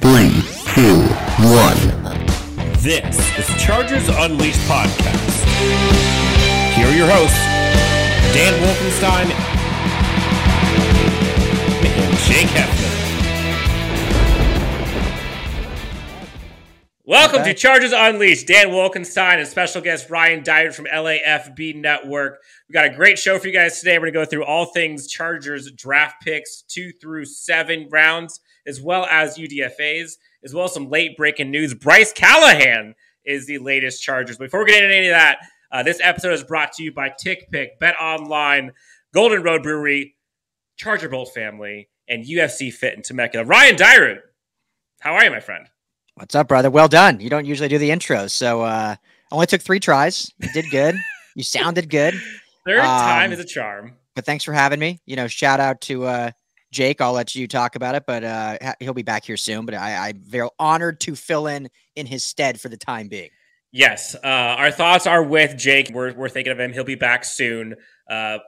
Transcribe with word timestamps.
Three, 0.00 0.30
two, 0.74 1.02
one. 1.42 2.14
This 2.78 3.18
is 3.36 3.62
Chargers 3.62 4.08
Unleashed 4.08 4.60
podcast. 4.60 5.44
Here 6.74 6.86
are 6.86 6.94
your 6.94 7.08
hosts, 7.10 7.36
Dan 8.32 8.54
Wolfenstein 8.62 9.28
and 11.84 12.18
Jake 12.18 12.46
Hefner. 12.46 12.98
Welcome 17.04 17.42
to 17.42 17.54
Chargers 17.54 17.92
Unleashed. 17.92 18.46
Dan 18.46 18.68
Wolkenstein 18.68 19.38
and 19.38 19.48
special 19.48 19.82
guest 19.82 20.10
Ryan 20.10 20.44
Dyer 20.44 20.70
from 20.70 20.84
LAFB 20.84 21.74
Network. 21.74 22.38
We 22.68 22.72
got 22.72 22.84
a 22.84 22.94
great 22.94 23.18
show 23.18 23.38
for 23.40 23.48
you 23.48 23.52
guys 23.52 23.80
today. 23.80 23.98
We're 23.98 24.12
going 24.12 24.12
to 24.12 24.18
go 24.20 24.24
through 24.26 24.44
all 24.44 24.66
things 24.66 25.08
Chargers 25.08 25.72
draft 25.72 26.22
picks, 26.22 26.62
two 26.62 26.92
through 26.92 27.24
seven 27.24 27.88
rounds, 27.90 28.38
as 28.68 28.80
well 28.80 29.06
as 29.06 29.36
UDFAs, 29.38 30.12
as 30.44 30.54
well 30.54 30.66
as 30.66 30.74
some 30.74 30.88
late 30.90 31.16
breaking 31.16 31.50
news. 31.50 31.74
Bryce 31.74 32.12
Callahan 32.12 32.94
is 33.24 33.46
the 33.46 33.58
latest 33.58 34.02
Chargers. 34.02 34.36
Before 34.38 34.60
we 34.64 34.70
get 34.70 34.84
into 34.84 34.94
any 34.96 35.08
of 35.08 35.12
that, 35.12 35.38
uh, 35.72 35.82
this 35.82 35.98
episode 36.02 36.32
is 36.34 36.44
brought 36.44 36.72
to 36.74 36.82
you 36.82 36.92
by 36.92 37.08
TickPick, 37.10 37.78
Bet 37.80 37.96
Online, 38.00 38.72
Golden 39.12 39.42
Road 39.42 39.62
Brewery, 39.62 40.14
Charger 40.76 41.08
Bolt 41.08 41.32
family, 41.34 41.88
and 42.08 42.24
UFC 42.24 42.72
Fit 42.72 42.94
in 42.94 43.02
Temecula. 43.02 43.44
Ryan 43.44 43.76
Dyer, 43.76 44.20
how 45.00 45.14
are 45.14 45.24
you, 45.24 45.30
my 45.30 45.40
friend? 45.40 45.66
What's 46.14 46.34
up, 46.34 46.48
brother? 46.48 46.70
Well 46.70 46.88
done. 46.88 47.20
You 47.20 47.30
don't 47.30 47.44
usually 47.46 47.68
do 47.68 47.78
the 47.78 47.90
intros, 47.90 48.30
so 48.30 48.62
uh 48.62 48.96
only 49.30 49.46
took 49.46 49.60
three 49.60 49.78
tries. 49.80 50.32
You 50.38 50.48
did 50.52 50.70
good. 50.70 50.94
you 51.36 51.42
sounded 51.42 51.90
good. 51.90 52.14
Third 52.66 52.80
time 52.82 53.26
Um, 53.28 53.32
is 53.32 53.38
a 53.40 53.44
charm. 53.44 53.92
But 54.14 54.24
thanks 54.26 54.42
for 54.42 54.52
having 54.52 54.80
me. 54.80 55.00
You 55.06 55.16
know, 55.16 55.26
shout 55.28 55.60
out 55.60 55.80
to 55.82 56.04
uh 56.06 56.30
Jake. 56.70 57.00
I'll 57.00 57.12
let 57.12 57.34
you 57.34 57.46
talk 57.48 57.76
about 57.76 57.94
it, 57.94 58.04
but 58.06 58.24
uh 58.24 58.58
he'll 58.80 58.94
be 58.94 59.02
back 59.02 59.24
here 59.24 59.36
soon. 59.36 59.64
But 59.66 59.74
I, 59.74 60.08
I'm 60.10 60.20
very 60.24 60.48
honored 60.58 61.00
to 61.00 61.14
fill 61.14 61.46
in 61.46 61.68
in 61.96 62.06
his 62.06 62.24
stead 62.24 62.60
for 62.60 62.68
the 62.68 62.76
time 62.76 63.08
being. 63.08 63.30
Yes, 63.70 64.14
uh, 64.14 64.26
our 64.26 64.70
thoughts 64.70 65.06
are 65.06 65.22
with 65.22 65.56
Jake. 65.58 65.90
We're, 65.92 66.14
we're 66.14 66.30
thinking 66.30 66.52
of 66.52 66.58
him. 66.58 66.72
He'll 66.72 66.84
be 66.84 66.94
back 66.94 67.22
soon. 67.22 67.74
Uh, 68.08 68.38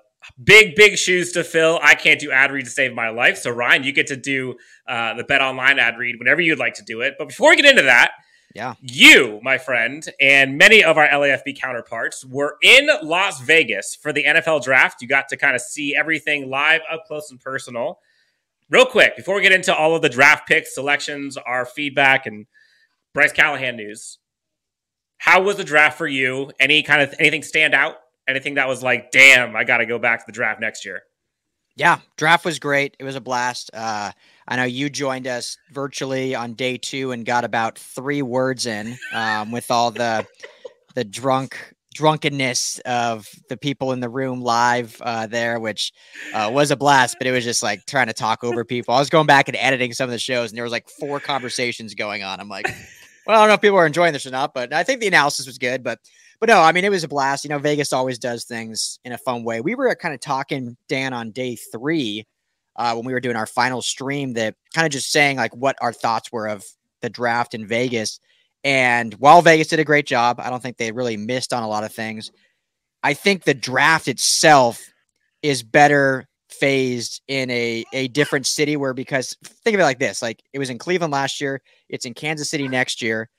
big, 0.42 0.74
big 0.76 0.96
shoes 0.96 1.32
to 1.32 1.44
fill. 1.44 1.78
I 1.82 1.94
can't 1.94 2.18
do 2.18 2.30
ad 2.30 2.50
read 2.52 2.64
to 2.64 2.70
save 2.70 2.94
my 2.94 3.10
life. 3.10 3.36
So, 3.36 3.50
Ryan, 3.50 3.84
you 3.84 3.92
get 3.92 4.06
to 4.06 4.16
do 4.16 4.54
uh, 4.88 5.12
the 5.14 5.24
Bet 5.24 5.42
Online 5.42 5.78
ad 5.78 5.98
read 5.98 6.16
whenever 6.18 6.40
you'd 6.40 6.58
like 6.58 6.72
to 6.74 6.82
do 6.84 7.02
it. 7.02 7.16
But 7.18 7.28
before 7.28 7.50
we 7.50 7.56
get 7.56 7.66
into 7.66 7.82
that, 7.82 8.12
Yeah. 8.54 8.74
you, 8.80 9.40
my 9.42 9.58
friend, 9.58 10.08
and 10.22 10.56
many 10.56 10.82
of 10.82 10.96
our 10.96 11.06
LAFB 11.06 11.60
counterparts 11.60 12.24
were 12.24 12.56
in 12.62 12.88
Las 13.02 13.42
Vegas 13.42 13.94
for 14.00 14.14
the 14.14 14.24
NFL 14.24 14.62
draft. 14.64 15.02
You 15.02 15.08
got 15.08 15.28
to 15.28 15.36
kind 15.36 15.54
of 15.54 15.60
see 15.60 15.94
everything 15.94 16.48
live, 16.48 16.80
up 16.90 17.04
close, 17.06 17.30
and 17.30 17.38
personal. 17.38 17.98
Real 18.70 18.86
quick, 18.86 19.16
before 19.16 19.34
we 19.34 19.42
get 19.42 19.50
into 19.50 19.74
all 19.74 19.96
of 19.96 20.02
the 20.02 20.08
draft 20.08 20.46
picks, 20.46 20.76
selections, 20.76 21.36
our 21.36 21.66
feedback, 21.66 22.24
and 22.24 22.46
Bryce 23.12 23.32
Callahan 23.32 23.76
news, 23.76 24.18
how 25.18 25.42
was 25.42 25.56
the 25.56 25.64
draft 25.64 25.98
for 25.98 26.06
you? 26.06 26.52
Any 26.60 26.84
kind 26.84 27.02
of 27.02 27.12
anything 27.18 27.42
stand 27.42 27.74
out? 27.74 27.96
Anything 28.28 28.54
that 28.54 28.68
was 28.68 28.80
like, 28.80 29.10
damn, 29.10 29.56
I 29.56 29.64
got 29.64 29.78
to 29.78 29.86
go 29.86 29.98
back 29.98 30.20
to 30.20 30.24
the 30.26 30.32
draft 30.32 30.60
next 30.60 30.84
year? 30.84 31.02
Yeah, 31.74 31.98
draft 32.16 32.44
was 32.44 32.60
great. 32.60 32.94
It 33.00 33.04
was 33.04 33.16
a 33.16 33.20
blast. 33.20 33.70
Uh, 33.74 34.12
I 34.46 34.56
know 34.56 34.64
you 34.64 34.88
joined 34.88 35.26
us 35.26 35.56
virtually 35.72 36.36
on 36.36 36.54
day 36.54 36.76
two 36.76 37.10
and 37.10 37.26
got 37.26 37.44
about 37.44 37.76
three 37.76 38.22
words 38.22 38.66
in 38.66 38.96
um, 39.12 39.50
with 39.50 39.70
all 39.70 39.90
the 39.90 40.26
the 40.94 41.04
drunk 41.04 41.74
drunkenness 42.00 42.78
of 42.86 43.28
the 43.50 43.58
people 43.58 43.92
in 43.92 44.00
the 44.00 44.08
room 44.08 44.40
live 44.40 44.96
uh, 45.02 45.26
there, 45.26 45.60
which 45.60 45.92
uh, 46.32 46.50
was 46.50 46.70
a 46.70 46.76
blast. 46.76 47.16
But 47.18 47.26
it 47.26 47.30
was 47.30 47.44
just 47.44 47.62
like 47.62 47.84
trying 47.84 48.06
to 48.06 48.14
talk 48.14 48.42
over 48.42 48.64
people. 48.74 48.94
I 48.94 48.98
was 48.98 49.10
going 49.10 49.26
back 49.26 49.48
and 49.48 49.56
editing 49.58 49.92
some 49.92 50.04
of 50.04 50.12
the 50.12 50.18
shows, 50.18 50.50
and 50.50 50.56
there 50.56 50.64
was 50.64 50.72
like 50.72 50.88
four 50.88 51.20
conversations 51.20 51.94
going 51.94 52.22
on. 52.22 52.40
I'm 52.40 52.48
like, 52.48 52.64
well, 53.26 53.36
I 53.36 53.42
don't 53.42 53.48
know 53.48 53.54
if 53.54 53.60
people 53.60 53.76
are 53.76 53.86
enjoying 53.86 54.14
this 54.14 54.24
or 54.24 54.30
not, 54.30 54.54
but 54.54 54.72
I 54.72 54.82
think 54.82 55.02
the 55.02 55.08
analysis 55.08 55.46
was 55.46 55.58
good. 55.58 55.82
But 55.82 55.98
but 56.40 56.48
no, 56.48 56.62
I 56.62 56.72
mean, 56.72 56.86
it 56.86 56.90
was 56.90 57.04
a 57.04 57.08
blast. 57.08 57.44
You 57.44 57.50
know, 57.50 57.58
Vegas 57.58 57.92
always 57.92 58.18
does 58.18 58.44
things 58.44 58.98
in 59.04 59.12
a 59.12 59.18
fun 59.18 59.44
way. 59.44 59.60
We 59.60 59.74
were 59.74 59.94
kind 59.94 60.14
of 60.14 60.20
talking, 60.20 60.78
Dan, 60.88 61.12
on 61.12 61.32
day 61.32 61.56
three 61.56 62.26
uh, 62.76 62.94
when 62.94 63.04
we 63.04 63.12
were 63.12 63.20
doing 63.20 63.36
our 63.36 63.46
final 63.46 63.82
stream 63.82 64.32
that 64.32 64.54
kind 64.74 64.86
of 64.86 64.92
just 64.92 65.12
saying 65.12 65.36
like 65.36 65.54
what 65.54 65.76
our 65.82 65.92
thoughts 65.92 66.32
were 66.32 66.48
of 66.48 66.64
the 67.02 67.10
draft 67.10 67.52
in 67.52 67.66
Vegas. 67.66 68.20
And 68.62 69.14
while 69.14 69.42
Vegas 69.42 69.68
did 69.68 69.80
a 69.80 69.84
great 69.84 70.06
job, 70.06 70.38
I 70.38 70.50
don't 70.50 70.62
think 70.62 70.76
they 70.76 70.92
really 70.92 71.16
missed 71.16 71.52
on 71.52 71.62
a 71.62 71.68
lot 71.68 71.84
of 71.84 71.92
things. 71.92 72.30
I 73.02 73.14
think 73.14 73.44
the 73.44 73.54
draft 73.54 74.08
itself 74.08 74.92
is 75.42 75.62
better 75.62 76.26
phased 76.50 77.22
in 77.28 77.48
a, 77.50 77.84
a 77.92 78.08
different 78.08 78.46
city 78.46 78.76
where 78.76 78.92
because 78.92 79.36
think 79.64 79.74
of 79.74 79.80
it 79.80 79.84
like 79.84 80.00
this 80.00 80.20
like 80.20 80.42
it 80.52 80.58
was 80.58 80.68
in 80.68 80.78
Cleveland 80.78 81.12
last 81.12 81.40
year, 81.40 81.62
it's 81.88 82.04
in 82.04 82.12
Kansas 82.12 82.50
City 82.50 82.68
next 82.68 83.00
year 83.00 83.30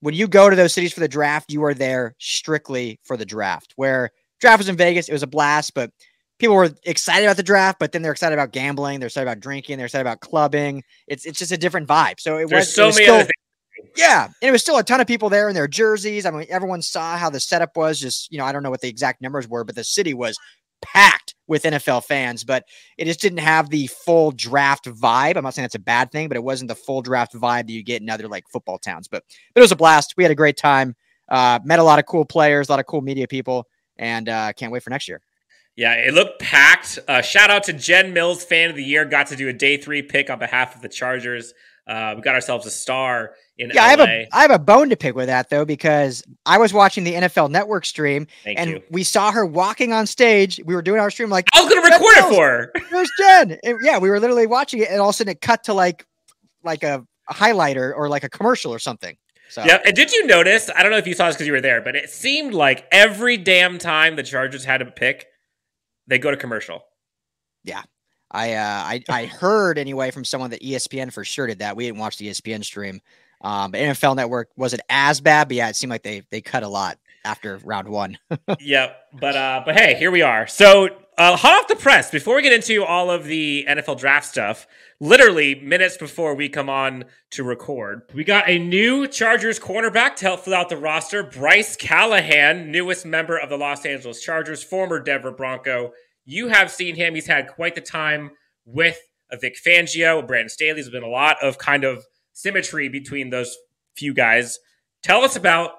when 0.00 0.14
you 0.14 0.28
go 0.28 0.48
to 0.48 0.56
those 0.56 0.72
cities 0.72 0.92
for 0.92 1.00
the 1.00 1.08
draft, 1.08 1.52
you 1.52 1.64
are 1.64 1.74
there 1.74 2.14
strictly 2.18 3.00
for 3.04 3.16
the 3.16 3.24
draft. 3.24 3.72
Where 3.76 4.10
draft 4.40 4.58
was 4.58 4.68
in 4.68 4.76
Vegas, 4.76 5.08
it 5.08 5.12
was 5.12 5.22
a 5.22 5.28
blast, 5.28 5.74
but 5.74 5.90
people 6.38 6.54
were 6.54 6.70
excited 6.84 7.24
about 7.24 7.36
the 7.36 7.42
draft, 7.42 7.78
but 7.78 7.92
then 7.92 8.02
they're 8.02 8.12
excited 8.12 8.34
about 8.34 8.52
gambling, 8.52 9.00
they're 9.00 9.08
excited 9.08 9.28
about 9.28 9.40
drinking, 9.40 9.76
they're 9.76 9.86
excited 9.86 10.02
about 10.06 10.20
clubbing. 10.20 10.84
It's 11.06 11.26
it's 11.26 11.38
just 11.38 11.52
a 11.52 11.58
different 11.58 11.88
vibe. 11.88 12.20
So 12.20 12.36
it 12.36 12.48
There's 12.48 12.66
was, 12.66 12.74
so 12.74 12.84
it 12.84 12.86
was 12.86 12.96
many 12.96 13.04
still, 13.06 13.14
other 13.16 13.24
things. 13.24 13.32
Yeah, 13.96 14.24
and 14.24 14.48
it 14.48 14.52
was 14.52 14.62
still 14.62 14.78
a 14.78 14.82
ton 14.82 15.00
of 15.00 15.06
people 15.06 15.28
there 15.28 15.48
in 15.48 15.54
their 15.54 15.68
jerseys. 15.68 16.26
I 16.26 16.30
mean, 16.30 16.46
everyone 16.48 16.82
saw 16.82 17.16
how 17.16 17.30
the 17.30 17.40
setup 17.40 17.76
was. 17.76 17.98
Just 17.98 18.30
you 18.32 18.38
know, 18.38 18.44
I 18.44 18.52
don't 18.52 18.62
know 18.62 18.70
what 18.70 18.80
the 18.80 18.88
exact 18.88 19.20
numbers 19.20 19.48
were, 19.48 19.64
but 19.64 19.74
the 19.74 19.84
city 19.84 20.14
was 20.14 20.38
packed 20.80 21.34
with 21.46 21.64
NFL 21.64 22.04
fans. 22.04 22.44
But 22.44 22.64
it 22.96 23.06
just 23.06 23.20
didn't 23.20 23.38
have 23.38 23.70
the 23.70 23.86
full 23.88 24.30
draft 24.30 24.86
vibe. 24.86 25.36
I'm 25.36 25.44
not 25.44 25.54
saying 25.54 25.64
that's 25.64 25.74
a 25.74 25.80
bad 25.80 26.10
thing, 26.10 26.28
but 26.28 26.36
it 26.36 26.44
wasn't 26.44 26.68
the 26.68 26.74
full 26.74 27.02
draft 27.02 27.34
vibe 27.34 27.66
that 27.66 27.72
you 27.72 27.82
get 27.82 28.02
in 28.02 28.10
other 28.10 28.28
like 28.28 28.48
football 28.48 28.78
towns. 28.78 29.08
But 29.08 29.24
but 29.54 29.60
it 29.60 29.62
was 29.62 29.72
a 29.72 29.76
blast. 29.76 30.14
We 30.16 30.24
had 30.24 30.30
a 30.30 30.36
great 30.36 30.56
time. 30.56 30.94
Uh, 31.28 31.58
met 31.64 31.78
a 31.78 31.84
lot 31.84 31.98
of 31.98 32.06
cool 32.06 32.24
players, 32.24 32.68
a 32.68 32.72
lot 32.72 32.80
of 32.80 32.86
cool 32.86 33.02
media 33.02 33.28
people, 33.28 33.66
and 33.98 34.28
uh, 34.28 34.52
can't 34.54 34.72
wait 34.72 34.82
for 34.82 34.90
next 34.90 35.08
year. 35.08 35.20
Yeah, 35.78 35.92
it 35.92 36.12
looked 36.12 36.40
packed. 36.40 36.98
Uh, 37.06 37.22
shout 37.22 37.50
out 37.50 37.62
to 37.64 37.72
Jen 37.72 38.12
Mills, 38.12 38.42
fan 38.42 38.68
of 38.68 38.74
the 38.74 38.82
year. 38.82 39.04
Got 39.04 39.28
to 39.28 39.36
do 39.36 39.48
a 39.48 39.52
day 39.52 39.76
three 39.76 40.02
pick 40.02 40.28
on 40.28 40.40
behalf 40.40 40.74
of 40.74 40.82
the 40.82 40.88
Chargers. 40.88 41.54
Uh, 41.88 42.12
we 42.14 42.22
got 42.22 42.34
ourselves 42.34 42.66
a 42.66 42.70
star 42.70 43.34
in 43.56 43.70
Yeah, 43.72 43.80
LA. 43.80 43.86
I 43.86 43.90
have 43.90 44.00
a 44.00 44.28
I 44.32 44.42
have 44.42 44.50
a 44.50 44.58
bone 44.58 44.90
to 44.90 44.96
pick 44.96 45.14
with 45.14 45.26
that 45.26 45.48
though 45.48 45.64
because 45.64 46.22
I 46.44 46.58
was 46.58 46.74
watching 46.74 47.04
the 47.04 47.14
NFL 47.14 47.50
Network 47.50 47.86
stream 47.86 48.26
Thank 48.44 48.58
and 48.58 48.70
you. 48.70 48.82
we 48.90 49.02
saw 49.02 49.32
her 49.32 49.46
walking 49.46 49.94
on 49.94 50.06
stage. 50.06 50.60
We 50.66 50.74
were 50.74 50.82
doing 50.82 51.00
our 51.00 51.10
stream 51.10 51.30
like 51.30 51.48
I 51.54 51.62
was 51.62 51.72
going 51.72 51.82
to 51.82 51.90
record 51.90 52.16
it 52.18 52.34
for 52.34 52.46
her. 52.46 52.72
Where's 52.90 53.10
Jen? 53.18 53.58
And 53.64 53.78
yeah, 53.82 53.98
we 53.98 54.10
were 54.10 54.20
literally 54.20 54.46
watching 54.46 54.80
it, 54.80 54.90
and 54.90 55.00
all 55.00 55.08
of 55.08 55.14
a 55.14 55.16
sudden 55.16 55.30
it 55.30 55.40
cut 55.40 55.64
to 55.64 55.72
like 55.72 56.04
like 56.62 56.82
a, 56.82 57.06
a 57.30 57.34
highlighter 57.34 57.94
or 57.96 58.10
like 58.10 58.22
a 58.22 58.28
commercial 58.28 58.72
or 58.72 58.78
something. 58.78 59.16
So 59.48 59.64
Yep. 59.64 59.82
And 59.86 59.96
did 59.96 60.12
you 60.12 60.26
notice? 60.26 60.68
I 60.76 60.82
don't 60.82 60.92
know 60.92 60.98
if 60.98 61.06
you 61.06 61.14
saw 61.14 61.28
this 61.28 61.36
because 61.36 61.46
you 61.46 61.54
were 61.54 61.62
there, 61.62 61.80
but 61.80 61.96
it 61.96 62.10
seemed 62.10 62.52
like 62.52 62.86
every 62.92 63.38
damn 63.38 63.78
time 63.78 64.16
the 64.16 64.22
Chargers 64.22 64.66
had 64.66 64.82
a 64.82 64.86
pick, 64.86 65.26
they 66.06 66.18
go 66.18 66.30
to 66.30 66.36
commercial. 66.36 66.82
I 68.30 68.54
uh 68.54 68.82
I, 68.84 69.02
I 69.08 69.26
heard 69.40 69.78
anyway 69.78 70.10
from 70.10 70.24
someone 70.24 70.50
that 70.50 70.62
ESPN 70.62 71.12
for 71.12 71.24
sure 71.24 71.46
did 71.46 71.60
that. 71.60 71.76
We 71.76 71.86
didn't 71.86 71.98
watch 71.98 72.18
the 72.18 72.28
ESPN 72.28 72.64
stream. 72.64 73.00
Um, 73.40 73.70
but 73.70 73.80
NFL 73.80 74.16
Network 74.16 74.50
wasn't 74.56 74.82
as 74.90 75.20
bad, 75.20 75.48
but 75.48 75.56
yeah, 75.56 75.68
it 75.68 75.76
seemed 75.76 75.90
like 75.90 76.02
they 76.02 76.22
they 76.30 76.40
cut 76.40 76.62
a 76.62 76.68
lot 76.68 76.98
after 77.24 77.58
round 77.58 77.88
one. 77.88 78.18
yep. 78.60 79.04
But 79.12 79.36
uh, 79.36 79.62
but 79.64 79.76
hey, 79.76 79.94
here 79.94 80.10
we 80.10 80.22
are. 80.22 80.46
So 80.46 80.88
uh, 81.18 81.36
hot 81.36 81.58
off 81.58 81.66
the 81.66 81.74
press, 81.74 82.12
before 82.12 82.36
we 82.36 82.42
get 82.42 82.52
into 82.52 82.84
all 82.84 83.10
of 83.10 83.24
the 83.24 83.66
NFL 83.68 83.98
draft 83.98 84.24
stuff, 84.24 84.68
literally 85.00 85.56
minutes 85.56 85.96
before 85.96 86.32
we 86.34 86.48
come 86.48 86.70
on 86.70 87.04
to 87.30 87.42
record, 87.42 88.02
we 88.14 88.22
got 88.22 88.48
a 88.48 88.56
new 88.56 89.06
Chargers 89.08 89.58
cornerback 89.58 90.14
to 90.16 90.26
help 90.26 90.40
fill 90.40 90.54
out 90.54 90.68
the 90.68 90.76
roster. 90.76 91.24
Bryce 91.24 91.74
Callahan, 91.74 92.70
newest 92.70 93.04
member 93.04 93.36
of 93.36 93.48
the 93.48 93.56
Los 93.58 93.84
Angeles 93.84 94.22
Chargers, 94.22 94.62
former 94.62 95.00
Denver 95.00 95.32
Bronco. 95.32 95.92
You 96.30 96.48
have 96.48 96.70
seen 96.70 96.94
him; 96.94 97.14
he's 97.14 97.26
had 97.26 97.48
quite 97.48 97.74
the 97.74 97.80
time 97.80 98.32
with 98.66 98.98
Vic 99.40 99.56
Fangio, 99.66 100.26
Brandon 100.26 100.50
Staley. 100.50 100.74
There's 100.74 100.90
been 100.90 101.02
a 101.02 101.08
lot 101.08 101.42
of 101.42 101.56
kind 101.56 101.84
of 101.84 102.04
symmetry 102.34 102.90
between 102.90 103.30
those 103.30 103.56
few 103.96 104.12
guys. 104.12 104.58
Tell 105.02 105.24
us 105.24 105.36
about 105.36 105.70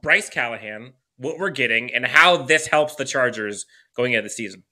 Bryce 0.00 0.30
Callahan, 0.30 0.94
what 1.18 1.38
we're 1.38 1.50
getting, 1.50 1.92
and 1.92 2.06
how 2.06 2.38
this 2.38 2.68
helps 2.68 2.94
the 2.94 3.04
Chargers 3.04 3.66
going 3.94 4.14
into 4.14 4.22
the 4.22 4.30
season. 4.30 4.62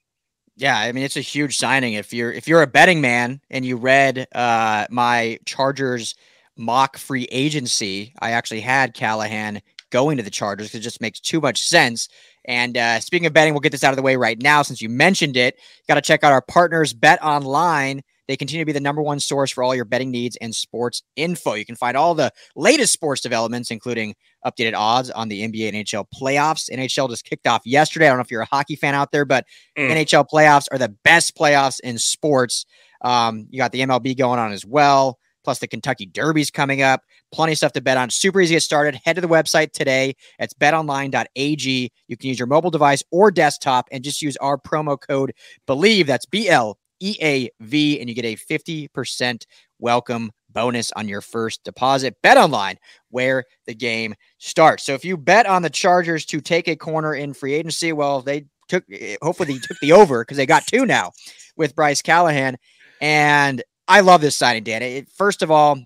Yeah, 0.57 0.79
I 0.79 0.91
mean 0.93 1.05
it's 1.05 1.19
a 1.19 1.21
huge 1.21 1.59
signing. 1.59 1.93
If 1.93 2.15
you're 2.15 2.33
if 2.33 2.49
you're 2.49 2.63
a 2.63 2.67
betting 2.67 3.03
man 3.03 3.43
and 3.51 3.67
you 3.67 3.77
read 3.77 4.27
uh 4.35 4.87
my 4.89 5.39
Chargers 5.45 6.15
mock 6.57 6.97
free 6.97 7.29
agency, 7.31 8.15
I 8.21 8.31
actually 8.31 8.63
had 8.63 8.95
Callahan 8.95 9.61
going 9.91 10.17
to 10.17 10.23
the 10.23 10.31
Chargers 10.31 10.69
because 10.69 10.81
it 10.81 10.83
just 10.85 11.01
makes 11.01 11.21
too 11.21 11.41
much 11.41 11.63
sense. 11.63 12.09
And 12.47 12.77
uh, 12.77 13.01
speaking 13.01 13.27
of 13.27 13.33
betting, 13.33 13.53
we'll 13.53 13.61
get 13.61 13.73
this 13.73 13.85
out 13.85 13.93
of 13.93 13.97
the 13.97 14.03
way 14.03 14.17
right 14.17 14.41
now 14.41 14.63
since 14.63 14.81
you 14.81 14.89
mentioned 14.89 15.37
it. 15.37 15.57
Got 15.89 15.97
to 15.97 16.01
check 16.01 16.25
out 16.25 16.33
our 16.33 16.43
partners, 16.43 16.93
Bet 16.93 17.23
Online. 17.23 18.03
They 18.29 18.37
continue 18.37 18.63
to 18.63 18.67
be 18.67 18.73
the 18.73 18.81
number 18.81 19.03
one 19.03 19.19
source 19.19 19.51
for 19.51 19.65
all 19.65 19.75
your 19.75 19.85
betting 19.85 20.13
needs 20.13 20.37
and 20.41 20.55
sports 20.55 21.03
info. 21.17 21.55
You 21.55 21.65
can 21.67 21.75
find 21.75 21.97
all 21.97 22.15
the 22.15 22.31
latest 22.55 22.93
sports 22.93 23.21
developments, 23.21 23.73
including 23.73 24.15
updated 24.47 24.75
odds 24.77 25.11
on 25.11 25.29
the 25.29 25.43
NBA 25.43 25.67
and 25.75 25.77
NHL 25.85 26.05
playoffs. 26.15 26.71
NHL 26.71 27.11
just 27.11 27.25
kicked 27.25 27.49
off 27.49 27.63
yesterday. 27.67 28.07
I 28.07 28.11
don't 28.11 28.19
know 28.19 28.23
if 28.23 28.31
you're 28.31 28.43
a 28.43 28.47
hockey 28.47 28.77
fan 28.77 28.95
out 28.95 29.11
there, 29.11 29.25
but 29.25 29.45
Mm. 29.77 29.91
NHL 29.91 30.27
playoffs 30.33 30.67
are 30.71 30.79
the 30.79 30.95
best 31.03 31.37
playoffs 31.37 31.81
in 31.81 31.99
sports. 31.99 32.67
Um, 33.03 33.47
you 33.51 33.59
got 33.59 33.73
the 33.73 33.81
MLB 33.81 34.17
going 34.17 34.39
on 34.39 34.53
as 34.53 34.65
well. 34.65 35.19
plus 35.43 35.59
the 35.59 35.67
Kentucky 35.67 36.05
Derby's 36.05 36.51
coming 36.51 36.83
up. 36.83 37.01
Plenty 37.33 37.53
of 37.53 37.59
stuff 37.59 37.73
to 37.73 37.81
bet 37.81 37.97
on. 37.97 38.11
Super 38.11 38.41
easy 38.41 38.55
to 38.55 38.57
get 38.57 38.63
started. 38.63 39.01
Head 39.05 39.15
to 39.15 39.21
the 39.21 39.29
website 39.29 39.73
today. 39.73 40.15
It's 40.39 40.55
betonline.ag. 40.55 41.93
You 42.09 42.17
can 42.17 42.29
use 42.29 42.39
your 42.39 42.49
mobile 42.49 42.71
device 42.71 43.05
or 43.13 43.31
desktop 43.31 43.89
and 43.93 44.03
just 44.03 44.21
use 44.21 44.37
our 44.39 44.59
promo 44.59 44.99
code 45.01 45.33
BELIEVE. 45.67 46.07
That's 46.07 46.27
B 46.27 46.49
L 46.49 46.79
E 47.01 47.17
A 47.23 47.51
V, 47.61 48.01
and 48.01 48.09
you 48.09 48.15
get 48.15 48.25
a 48.25 48.37
50% 48.37 49.45
welcome 49.79 50.33
bonus 50.53 50.93
on 50.93 51.09
your 51.09 51.21
first 51.21 51.63
deposit. 51.65 52.17
Bet 52.23 52.37
online 52.37 52.77
where 53.11 53.45
the 53.67 53.75
game 53.75 54.15
starts. 54.39 54.85
So 54.85 54.95
if 54.95 55.05
you 55.05 55.17
bet 55.17 55.47
on 55.47 55.63
the 55.63 55.71
Chargers 55.71 56.25
to 56.27 56.41
take 56.41 56.69
a 56.69 56.77
corner 56.77 57.15
in 57.15 57.35
free 57.35 57.55
agency, 57.55 57.93
well, 57.93 58.21
they 58.21 58.47
took 58.69 58.85
hopefully 59.23 59.55
they 59.55 59.59
took 59.59 59.79
the 59.81 59.93
over 59.93 60.23
because 60.23 60.37
they 60.37 60.47
got 60.47 60.67
two 60.67 60.87
now 60.87 61.13
with 61.57 61.75
Bryce 61.75 62.03
Callahan. 62.03 62.57
And 63.01 63.63
I 63.89 64.01
love 64.01 64.21
this 64.21 64.37
signing, 64.37 64.65
Dan. 64.65 64.83
It, 64.83 65.09
first 65.09 65.43
of 65.43 65.51
all, 65.51 65.79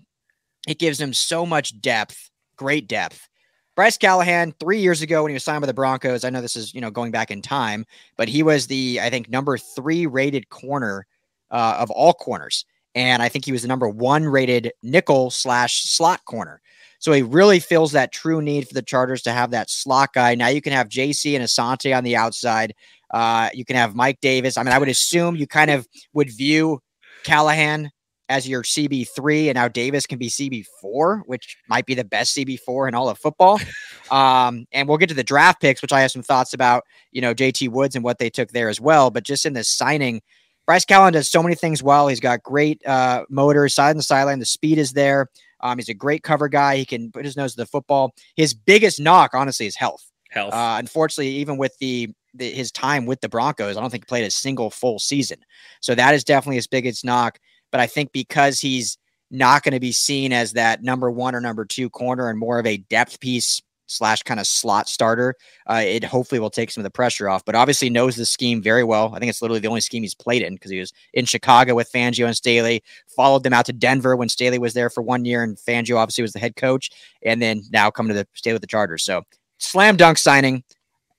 it 0.67 0.79
gives 0.79 0.99
him 0.99 1.13
so 1.13 1.45
much 1.45 1.79
depth, 1.81 2.29
great 2.57 2.87
depth. 2.87 3.27
Bryce 3.75 3.97
Callahan, 3.97 4.53
three 4.59 4.79
years 4.79 5.01
ago 5.01 5.23
when 5.23 5.31
he 5.31 5.33
was 5.33 5.43
signed 5.43 5.61
by 5.61 5.67
the 5.67 5.73
Broncos, 5.73 6.23
I 6.23 6.29
know 6.29 6.41
this 6.41 6.55
is 6.55 6.73
you 6.73 6.81
know 6.81 6.91
going 6.91 7.11
back 7.11 7.31
in 7.31 7.41
time, 7.41 7.85
but 8.17 8.29
he 8.29 8.43
was 8.43 8.67
the 8.67 8.99
I 9.01 9.09
think 9.09 9.29
number 9.29 9.57
three 9.57 10.05
rated 10.05 10.49
corner 10.49 11.05
uh, 11.51 11.77
of 11.79 11.91
all 11.91 12.13
corners 12.13 12.65
and 12.95 13.21
I 13.21 13.29
think 13.29 13.45
he 13.45 13.51
was 13.51 13.61
the 13.61 13.67
number 13.67 13.89
one 13.89 14.23
rated 14.23 14.71
nickel 14.81 15.29
slash 15.29 15.83
slot 15.83 16.23
corner. 16.25 16.61
So 16.99 17.11
he 17.11 17.21
really 17.21 17.59
feels 17.59 17.91
that 17.91 18.13
true 18.13 18.41
need 18.41 18.67
for 18.67 18.73
the 18.73 18.81
Chargers 18.81 19.21
to 19.23 19.33
have 19.33 19.51
that 19.51 19.69
slot 19.69 20.13
guy. 20.13 20.33
Now 20.33 20.47
you 20.47 20.61
can 20.61 20.71
have 20.71 20.87
JC 20.87 21.35
and 21.35 21.43
Asante 21.43 21.95
on 21.95 22.05
the 22.05 22.15
outside. 22.15 22.73
Uh, 23.13 23.49
you 23.53 23.65
can 23.65 23.75
have 23.75 23.95
Mike 23.95 24.19
Davis. 24.21 24.57
I 24.57 24.63
mean, 24.63 24.73
I 24.73 24.79
would 24.79 24.87
assume 24.87 25.35
you 25.35 25.45
kind 25.45 25.69
of 25.69 25.85
would 26.13 26.31
view 26.31 26.79
Callahan 27.23 27.91
as 28.29 28.47
your 28.47 28.63
CB3, 28.63 29.47
and 29.47 29.55
now 29.55 29.67
Davis 29.67 30.05
can 30.05 30.17
be 30.17 30.29
CB4, 30.29 31.21
which 31.25 31.57
might 31.69 31.85
be 31.85 31.93
the 31.93 32.03
best 32.03 32.35
CB4 32.35 32.87
in 32.87 32.95
all 32.95 33.09
of 33.09 33.17
football. 33.17 33.59
Um, 34.11 34.67
and 34.71 34.87
we'll 34.87 34.99
get 34.99 35.09
to 35.09 35.15
the 35.15 35.23
draft 35.23 35.59
picks, 35.59 35.81
which 35.81 35.91
I 35.91 36.01
have 36.01 36.11
some 36.11 36.21
thoughts 36.21 36.53
about, 36.53 36.83
you 37.11 37.21
know, 37.21 37.33
JT 37.33 37.69
Woods 37.69 37.95
and 37.95 38.03
what 38.05 38.19
they 38.19 38.29
took 38.29 38.51
there 38.51 38.69
as 38.69 38.79
well. 38.79 39.09
But 39.09 39.23
just 39.23 39.47
in 39.47 39.53
this 39.53 39.67
signing, 39.67 40.21
Bryce 40.67 40.85
Callahan 40.85 41.13
does 41.13 41.29
so 41.29 41.41
many 41.41 41.55
things 41.55 41.81
well. 41.81 42.07
He's 42.07 42.19
got 42.19 42.43
great 42.43 42.85
uh, 42.85 43.25
motor, 43.29 43.67
side 43.67 43.95
and 43.95 44.05
sideline. 44.05 44.37
The 44.37 44.45
speed 44.45 44.77
is 44.77 44.93
there. 44.93 45.29
Um, 45.61 45.77
he's 45.77 45.89
a 45.89 45.93
great 45.95 46.21
cover 46.21 46.47
guy. 46.47 46.77
He 46.77 46.85
can 46.85 47.11
put 47.11 47.25
his 47.25 47.37
nose 47.37 47.53
to 47.53 47.57
the 47.57 47.65
football. 47.65 48.13
His 48.35 48.53
biggest 48.53 48.99
knock, 48.99 49.31
honestly, 49.33 49.65
is 49.65 49.75
health. 49.75 50.05
Health. 50.29 50.53
Uh, 50.53 50.75
unfortunately, 50.77 51.29
even 51.35 51.57
with 51.57 51.77
the, 51.79 52.09
the, 52.33 52.51
his 52.51 52.71
time 52.71 53.05
with 53.05 53.21
the 53.21 53.29
Broncos, 53.29 53.77
I 53.77 53.81
don't 53.81 53.89
think 53.89 54.03
he 54.03 54.07
played 54.07 54.25
a 54.25 54.31
single 54.31 54.69
full 54.69 54.99
season. 54.99 55.39
So 55.81 55.95
that 55.95 56.13
is 56.13 56.23
definitely 56.23 56.57
his 56.57 56.67
biggest 56.67 57.05
knock. 57.05 57.39
But 57.75 57.81
I 57.81 57.87
think 57.87 58.13
because 58.13 58.61
he's 58.61 58.97
not 59.29 59.63
going 59.63 59.73
to 59.73 59.81
be 59.81 59.91
seen 59.91 60.31
as 60.31 60.53
that 60.53 60.81
number 60.81 61.11
one 61.11 61.35
or 61.35 61.41
number 61.41 61.65
two 61.65 61.89
corner 61.89 62.29
and 62.29 62.39
more 62.39 62.57
of 62.57 62.65
a 62.65 62.77
depth 62.77 63.19
piece 63.19 63.61
slash 63.87 64.23
kind 64.23 64.39
of 64.39 64.47
slot 64.47 64.87
starter, 64.87 65.35
uh, 65.69 65.81
it 65.83 66.01
hopefully 66.01 66.39
will 66.39 66.49
take 66.49 66.71
some 66.71 66.79
of 66.79 66.85
the 66.85 66.89
pressure 66.89 67.27
off. 67.27 67.43
But 67.43 67.53
obviously 67.53 67.89
knows 67.89 68.15
the 68.15 68.25
scheme 68.25 68.61
very 68.61 68.85
well. 68.85 69.13
I 69.13 69.19
think 69.19 69.29
it's 69.29 69.41
literally 69.41 69.59
the 69.59 69.67
only 69.67 69.81
scheme 69.81 70.03
he's 70.03 70.15
played 70.15 70.41
in 70.41 70.53
because 70.53 70.71
he 70.71 70.79
was 70.79 70.93
in 71.13 71.25
Chicago 71.25 71.75
with 71.75 71.91
Fangio 71.91 72.25
and 72.25 72.33
Staley, 72.33 72.81
followed 73.13 73.43
them 73.43 73.51
out 73.51 73.65
to 73.65 73.73
Denver 73.73 74.15
when 74.15 74.29
Staley 74.29 74.57
was 74.57 74.73
there 74.73 74.89
for 74.89 75.03
one 75.03 75.25
year, 75.25 75.43
and 75.43 75.57
Fangio 75.57 75.97
obviously 75.97 76.21
was 76.21 76.31
the 76.31 76.39
head 76.39 76.55
coach, 76.55 76.89
and 77.23 77.41
then 77.41 77.61
now 77.73 77.91
coming 77.91 78.13
to 78.13 78.13
the 78.13 78.27
stay 78.35 78.53
with 78.53 78.61
the 78.61 78.67
Chargers. 78.67 79.03
So 79.03 79.23
slam 79.57 79.97
dunk 79.97 80.17
signing, 80.17 80.63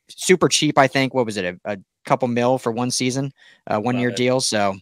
super 0.09 0.49
cheap. 0.49 0.79
I 0.79 0.87
think 0.87 1.13
what 1.13 1.27
was 1.27 1.37
it 1.37 1.45
a, 1.45 1.71
a 1.71 1.77
couple 2.07 2.29
mil 2.29 2.57
for 2.57 2.73
one 2.73 2.91
season, 2.91 3.31
uh, 3.67 3.79
one 3.79 3.97
Love 3.97 4.01
year 4.01 4.09
it. 4.09 4.17
deal. 4.17 4.41
So 4.41 4.75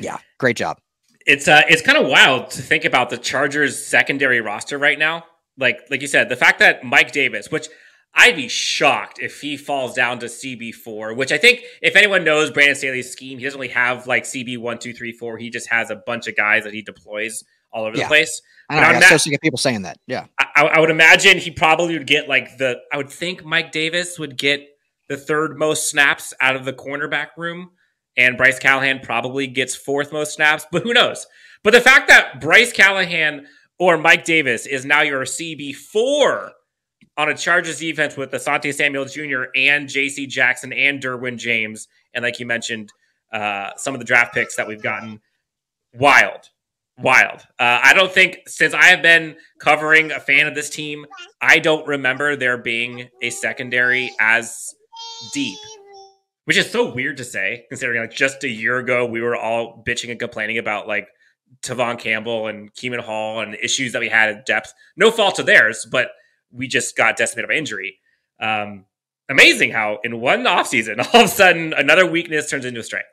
yeah, 0.00 0.16
great 0.38 0.56
job. 0.56 0.78
It's 1.26 1.48
uh, 1.48 1.62
it's 1.68 1.82
kind 1.82 1.98
of 1.98 2.06
wild 2.06 2.50
to 2.50 2.62
think 2.62 2.84
about 2.84 3.10
the 3.10 3.18
Chargers 3.18 3.84
secondary 3.84 4.40
roster 4.40 4.78
right 4.78 4.98
now 4.98 5.24
like 5.58 5.86
like 5.90 6.00
you 6.00 6.08
said, 6.08 6.28
the 6.28 6.36
fact 6.36 6.58
that 6.60 6.84
Mike 6.84 7.12
Davis, 7.12 7.50
which 7.50 7.68
I'd 8.14 8.36
be 8.36 8.48
shocked 8.48 9.18
if 9.20 9.40
he 9.40 9.56
falls 9.56 9.94
down 9.94 10.18
to 10.20 10.26
CB4, 10.26 11.16
which 11.16 11.32
I 11.32 11.38
think 11.38 11.62
if 11.82 11.96
anyone 11.96 12.24
knows 12.24 12.50
Brandon 12.50 12.76
Staley's 12.76 13.10
scheme, 13.10 13.38
he 13.38 13.44
doesn't 13.44 13.60
really 13.60 13.72
have 13.72 14.06
like 14.06 14.24
CB 14.24 14.58
one, 14.58 14.78
two, 14.78 14.92
three, 14.92 15.12
four. 15.12 15.38
He 15.38 15.50
just 15.50 15.68
has 15.70 15.90
a 15.90 15.96
bunch 15.96 16.26
of 16.26 16.36
guys 16.36 16.64
that 16.64 16.72
he 16.72 16.82
deploys 16.82 17.44
all 17.72 17.84
over 17.84 17.96
yeah. 17.96 18.04
the 18.04 18.08
place. 18.08 18.40
I, 18.70 18.92
know, 18.92 18.98
I, 18.98 19.16
so 19.16 19.30
people 19.42 19.58
saying 19.58 19.82
that. 19.82 19.98
Yeah. 20.06 20.26
I, 20.38 20.70
I, 20.74 20.80
would 20.80 20.88
imagine 20.88 21.36
he 21.36 21.50
probably 21.50 21.98
would 21.98 22.06
get 22.06 22.28
like 22.28 22.56
the, 22.56 22.80
I 22.90 22.96
would 22.96 23.10
think 23.10 23.44
Mike 23.44 23.72
Davis 23.72 24.18
would 24.18 24.38
get 24.38 24.66
the 25.08 25.18
third 25.18 25.58
most 25.58 25.90
snaps 25.90 26.32
out 26.40 26.56
of 26.56 26.64
the 26.64 26.72
cornerback 26.72 27.28
room. 27.36 27.72
And 28.16 28.36
Bryce 28.36 28.58
Callahan 28.58 29.00
probably 29.00 29.46
gets 29.46 29.74
fourth 29.74 30.12
most 30.12 30.34
snaps, 30.34 30.66
but 30.70 30.82
who 30.82 30.92
knows? 30.92 31.26
But 31.62 31.72
the 31.72 31.80
fact 31.80 32.08
that 32.08 32.40
Bryce 32.40 32.72
Callahan 32.72 33.46
or 33.78 33.98
Mike 33.98 34.24
Davis 34.24 34.66
is 34.66 34.84
now 34.84 35.02
your 35.02 35.22
CB4 35.22 36.50
on 37.16 37.28
a 37.28 37.36
Chargers 37.36 37.78
defense 37.78 38.16
with 38.16 38.30
Asante 38.32 38.72
Samuel 38.72 39.04
Jr. 39.04 39.44
and 39.54 39.88
J.C. 39.88 40.26
Jackson 40.26 40.72
and 40.72 41.02
Derwin 41.02 41.38
James. 41.38 41.88
And 42.12 42.22
like 42.22 42.38
you 42.40 42.46
mentioned, 42.46 42.92
uh, 43.32 43.70
some 43.76 43.94
of 43.94 44.00
the 44.00 44.06
draft 44.06 44.34
picks 44.34 44.56
that 44.56 44.68
we've 44.68 44.82
gotten, 44.82 45.20
wild, 45.92 46.50
wild. 46.98 47.40
Uh, 47.58 47.80
I 47.82 47.94
don't 47.94 48.12
think 48.12 48.40
since 48.46 48.74
I 48.74 48.86
have 48.86 49.02
been 49.02 49.36
covering 49.58 50.12
a 50.12 50.20
fan 50.20 50.46
of 50.46 50.54
this 50.54 50.70
team, 50.70 51.06
I 51.40 51.58
don't 51.58 51.86
remember 51.86 52.36
there 52.36 52.58
being 52.58 53.08
a 53.22 53.30
secondary 53.30 54.12
as 54.20 54.74
deep. 55.32 55.58
Which 56.44 56.56
is 56.58 56.70
so 56.70 56.92
weird 56.92 57.16
to 57.18 57.24
say, 57.24 57.64
considering 57.68 58.00
like 58.00 58.12
just 58.12 58.44
a 58.44 58.48
year 58.48 58.78
ago 58.78 59.06
we 59.06 59.20
were 59.22 59.36
all 59.36 59.82
bitching 59.86 60.10
and 60.10 60.20
complaining 60.20 60.58
about 60.58 60.86
like 60.86 61.08
Tevaughn 61.62 61.98
Campbell 61.98 62.48
and 62.48 62.72
Kemon 62.74 63.00
Hall 63.00 63.40
and 63.40 63.54
issues 63.54 63.92
that 63.92 64.00
we 64.00 64.08
had 64.08 64.28
at 64.28 64.46
depth. 64.46 64.74
No 64.96 65.10
fault 65.10 65.38
of 65.38 65.46
theirs, 65.46 65.86
but 65.90 66.08
we 66.52 66.68
just 66.68 66.96
got 66.96 67.16
decimated 67.16 67.48
by 67.48 67.54
injury. 67.54 67.98
Um, 68.40 68.84
amazing 69.28 69.70
how 69.70 70.00
in 70.04 70.20
one 70.20 70.44
offseason, 70.44 70.98
all 71.14 71.22
of 71.22 71.26
a 71.26 71.28
sudden 71.28 71.72
another 71.72 72.06
weakness 72.06 72.50
turns 72.50 72.64
into 72.64 72.80
a 72.80 72.84
strength. 72.84 73.08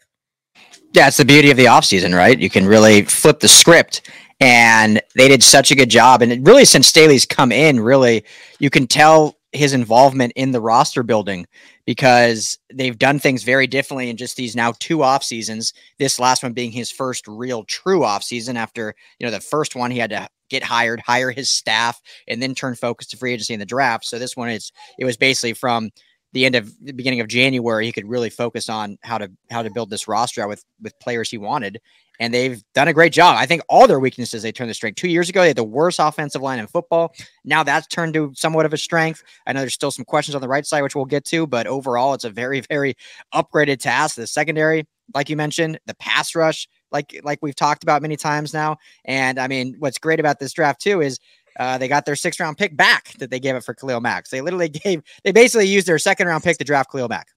Yeah, 0.94 1.08
it's 1.08 1.18
the 1.18 1.26
beauty 1.26 1.52
of 1.52 1.58
the 1.58 1.66
offseason, 1.66 2.16
right? 2.16 2.38
You 2.38 2.50
can 2.50 2.66
really 2.66 3.04
flip 3.04 3.40
the 3.40 3.48
script. 3.48 4.02
And 4.42 5.02
they 5.16 5.28
did 5.28 5.44
such 5.44 5.70
a 5.70 5.76
good 5.76 5.90
job. 5.90 6.24
And 6.24 6.46
really, 6.46 6.66
since 6.66 6.88
Staley's 6.88 7.26
come 7.26 7.52
in, 7.52 7.80
really, 7.80 8.26
you 8.58 8.72
can 8.72 8.88
tell 8.88 9.38
his 9.54 9.74
involvement 9.74 10.32
in 10.36 10.52
the 10.52 10.62
roster 10.62 11.04
building 11.04 11.46
because 11.86 12.58
they've 12.74 12.98
done 12.98 13.20
things 13.20 13.44
very 13.44 13.68
differently 13.68 14.10
in 14.10 14.18
just 14.18 14.38
these 14.38 14.56
now 14.56 14.74
two 14.80 15.04
off 15.04 15.24
seasons. 15.24 15.74
This 16.00 16.20
last 16.20 16.42
one 16.42 16.54
being 16.54 16.72
his 16.72 16.92
first 16.92 17.28
real 17.28 17.64
true 17.66 18.04
off 18.04 18.24
season 18.24 18.56
after, 18.56 18.96
you 19.20 19.28
know, 19.28 19.32
the 19.32 19.42
first 19.42 19.76
one 19.76 19.92
he 19.92 19.98
had 19.98 20.12
to 20.12 20.28
get 20.50 20.64
hired, 20.64 21.02
hire 21.02 21.32
his 21.32 21.50
staff, 21.50 22.00
and 22.28 22.42
then 22.42 22.56
turn 22.56 22.76
focus 22.76 23.08
to 23.08 23.18
free 23.18 23.34
agency 23.34 23.54
in 23.54 23.60
the 23.60 23.66
draft. 23.66 24.06
So 24.06 24.20
this 24.20 24.38
one 24.38 24.50
is 24.50 24.72
it 24.98 25.06
was 25.06 25.18
basically 25.18 25.54
from 25.54 25.90
the 26.34 26.46
end 26.46 26.56
of 26.56 26.74
the 26.80 26.94
beginning 26.94 27.20
of 27.20 27.28
January, 27.28 27.86
he 27.86 27.92
could 27.92 28.08
really 28.08 28.30
focus 28.30 28.70
on 28.70 28.98
how 29.02 29.18
to 29.18 29.30
how 29.50 29.64
to 29.64 29.70
build 29.70 29.90
this 29.90 30.08
roster 30.08 30.42
out 30.42 30.50
with 30.50 30.64
with 30.82 30.98
players 31.00 31.30
he 31.30 31.38
wanted 31.38 31.82
and 32.22 32.32
they've 32.32 32.64
done 32.76 32.88
a 32.88 32.94
great 32.94 33.12
job. 33.12 33.36
I 33.38 33.48
think 33.48 33.64
all 33.68 33.88
their 33.88 34.00
weaknesses 34.00 34.44
they 34.44 34.52
turned 34.52 34.70
the 34.70 34.76
strength. 34.76 34.96
Two 34.96 35.10
years 35.10 35.28
ago, 35.28 35.42
they 35.42 35.48
had 35.48 35.58
the 35.58 35.64
worst 35.64 35.98
offensive 36.00 36.44
line 36.44 36.60
in 36.60 36.68
football. 36.68 37.16
Now 37.44 37.64
that's 37.64 37.88
turned 37.88 38.14
to 38.14 38.32
somewhat 38.36 38.68
of 38.68 38.74
a 38.74 38.78
strength. 38.78 39.24
I 39.48 39.54
know 39.54 39.62
there's 39.62 39.74
still 39.74 39.90
some 39.90 40.06
questions 40.06 40.36
on 40.36 40.42
the 40.42 40.48
right 40.48 40.64
side, 40.64 40.84
which 40.84 40.96
we'll 40.96 41.06
get 41.06 41.26
to, 41.26 41.48
but 41.48 41.66
overall, 41.66 42.14
it's 42.14 42.24
a 42.24 42.30
very, 42.30 42.62
very 42.62 42.96
upgraded 43.34 43.80
task. 43.80 44.18
The 44.18 44.28
secondary, 44.28 44.88
like 45.16 45.30
you 45.32 45.36
mentioned, 45.36 45.80
the 45.88 45.96
pass 45.96 46.36
rush, 46.36 46.68
like 46.92 47.20
like 47.24 47.40
we've 47.42 47.56
talked 47.56 47.82
about 47.82 48.04
many 48.04 48.18
times 48.18 48.54
now. 48.54 48.78
And 49.04 49.40
I 49.40 49.48
mean, 49.48 49.76
what's 49.80 49.98
great 49.98 50.20
about 50.20 50.40
this 50.40 50.54
draft 50.54 50.80
too 50.80 51.02
is 51.02 51.20
uh, 51.60 51.80
they 51.80 51.88
got 51.88 52.06
their 52.06 52.16
sixth 52.16 52.40
round 52.40 52.56
pick 52.56 52.78
back 52.78 53.14
that 53.18 53.32
they 53.32 53.40
gave 53.40 53.56
it 53.56 53.64
for 53.64 53.74
Khalil 53.74 54.00
Mack. 54.00 54.30
They 54.30 54.42
literally 54.42 54.70
gave, 54.84 55.02
they 55.24 55.32
basically 55.32 55.68
used 55.68 55.88
their 55.88 55.98
second 55.98 56.28
round 56.28 56.44
pick 56.44 56.60
to 56.60 56.64
draft 56.64 56.92
Khalil 56.92 57.10
Mack. 57.10 57.30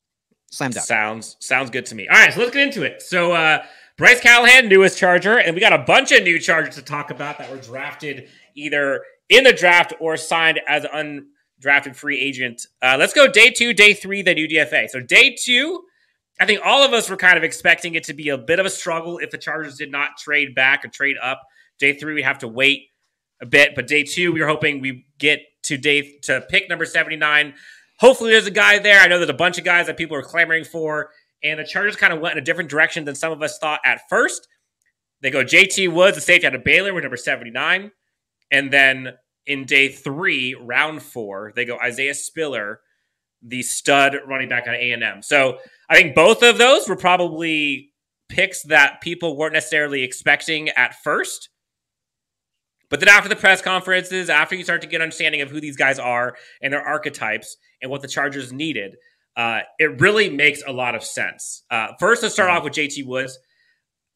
Slam 0.50 0.72
dunk. 0.72 0.86
Sounds 0.86 1.36
sounds 1.40 1.70
good 1.70 1.86
to 1.86 1.94
me. 1.94 2.06
All 2.06 2.16
right, 2.16 2.32
so 2.32 2.40
let's 2.40 2.52
get 2.52 2.62
into 2.62 2.82
it. 2.82 3.00
So 3.00 3.32
uh 3.32 3.64
Bryce 3.96 4.20
Callahan, 4.20 4.68
newest 4.68 4.98
Charger, 4.98 5.38
and 5.38 5.54
we 5.54 5.60
got 5.60 5.72
a 5.72 5.78
bunch 5.78 6.10
of 6.10 6.24
new 6.24 6.40
Chargers 6.40 6.74
to 6.74 6.82
talk 6.82 7.12
about 7.12 7.38
that 7.38 7.48
were 7.48 7.58
drafted 7.58 8.28
either 8.56 9.04
in 9.28 9.44
the 9.44 9.52
draft 9.52 9.92
or 10.00 10.16
signed 10.16 10.60
as 10.66 10.84
undrafted 10.84 11.94
free 11.94 12.20
agent. 12.20 12.66
Uh, 12.82 12.96
let's 12.98 13.12
go 13.12 13.28
day 13.28 13.50
two, 13.50 13.72
day 13.72 13.94
three, 13.94 14.20
the 14.20 14.34
new 14.34 14.48
DFA. 14.48 14.90
So 14.90 14.98
day 14.98 15.36
two, 15.40 15.84
I 16.40 16.46
think 16.46 16.60
all 16.64 16.82
of 16.82 16.92
us 16.92 17.08
were 17.08 17.16
kind 17.16 17.38
of 17.38 17.44
expecting 17.44 17.94
it 17.94 18.02
to 18.04 18.14
be 18.14 18.30
a 18.30 18.38
bit 18.38 18.58
of 18.58 18.66
a 18.66 18.70
struggle 18.70 19.18
if 19.18 19.30
the 19.30 19.38
Chargers 19.38 19.76
did 19.76 19.92
not 19.92 20.16
trade 20.18 20.56
back 20.56 20.84
or 20.84 20.88
trade 20.88 21.16
up. 21.22 21.42
Day 21.78 21.92
three, 21.92 22.14
we 22.14 22.22
have 22.22 22.38
to 22.40 22.48
wait 22.48 22.88
a 23.40 23.46
bit, 23.46 23.76
but 23.76 23.86
day 23.86 24.02
two, 24.02 24.32
we 24.32 24.40
were 24.40 24.48
hoping 24.48 24.80
we 24.80 25.06
get 25.18 25.38
to 25.62 25.76
day 25.76 26.18
to 26.22 26.40
pick 26.50 26.68
number 26.68 26.84
seventy 26.84 27.16
nine. 27.16 27.54
Hopefully, 28.00 28.32
there's 28.32 28.48
a 28.48 28.50
guy 28.50 28.80
there. 28.80 28.98
I 28.98 29.06
know 29.06 29.18
there's 29.18 29.30
a 29.30 29.34
bunch 29.34 29.56
of 29.56 29.64
guys 29.64 29.86
that 29.86 29.96
people 29.96 30.16
are 30.16 30.22
clamoring 30.22 30.64
for. 30.64 31.10
And 31.44 31.60
the 31.60 31.64
Chargers 31.64 31.94
kind 31.94 32.12
of 32.12 32.20
went 32.20 32.32
in 32.32 32.42
a 32.42 32.44
different 32.44 32.70
direction 32.70 33.04
than 33.04 33.14
some 33.14 33.30
of 33.30 33.42
us 33.42 33.58
thought 33.58 33.80
at 33.84 34.00
first. 34.08 34.48
They 35.20 35.30
go 35.30 35.44
JT 35.44 35.92
Woods, 35.92 36.16
the 36.16 36.20
safety 36.20 36.46
out 36.46 36.54
of 36.54 36.64
Baylor, 36.64 36.92
with 36.92 37.04
number 37.04 37.16
79. 37.16 37.92
And 38.50 38.72
then 38.72 39.12
in 39.46 39.64
day 39.64 39.88
three, 39.88 40.54
round 40.54 41.02
four, 41.02 41.52
they 41.54 41.64
go 41.64 41.78
Isaiah 41.78 42.14
Spiller, 42.14 42.80
the 43.42 43.62
stud 43.62 44.16
running 44.26 44.48
back 44.48 44.66
on 44.66 44.74
A&M. 44.74 45.22
So 45.22 45.58
I 45.88 45.96
think 45.96 46.14
both 46.14 46.42
of 46.42 46.56
those 46.56 46.88
were 46.88 46.96
probably 46.96 47.92
picks 48.28 48.62
that 48.64 49.00
people 49.02 49.36
weren't 49.36 49.52
necessarily 49.52 50.02
expecting 50.02 50.70
at 50.70 50.94
first. 51.02 51.50
But 52.88 53.00
then 53.00 53.08
after 53.08 53.28
the 53.28 53.36
press 53.36 53.60
conferences, 53.60 54.30
after 54.30 54.54
you 54.54 54.64
start 54.64 54.82
to 54.82 54.88
get 54.88 55.00
understanding 55.00 55.40
of 55.40 55.50
who 55.50 55.60
these 55.60 55.76
guys 55.76 55.98
are 55.98 56.36
and 56.62 56.72
their 56.72 56.82
archetypes 56.82 57.56
and 57.82 57.90
what 57.90 58.02
the 58.02 58.08
Chargers 58.08 58.52
needed, 58.52 58.96
uh, 59.36 59.60
it 59.78 60.00
really 60.00 60.30
makes 60.30 60.62
a 60.66 60.72
lot 60.72 60.94
of 60.94 61.02
sense. 61.04 61.62
Uh, 61.70 61.88
first, 61.98 62.22
let's 62.22 62.34
start 62.34 62.50
off 62.50 62.64
with 62.64 62.72
JT 62.74 63.06
Woods. 63.06 63.38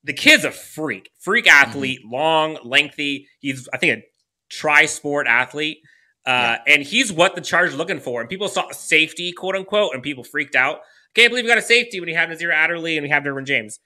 The 0.04 0.12
kid's 0.12 0.44
a 0.44 0.50
freak, 0.50 1.10
freak 1.18 1.46
Mm-hmm. 1.46 1.68
athlete, 1.68 2.00
long, 2.04 2.58
lengthy. 2.64 3.26
He's, 3.40 3.68
I 3.72 3.78
think, 3.78 3.98
a 3.98 4.02
tri-sport 4.48 5.26
athlete. 5.26 5.78
Uh, 6.24 6.56
And 6.66 6.82
he's 6.82 7.12
what 7.12 7.34
the 7.34 7.40
Chargers 7.40 7.74
are 7.74 7.78
looking 7.78 8.00
for. 8.00 8.20
And 8.20 8.28
people 8.30 8.48
saw 8.48 8.70
safety, 8.70 9.32
quote 9.32 9.56
unquote, 9.56 9.94
and 9.94 10.02
people 10.02 10.24
freaked 10.24 10.54
out. 10.54 10.80
Can't 11.14 11.30
believe 11.30 11.44
we 11.44 11.48
got 11.48 11.58
a 11.58 11.62
safety 11.62 12.00
when 12.00 12.08
you 12.08 12.14
have 12.16 12.28
Nasir 12.28 12.52
Adderley 12.52 12.96
and 12.96 13.02
we 13.02 13.08
have 13.08 13.22
Derwin 13.24 13.44
James. 13.46 13.80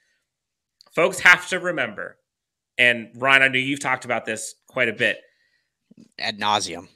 Folks 0.93 1.19
have 1.21 1.47
to 1.49 1.59
remember, 1.59 2.17
and 2.77 3.09
Ryan, 3.15 3.41
I 3.41 3.47
know 3.47 3.57
you've 3.57 3.79
talked 3.79 4.05
about 4.05 4.25
this 4.25 4.53
quite 4.67 4.89
a 4.89 4.93
bit. 4.93 5.19
Ad 6.19 6.37
nauseum. 6.37 6.87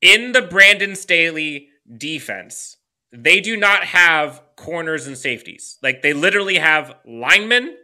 In 0.00 0.32
the 0.32 0.42
Brandon 0.42 0.94
Staley 0.94 1.68
defense, 1.96 2.76
they 3.12 3.40
do 3.40 3.56
not 3.56 3.84
have 3.84 4.42
corners 4.56 5.06
and 5.06 5.16
safeties. 5.16 5.78
Like 5.82 6.02
they 6.02 6.14
literally 6.14 6.56
have 6.56 6.94
linemen, 7.06 7.76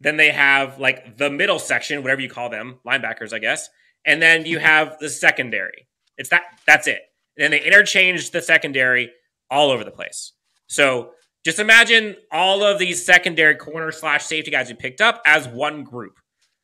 then 0.00 0.16
they 0.16 0.30
have 0.30 0.78
like 0.78 1.16
the 1.16 1.30
middle 1.30 1.58
section, 1.58 2.02
whatever 2.02 2.20
you 2.20 2.28
call 2.28 2.48
them, 2.50 2.78
linebackers, 2.86 3.32
I 3.32 3.38
guess, 3.38 3.68
and 4.04 4.22
then 4.22 4.46
you 4.46 4.58
have 4.60 4.98
the 4.98 5.08
secondary. 5.08 5.88
It's 6.16 6.30
that. 6.30 6.42
That's 6.66 6.86
it. 6.86 7.00
And 7.36 7.44
then 7.44 7.50
they 7.50 7.66
interchange 7.66 8.30
the 8.30 8.40
secondary 8.40 9.12
all 9.50 9.70
over 9.70 9.84
the 9.84 9.90
place. 9.90 10.32
So 10.68 11.10
just 11.44 11.58
imagine 11.58 12.16
all 12.32 12.64
of 12.64 12.78
these 12.78 13.04
secondary 13.04 13.54
corner 13.54 13.92
slash 13.92 14.24
safety 14.24 14.50
guys 14.50 14.70
you 14.70 14.76
picked 14.76 15.00
up 15.00 15.22
as 15.26 15.46
one 15.46 15.84
group. 15.84 16.18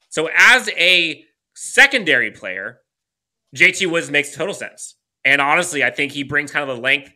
So 0.09 0.29
as 0.35 0.69
a 0.71 1.25
secondary 1.55 2.31
player, 2.31 2.81
JT 3.55 3.91
Woods 3.91 4.11
makes 4.11 4.35
total 4.35 4.55
sense. 4.55 4.97
And 5.25 5.41
honestly, 5.41 5.85
I 5.85 5.91
think 5.91 6.13
he 6.13 6.25
brings 6.25 6.51
kind 6.51 6.69
of 6.69 6.75
the 6.77 6.83
length 6.83 7.13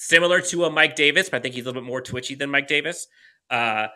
similar 0.00 0.40
to 0.40 0.64
a 0.64 0.70
Mike 0.70 0.94
Davis, 0.94 1.28
but 1.28 1.38
I 1.38 1.40
think 1.40 1.54
he's 1.56 1.64
a 1.64 1.66
little 1.68 1.82
bit 1.82 1.86
more 1.86 2.00
twitchy 2.00 2.34
than 2.36 2.50
Mike 2.50 2.68
Davis. 2.68 3.08
Uh, 3.50 3.88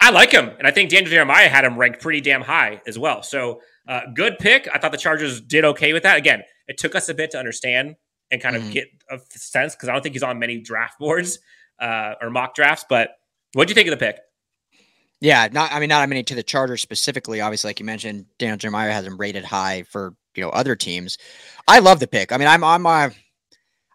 I 0.00 0.10
like 0.10 0.32
him, 0.32 0.50
and 0.58 0.66
I 0.66 0.70
think 0.72 0.90
Daniel 0.90 1.10
Jeremiah 1.10 1.48
had 1.48 1.64
him 1.64 1.76
ranked 1.78 2.00
pretty 2.00 2.20
damn 2.20 2.42
high 2.42 2.80
as 2.86 2.98
well. 2.98 3.22
So, 3.22 3.60
uh, 3.86 4.00
good 4.14 4.38
pick. 4.38 4.68
I 4.72 4.78
thought 4.78 4.92
the 4.92 4.98
Chargers 4.98 5.40
did 5.40 5.64
okay 5.64 5.92
with 5.92 6.02
that. 6.02 6.16
Again, 6.18 6.42
it 6.66 6.76
took 6.78 6.94
us 6.94 7.08
a 7.08 7.14
bit 7.14 7.30
to 7.32 7.38
understand 7.38 7.94
and 8.30 8.40
kind 8.42 8.56
of 8.56 8.62
Mhm. 8.62 8.72
get 8.72 8.88
a 9.10 9.18
sense 9.30 9.74
because 9.74 9.88
I 9.88 9.92
don't 9.92 10.02
think 10.02 10.14
he's 10.14 10.22
on 10.22 10.38
many 10.38 10.58
draft 10.60 10.98
boards 11.00 11.38
uh, 11.80 12.14
or 12.20 12.30
mock 12.30 12.54
drafts. 12.54 12.84
But 12.88 13.10
what 13.54 13.66
do 13.66 13.70
you 13.70 13.74
think 13.74 13.88
of 13.88 13.98
the 13.98 14.04
pick? 14.04 14.18
Yeah, 15.20 15.48
not 15.50 15.72
I 15.72 15.80
mean 15.80 15.88
not 15.88 16.02
I 16.02 16.06
mean 16.06 16.24
to 16.24 16.34
the 16.34 16.42
Chargers 16.44 16.80
specifically. 16.82 17.40
Obviously, 17.40 17.68
like 17.70 17.80
you 17.80 17.86
mentioned, 17.86 18.26
Daniel 18.38 18.56
Jeremiah 18.56 18.92
has 18.92 19.04
him 19.04 19.16
rated 19.16 19.44
high 19.44 19.82
for 19.84 20.14
you 20.36 20.42
know 20.42 20.50
other 20.50 20.76
teams. 20.76 21.18
I 21.66 21.80
love 21.80 21.98
the 21.98 22.06
pick. 22.06 22.30
I 22.30 22.36
mean, 22.36 22.46
I'm 22.46 22.62
I'm 22.62 22.86
uh, 22.86 23.10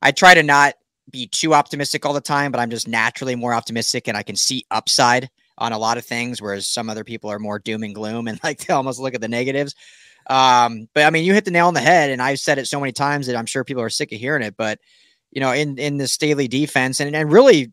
I 0.01 0.11
try 0.11 0.33
to 0.33 0.43
not 0.43 0.73
be 1.13 1.27
too 1.27 1.53
optimistic 1.53 2.05
all 2.05 2.11
the 2.11 2.19
time, 2.19 2.51
but 2.51 2.59
I'm 2.59 2.69
just 2.69 2.87
naturally 2.87 3.35
more 3.35 3.53
optimistic, 3.53 4.09
and 4.09 4.17
I 4.17 4.23
can 4.23 4.35
see 4.35 4.65
upside 4.71 5.29
on 5.57 5.71
a 5.71 5.77
lot 5.77 5.97
of 5.97 6.05
things, 6.05 6.41
whereas 6.41 6.67
some 6.67 6.89
other 6.89 7.03
people 7.05 7.31
are 7.31 7.39
more 7.39 7.59
doom 7.59 7.83
and 7.83 7.95
gloom 7.95 8.27
and 8.27 8.39
like 8.43 8.65
they 8.65 8.73
almost 8.73 8.99
look 8.99 9.13
at 9.13 9.21
the 9.21 9.29
negatives. 9.29 9.75
Um, 10.29 10.89
but 10.93 11.05
I 11.05 11.09
mean, 11.09 11.23
you 11.23 11.33
hit 11.33 11.45
the 11.45 11.51
nail 11.51 11.67
on 11.67 11.73
the 11.73 11.79
head, 11.79 12.09
and 12.09 12.21
I've 12.21 12.39
said 12.39 12.57
it 12.57 12.67
so 12.67 12.79
many 12.79 12.91
times 12.91 13.27
that 13.27 13.37
I'm 13.37 13.45
sure 13.45 13.63
people 13.63 13.83
are 13.83 13.89
sick 13.89 14.11
of 14.11 14.19
hearing 14.19 14.43
it. 14.43 14.57
But 14.57 14.79
you 15.31 15.39
know, 15.39 15.51
in 15.51 15.77
in 15.77 15.97
the 15.97 16.07
Staley 16.07 16.47
defense, 16.47 16.99
and 16.99 17.15
and 17.15 17.31
really 17.31 17.71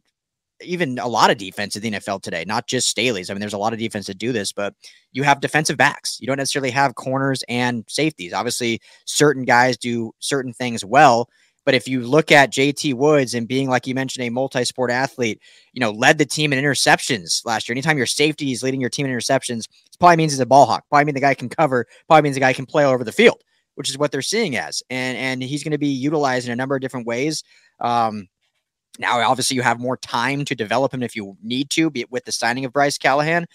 even 0.62 0.98
a 0.98 1.08
lot 1.08 1.30
of 1.30 1.38
defense 1.38 1.74
in 1.74 1.82
the 1.82 1.90
NFL 1.92 2.20
today, 2.20 2.44
not 2.46 2.66
just 2.66 2.88
Staley's. 2.88 3.30
I 3.30 3.34
mean, 3.34 3.40
there's 3.40 3.54
a 3.54 3.58
lot 3.58 3.72
of 3.72 3.78
defense 3.78 4.06
that 4.08 4.18
do 4.18 4.30
this, 4.30 4.52
but 4.52 4.74
you 5.12 5.22
have 5.22 5.40
defensive 5.40 5.78
backs. 5.78 6.18
You 6.20 6.26
don't 6.26 6.36
necessarily 6.36 6.70
have 6.70 6.96
corners 6.96 7.42
and 7.48 7.84
safeties. 7.88 8.34
Obviously, 8.34 8.80
certain 9.06 9.44
guys 9.44 9.78
do 9.78 10.12
certain 10.18 10.52
things 10.52 10.84
well. 10.84 11.30
But 11.70 11.76
if 11.76 11.86
you 11.86 12.00
look 12.00 12.32
at 12.32 12.52
JT 12.52 12.94
Woods 12.94 13.32
and 13.32 13.46
being, 13.46 13.68
like 13.68 13.86
you 13.86 13.94
mentioned, 13.94 14.26
a 14.26 14.30
multi 14.30 14.64
sport 14.64 14.90
athlete, 14.90 15.40
you 15.72 15.78
know, 15.78 15.92
led 15.92 16.18
the 16.18 16.26
team 16.26 16.52
in 16.52 16.58
interceptions 16.58 17.46
last 17.46 17.68
year. 17.68 17.74
Anytime 17.74 17.96
your 17.96 18.06
safety 18.06 18.50
is 18.50 18.64
leading 18.64 18.80
your 18.80 18.90
team 18.90 19.06
in 19.06 19.12
interceptions, 19.12 19.68
it 19.68 19.96
probably 20.00 20.16
means 20.16 20.32
he's 20.32 20.40
a 20.40 20.46
ball 20.46 20.66
hawk. 20.66 20.84
Probably 20.88 21.04
means 21.04 21.14
the 21.14 21.20
guy 21.20 21.34
can 21.34 21.48
cover, 21.48 21.86
probably 22.08 22.22
means 22.22 22.34
the 22.34 22.40
guy 22.40 22.52
can 22.52 22.66
play 22.66 22.82
all 22.82 22.92
over 22.92 23.04
the 23.04 23.12
field, 23.12 23.44
which 23.76 23.88
is 23.88 23.96
what 23.96 24.10
they're 24.10 24.20
seeing 24.20 24.56
as. 24.56 24.82
And 24.90 25.16
and 25.16 25.44
he's 25.44 25.62
going 25.62 25.70
to 25.70 25.78
be 25.78 25.86
utilized 25.86 26.48
in 26.48 26.52
a 26.52 26.56
number 26.56 26.74
of 26.74 26.80
different 26.80 27.06
ways. 27.06 27.44
Um, 27.78 28.26
now, 28.98 29.20
obviously, 29.20 29.54
you 29.54 29.62
have 29.62 29.78
more 29.78 29.96
time 29.96 30.44
to 30.46 30.56
develop 30.56 30.92
him 30.92 31.04
if 31.04 31.14
you 31.14 31.36
need 31.40 31.70
to, 31.70 31.88
be 31.88 32.00
it 32.00 32.10
with 32.10 32.24
the 32.24 32.32
signing 32.32 32.64
of 32.64 32.72
Bryce 32.72 32.98
Callahan. 32.98 33.46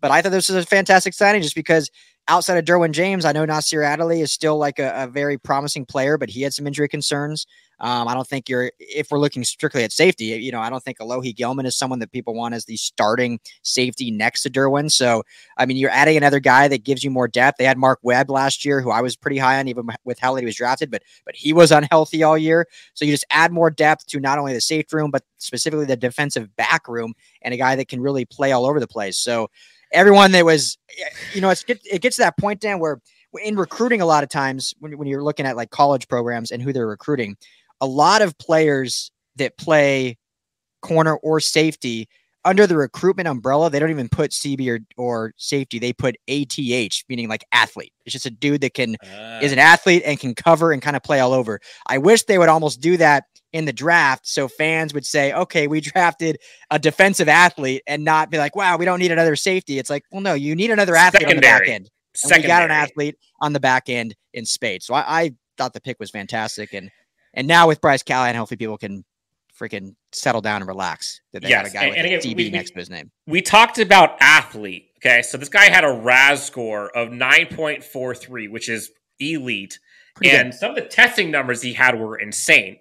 But 0.00 0.10
I 0.10 0.22
thought 0.22 0.32
this 0.32 0.48
was 0.48 0.64
a 0.64 0.66
fantastic 0.66 1.14
signing 1.14 1.42
just 1.42 1.54
because 1.54 1.88
outside 2.30 2.56
of 2.56 2.64
Derwin 2.64 2.92
James, 2.92 3.24
I 3.24 3.32
know 3.32 3.44
Nasir 3.44 3.82
Adderley 3.82 4.20
is 4.20 4.30
still 4.30 4.56
like 4.56 4.78
a, 4.78 4.92
a 5.02 5.06
very 5.08 5.36
promising 5.36 5.84
player, 5.84 6.16
but 6.16 6.30
he 6.30 6.42
had 6.42 6.54
some 6.54 6.64
injury 6.64 6.88
concerns. 6.88 7.44
Um, 7.80 8.06
I 8.06 8.14
don't 8.14 8.26
think 8.26 8.48
you're, 8.48 8.70
if 8.78 9.10
we're 9.10 9.18
looking 9.18 9.42
strictly 9.42 9.82
at 9.82 9.90
safety, 9.90 10.26
you 10.26 10.52
know, 10.52 10.60
I 10.60 10.70
don't 10.70 10.82
think 10.82 10.98
Alohi 10.98 11.34
Gilman 11.34 11.66
is 11.66 11.76
someone 11.76 11.98
that 11.98 12.12
people 12.12 12.34
want 12.34 12.54
as 12.54 12.66
the 12.66 12.76
starting 12.76 13.40
safety 13.62 14.12
next 14.12 14.42
to 14.42 14.50
Derwin. 14.50 14.92
So, 14.92 15.24
I 15.58 15.66
mean, 15.66 15.76
you're 15.76 15.90
adding 15.90 16.16
another 16.16 16.38
guy 16.38 16.68
that 16.68 16.84
gives 16.84 17.02
you 17.02 17.10
more 17.10 17.26
depth. 17.26 17.58
They 17.58 17.64
had 17.64 17.78
Mark 17.78 17.98
Webb 18.02 18.30
last 18.30 18.64
year, 18.64 18.80
who 18.80 18.90
I 18.90 19.00
was 19.00 19.16
pretty 19.16 19.38
high 19.38 19.58
on, 19.58 19.66
even 19.66 19.88
with 20.04 20.20
how 20.20 20.34
late 20.34 20.42
he 20.42 20.46
was 20.46 20.56
drafted, 20.56 20.90
but 20.90 21.02
but 21.24 21.34
he 21.34 21.52
was 21.52 21.72
unhealthy 21.72 22.22
all 22.22 22.38
year. 22.38 22.66
So 22.94 23.04
you 23.04 23.12
just 23.12 23.26
add 23.30 23.50
more 23.50 23.70
depth 23.70 24.06
to 24.08 24.20
not 24.20 24.38
only 24.38 24.52
the 24.52 24.60
safe 24.60 24.92
room, 24.92 25.10
but 25.10 25.24
specifically 25.38 25.86
the 25.86 25.96
defensive 25.96 26.54
back 26.54 26.86
room, 26.86 27.14
and 27.42 27.52
a 27.52 27.56
guy 27.56 27.74
that 27.76 27.88
can 27.88 28.00
really 28.00 28.24
play 28.24 28.52
all 28.52 28.66
over 28.66 28.78
the 28.78 28.86
place. 28.86 29.16
So 29.16 29.48
everyone 29.92 30.32
that 30.32 30.44
was, 30.44 30.78
you 31.34 31.40
know, 31.40 31.50
it's 31.50 31.64
it 31.68 32.00
gets 32.00 32.16
to 32.20 32.24
that 32.24 32.38
point, 32.38 32.60
Dan, 32.60 32.78
where 32.78 33.00
in 33.42 33.56
recruiting, 33.56 34.00
a 34.00 34.06
lot 34.06 34.22
of 34.22 34.28
times 34.28 34.74
when, 34.78 34.96
when 34.98 35.08
you're 35.08 35.22
looking 35.22 35.46
at 35.46 35.56
like 35.56 35.70
college 35.70 36.08
programs 36.08 36.50
and 36.50 36.62
who 36.62 36.72
they're 36.72 36.86
recruiting, 36.86 37.36
a 37.80 37.86
lot 37.86 38.22
of 38.22 38.36
players 38.38 39.10
that 39.36 39.56
play 39.56 40.18
corner 40.82 41.16
or 41.16 41.40
safety 41.40 42.08
under 42.44 42.66
the 42.66 42.76
recruitment 42.76 43.28
umbrella, 43.28 43.68
they 43.68 43.78
don't 43.78 43.90
even 43.90 44.08
put 44.08 44.30
CB 44.30 44.68
or, 44.68 44.80
or 44.96 45.34
safety. 45.36 45.78
They 45.78 45.92
put 45.92 46.16
ATH, 46.26 47.04
meaning 47.08 47.28
like 47.28 47.44
athlete. 47.52 47.92
It's 48.06 48.14
just 48.14 48.26
a 48.26 48.30
dude 48.30 48.62
that 48.62 48.74
can 48.74 48.96
Uh, 49.02 49.40
is 49.42 49.52
an 49.52 49.58
athlete 49.58 50.02
and 50.06 50.18
can 50.18 50.34
cover 50.34 50.72
and 50.72 50.80
kind 50.80 50.96
of 50.96 51.02
play 51.02 51.20
all 51.20 51.32
over. 51.32 51.60
I 51.86 51.98
wish 51.98 52.24
they 52.24 52.38
would 52.38 52.48
almost 52.48 52.80
do 52.80 52.96
that 52.96 53.24
in 53.52 53.64
the 53.64 53.72
draft 53.72 54.26
so 54.26 54.48
fans 54.48 54.94
would 54.94 55.04
say, 55.04 55.32
okay, 55.32 55.66
we 55.66 55.80
drafted 55.80 56.38
a 56.70 56.78
defensive 56.78 57.28
athlete 57.28 57.82
and 57.86 58.04
not 58.04 58.30
be 58.30 58.38
like, 58.38 58.56
wow, 58.56 58.76
we 58.76 58.84
don't 58.84 59.00
need 59.00 59.12
another 59.12 59.36
safety. 59.36 59.78
It's 59.78 59.90
like, 59.90 60.04
well, 60.10 60.22
no, 60.22 60.34
you 60.34 60.54
need 60.54 60.70
another 60.70 60.96
athlete 60.96 61.24
on 61.24 61.36
the 61.36 61.42
back 61.42 61.66
Secondary. 62.14 62.42
And 62.42 62.44
we 62.44 62.48
got 62.48 62.62
an 62.64 62.70
athlete 62.70 63.16
on 63.40 63.52
the 63.52 63.60
back 63.60 63.88
end 63.88 64.14
in 64.32 64.44
spades. 64.44 64.86
So 64.86 64.94
I, 64.94 65.04
I 65.22 65.34
thought 65.56 65.72
the 65.72 65.80
pick 65.80 65.98
was 66.00 66.10
fantastic. 66.10 66.72
And 66.72 66.90
and 67.34 67.46
now 67.46 67.68
with 67.68 67.80
Bryce 67.80 68.02
Callahan, 68.02 68.34
hopefully 68.34 68.56
people 68.56 68.76
can 68.78 69.04
freaking 69.58 69.94
settle 70.12 70.40
down 70.40 70.62
and 70.62 70.68
relax. 70.68 71.20
That 71.32 71.42
they 71.42 71.50
got 71.50 71.66
a 71.66 71.70
guy 71.70 71.82
and- 71.84 71.90
with 71.90 71.98
and 71.98 72.06
again, 72.06 72.20
DB 72.20 72.36
we- 72.36 72.50
next 72.50 72.70
to 72.72 72.78
his 72.78 72.90
name. 72.90 73.10
we 73.26 73.42
talked 73.42 73.78
about 73.78 74.16
athlete. 74.20 74.86
Okay, 74.98 75.22
so 75.22 75.38
this 75.38 75.48
guy 75.48 75.70
had 75.70 75.84
a 75.84 75.92
RAS 75.92 76.44
score 76.46 76.94
of 76.94 77.08
9.43, 77.08 78.50
which 78.50 78.68
is 78.68 78.90
elite. 79.18 79.78
Pretty 80.14 80.36
and 80.36 80.52
some 80.54 80.70
of 80.70 80.76
the 80.76 80.82
testing 80.82 81.30
numbers 81.30 81.62
he 81.62 81.72
had 81.72 81.98
were 81.98 82.18
insane. 82.18 82.78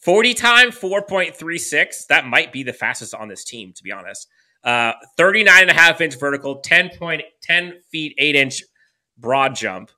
40 0.00 0.34
time, 0.34 0.70
4.36. 0.70 2.06
That 2.08 2.26
might 2.26 2.52
be 2.52 2.62
the 2.62 2.72
fastest 2.74 3.14
on 3.14 3.28
this 3.28 3.44
team, 3.44 3.72
to 3.74 3.82
be 3.82 3.92
honest. 3.92 4.28
Uh, 4.64 4.92
39 5.16 5.62
and 5.62 5.70
a 5.70 5.74
half 5.74 6.00
inch 6.00 6.18
vertical, 6.18 6.62
10.10 6.62 7.72
feet, 7.90 8.14
8 8.16 8.34
inch 8.34 8.62
broad 9.18 9.54
jump. 9.54 9.90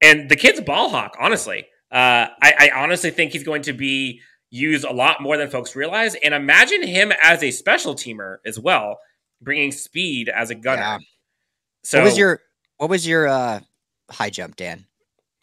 And 0.00 0.30
the 0.30 0.36
kid's 0.36 0.58
a 0.58 0.62
ball 0.62 0.88
hawk, 0.88 1.16
honestly. 1.20 1.66
Uh, 1.90 2.28
I, 2.40 2.54
I 2.58 2.70
honestly 2.74 3.10
think 3.10 3.32
he's 3.32 3.42
going 3.42 3.62
to 3.62 3.72
be 3.72 4.20
used 4.50 4.84
a 4.84 4.92
lot 4.92 5.20
more 5.20 5.36
than 5.36 5.50
folks 5.50 5.74
realize. 5.74 6.14
And 6.14 6.34
imagine 6.34 6.86
him 6.86 7.12
as 7.22 7.42
a 7.42 7.50
special 7.50 7.94
teamer 7.94 8.36
as 8.46 8.58
well, 8.58 8.98
bringing 9.42 9.72
speed 9.72 10.28
as 10.28 10.50
a 10.50 10.54
gunner. 10.54 10.80
Yeah. 10.82 10.98
So 11.82 11.98
what 11.98 12.04
was 12.04 12.18
your 12.18 12.40
what 12.76 12.90
was 12.90 13.06
your 13.06 13.26
uh 13.26 13.60
high 14.10 14.30
jump, 14.30 14.56
Dan? 14.56 14.86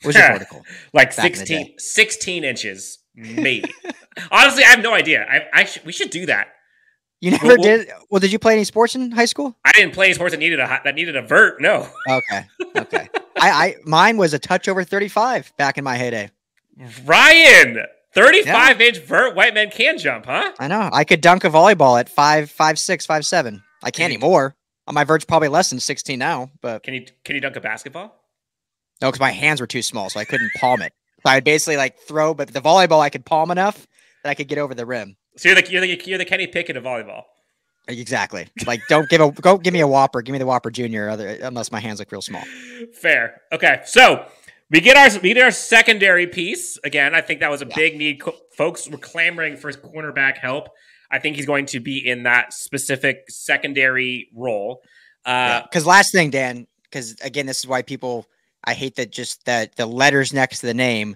What 0.01 0.07
was 0.07 0.15
your 0.15 0.27
vertical? 0.33 0.63
like 0.93 1.15
back 1.15 1.31
in 1.31 1.35
16, 1.35 1.79
16 1.79 2.43
inches, 2.43 2.99
maybe. 3.15 3.71
Honestly, 4.31 4.63
I 4.63 4.67
have 4.67 4.81
no 4.81 4.93
idea. 4.93 5.25
I, 5.29 5.61
I 5.61 5.65
sh- 5.65 5.83
we 5.85 5.91
should 5.91 6.09
do 6.09 6.25
that. 6.27 6.47
You 7.19 7.31
never 7.31 7.47
Well, 7.47 7.57
did. 7.57 7.89
Well, 8.09 8.19
did 8.19 8.31
you 8.31 8.39
play 8.39 8.53
any 8.53 8.63
sports 8.63 8.93
in 8.95 9.11
high 9.11 9.25
school? 9.25 9.55
I 9.65 9.71
didn't 9.71 9.93
play 9.93 10.05
any 10.05 10.13
sports 10.13 10.33
that 10.33 10.37
needed 10.39 10.59
a 10.59 10.81
that 10.83 10.93
needed 10.95 11.15
a 11.15 11.21
vert. 11.21 11.59
No, 11.61 11.87
Okay, 12.07 12.45
okay. 12.77 13.09
I, 13.39 13.49
I 13.49 13.75
mine 13.85 14.17
was 14.17 14.33
a 14.33 14.39
touch 14.39 14.67
over 14.67 14.83
thirty 14.83 15.07
five 15.07 15.51
back 15.57 15.77
in 15.77 15.83
my 15.83 15.95
heyday. 15.97 16.29
Ryan, 17.05 17.79
thirty-five 18.13 18.81
inch 18.81 18.99
vert. 18.99 19.35
White 19.35 19.53
men 19.53 19.69
can 19.71 19.97
jump, 19.97 20.25
huh? 20.25 20.53
I 20.59 20.67
know. 20.67 20.89
I 20.93 21.03
could 21.03 21.21
dunk 21.21 21.43
a 21.43 21.49
volleyball 21.49 21.99
at 21.99 22.09
five, 22.09 22.51
five, 22.51 22.77
six, 22.79 23.05
five, 23.05 23.25
seven. 23.25 23.63
I 23.83 23.91
can't 23.91 23.95
Can 23.95 24.05
anymore. 24.21 24.55
Uh, 24.87 24.91
My 24.93 25.03
vert's 25.03 25.25
probably 25.25 25.47
less 25.49 25.69
than 25.69 25.79
sixteen 25.79 26.19
now, 26.19 26.51
but 26.61 26.83
Can 26.83 26.93
you 26.93 27.05
can 27.23 27.35
you 27.35 27.41
dunk 27.41 27.55
a 27.55 27.61
basketball? 27.61 28.13
no, 29.01 29.09
because 29.09 29.19
my 29.19 29.31
hands 29.31 29.61
were 29.61 29.67
too 29.67 29.81
small, 29.81 30.09
so 30.09 30.19
I 30.19 30.25
couldn't 30.25 30.51
palm 30.59 30.81
it. 30.81 30.93
So 31.25 31.31
I'd 31.31 31.43
basically 31.43 31.77
like 31.77 31.99
throw, 31.99 32.33
but 32.33 32.49
the 32.53 32.61
volleyball 32.61 32.99
I 32.99 33.09
could 33.09 33.25
palm 33.25 33.51
enough 33.51 33.87
that 34.23 34.29
I 34.29 34.33
could 34.35 34.47
get 34.47 34.57
over 34.57 34.73
the 34.73 34.85
rim. 34.85 35.17
So 35.37 35.49
you're 35.49 35.61
the 35.61 35.71
you're 35.71 35.81
the, 35.81 36.01
you're 36.05 36.17
the 36.17 36.25
Kenny 36.25 36.47
Pickett 36.47 36.77
of 36.77 36.83
volleyball. 36.83 37.23
Exactly. 37.87 38.47
Like, 38.65 38.81
don't 38.89 39.07
give 39.09 39.21
a 39.21 39.31
go. 39.41 39.57
Give 39.57 39.73
me 39.73 39.79
a 39.79 39.87
Whopper. 39.87 40.21
Give 40.21 40.33
me 40.33 40.39
the 40.39 40.45
Whopper 40.45 40.69
Junior. 40.69 41.09
Other 41.09 41.27
unless 41.27 41.71
my 41.71 41.79
hands 41.79 41.99
look 41.99 42.11
real 42.11 42.21
small. 42.21 42.43
Fair. 42.93 43.41
Okay. 43.51 43.81
So 43.85 44.25
we 44.69 44.81
get 44.81 44.97
our 44.97 45.19
we 45.21 45.33
get 45.33 45.43
our 45.43 45.51
secondary 45.51 46.27
piece 46.27 46.77
again. 46.83 47.15
I 47.15 47.21
think 47.21 47.39
that 47.39 47.49
was 47.51 47.61
a 47.61 47.67
yeah. 47.67 47.75
big 47.75 47.97
need. 47.97 48.21
Folks 48.55 48.89
were 48.89 48.97
clamoring 48.97 49.57
for 49.57 49.71
cornerback 49.71 50.37
help. 50.37 50.69
I 51.09 51.19
think 51.19 51.37
he's 51.37 51.45
going 51.45 51.67
to 51.67 51.79
be 51.79 52.05
in 52.05 52.23
that 52.23 52.51
specific 52.51 53.25
secondary 53.29 54.29
role. 54.35 54.81
Because 55.23 55.63
uh, 55.63 55.67
yeah. 55.73 55.81
last 55.85 56.11
thing, 56.11 56.29
Dan, 56.29 56.67
because 56.83 57.15
again, 57.21 57.45
this 57.45 57.59
is 57.59 57.67
why 57.67 57.81
people 57.81 58.27
I 58.63 58.73
hate 58.73 58.95
that 58.95 59.11
just 59.11 59.45
that 59.45 59.75
the 59.77 59.85
letters 59.85 60.33
next 60.33 60.59
to 60.59 60.65
the 60.65 60.73
name. 60.73 61.15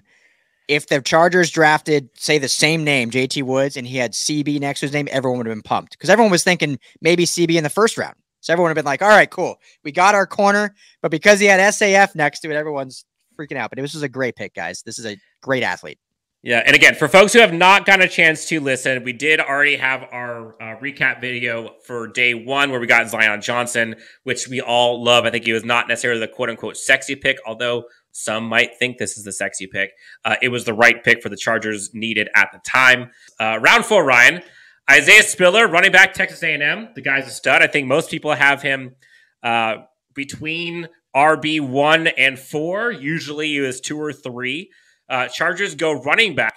If 0.72 0.86
the 0.86 1.02
Chargers 1.02 1.50
drafted, 1.50 2.08
say, 2.14 2.38
the 2.38 2.48
same 2.48 2.82
name, 2.82 3.10
JT 3.10 3.42
Woods, 3.42 3.76
and 3.76 3.86
he 3.86 3.98
had 3.98 4.12
CB 4.12 4.58
next 4.58 4.80
to 4.80 4.86
his 4.86 4.92
name, 4.94 5.06
everyone 5.10 5.38
would 5.38 5.46
have 5.46 5.54
been 5.54 5.62
pumped 5.62 5.92
because 5.92 6.08
everyone 6.08 6.30
was 6.30 6.42
thinking 6.42 6.78
maybe 7.02 7.26
CB 7.26 7.56
in 7.56 7.62
the 7.62 7.70
first 7.70 7.98
round. 7.98 8.14
So 8.40 8.54
everyone 8.54 8.70
would 8.70 8.78
have 8.78 8.84
been 8.84 8.90
like, 8.90 9.02
all 9.02 9.08
right, 9.08 9.30
cool. 9.30 9.56
We 9.84 9.92
got 9.92 10.14
our 10.14 10.26
corner. 10.26 10.74
But 11.02 11.10
because 11.10 11.40
he 11.40 11.46
had 11.46 11.60
SAF 11.60 12.14
next 12.14 12.40
to 12.40 12.50
it, 12.50 12.56
everyone's 12.56 13.04
freaking 13.38 13.56
out. 13.56 13.70
But 13.70 13.78
this 13.80 13.92
was 13.92 14.02
a 14.02 14.08
great 14.08 14.34
pick, 14.34 14.54
guys. 14.54 14.82
This 14.82 14.98
is 14.98 15.04
a 15.04 15.18
great 15.42 15.62
athlete. 15.62 15.98
Yeah, 16.44 16.60
and 16.66 16.74
again, 16.74 16.96
for 16.96 17.06
folks 17.06 17.32
who 17.32 17.38
have 17.38 17.52
not 17.52 17.86
gotten 17.86 18.04
a 18.04 18.08
chance 18.08 18.46
to 18.46 18.58
listen, 18.58 19.04
we 19.04 19.12
did 19.12 19.38
already 19.38 19.76
have 19.76 20.02
our 20.10 20.60
uh, 20.60 20.76
recap 20.80 21.20
video 21.20 21.76
for 21.84 22.08
day 22.08 22.34
one 22.34 22.72
where 22.72 22.80
we 22.80 22.88
got 22.88 23.08
Zion 23.08 23.40
Johnson, 23.40 23.94
which 24.24 24.48
we 24.48 24.60
all 24.60 25.04
love. 25.04 25.24
I 25.24 25.30
think 25.30 25.44
he 25.44 25.52
was 25.52 25.64
not 25.64 25.86
necessarily 25.86 26.18
the 26.18 26.26
quote 26.26 26.50
unquote 26.50 26.76
sexy 26.76 27.14
pick, 27.14 27.38
although 27.46 27.84
some 28.12 28.44
might 28.44 28.78
think 28.78 28.98
this 28.98 29.16
is 29.16 29.24
the 29.24 29.32
sexy 29.32 29.66
pick. 29.66 29.92
Uh, 30.24 30.36
it 30.40 30.48
was 30.48 30.64
the 30.64 30.74
right 30.74 31.02
pick 31.02 31.22
for 31.22 31.28
the 31.28 31.36
Chargers 31.36 31.92
needed 31.94 32.28
at 32.34 32.50
the 32.52 32.60
time. 32.64 33.10
Uh, 33.40 33.58
round 33.60 33.84
four, 33.84 34.04
Ryan 34.04 34.42
Isaiah 34.90 35.22
Spiller, 35.22 35.68
running 35.68 35.92
back, 35.92 36.12
Texas 36.12 36.42
A&M. 36.42 36.88
The 36.94 37.02
guy's 37.02 37.26
a 37.26 37.30
stud. 37.30 37.62
I 37.62 37.66
think 37.66 37.86
most 37.86 38.10
people 38.10 38.34
have 38.34 38.62
him 38.62 38.96
uh, 39.42 39.76
between 40.14 40.88
RB 41.14 41.60
one 41.60 42.08
and 42.08 42.38
four. 42.38 42.90
Usually, 42.90 43.48
he 43.48 43.60
was 43.60 43.80
two 43.80 44.00
or 44.00 44.12
three. 44.12 44.70
Uh, 45.08 45.28
Chargers 45.28 45.74
go 45.74 45.92
running 45.92 46.34
back 46.34 46.56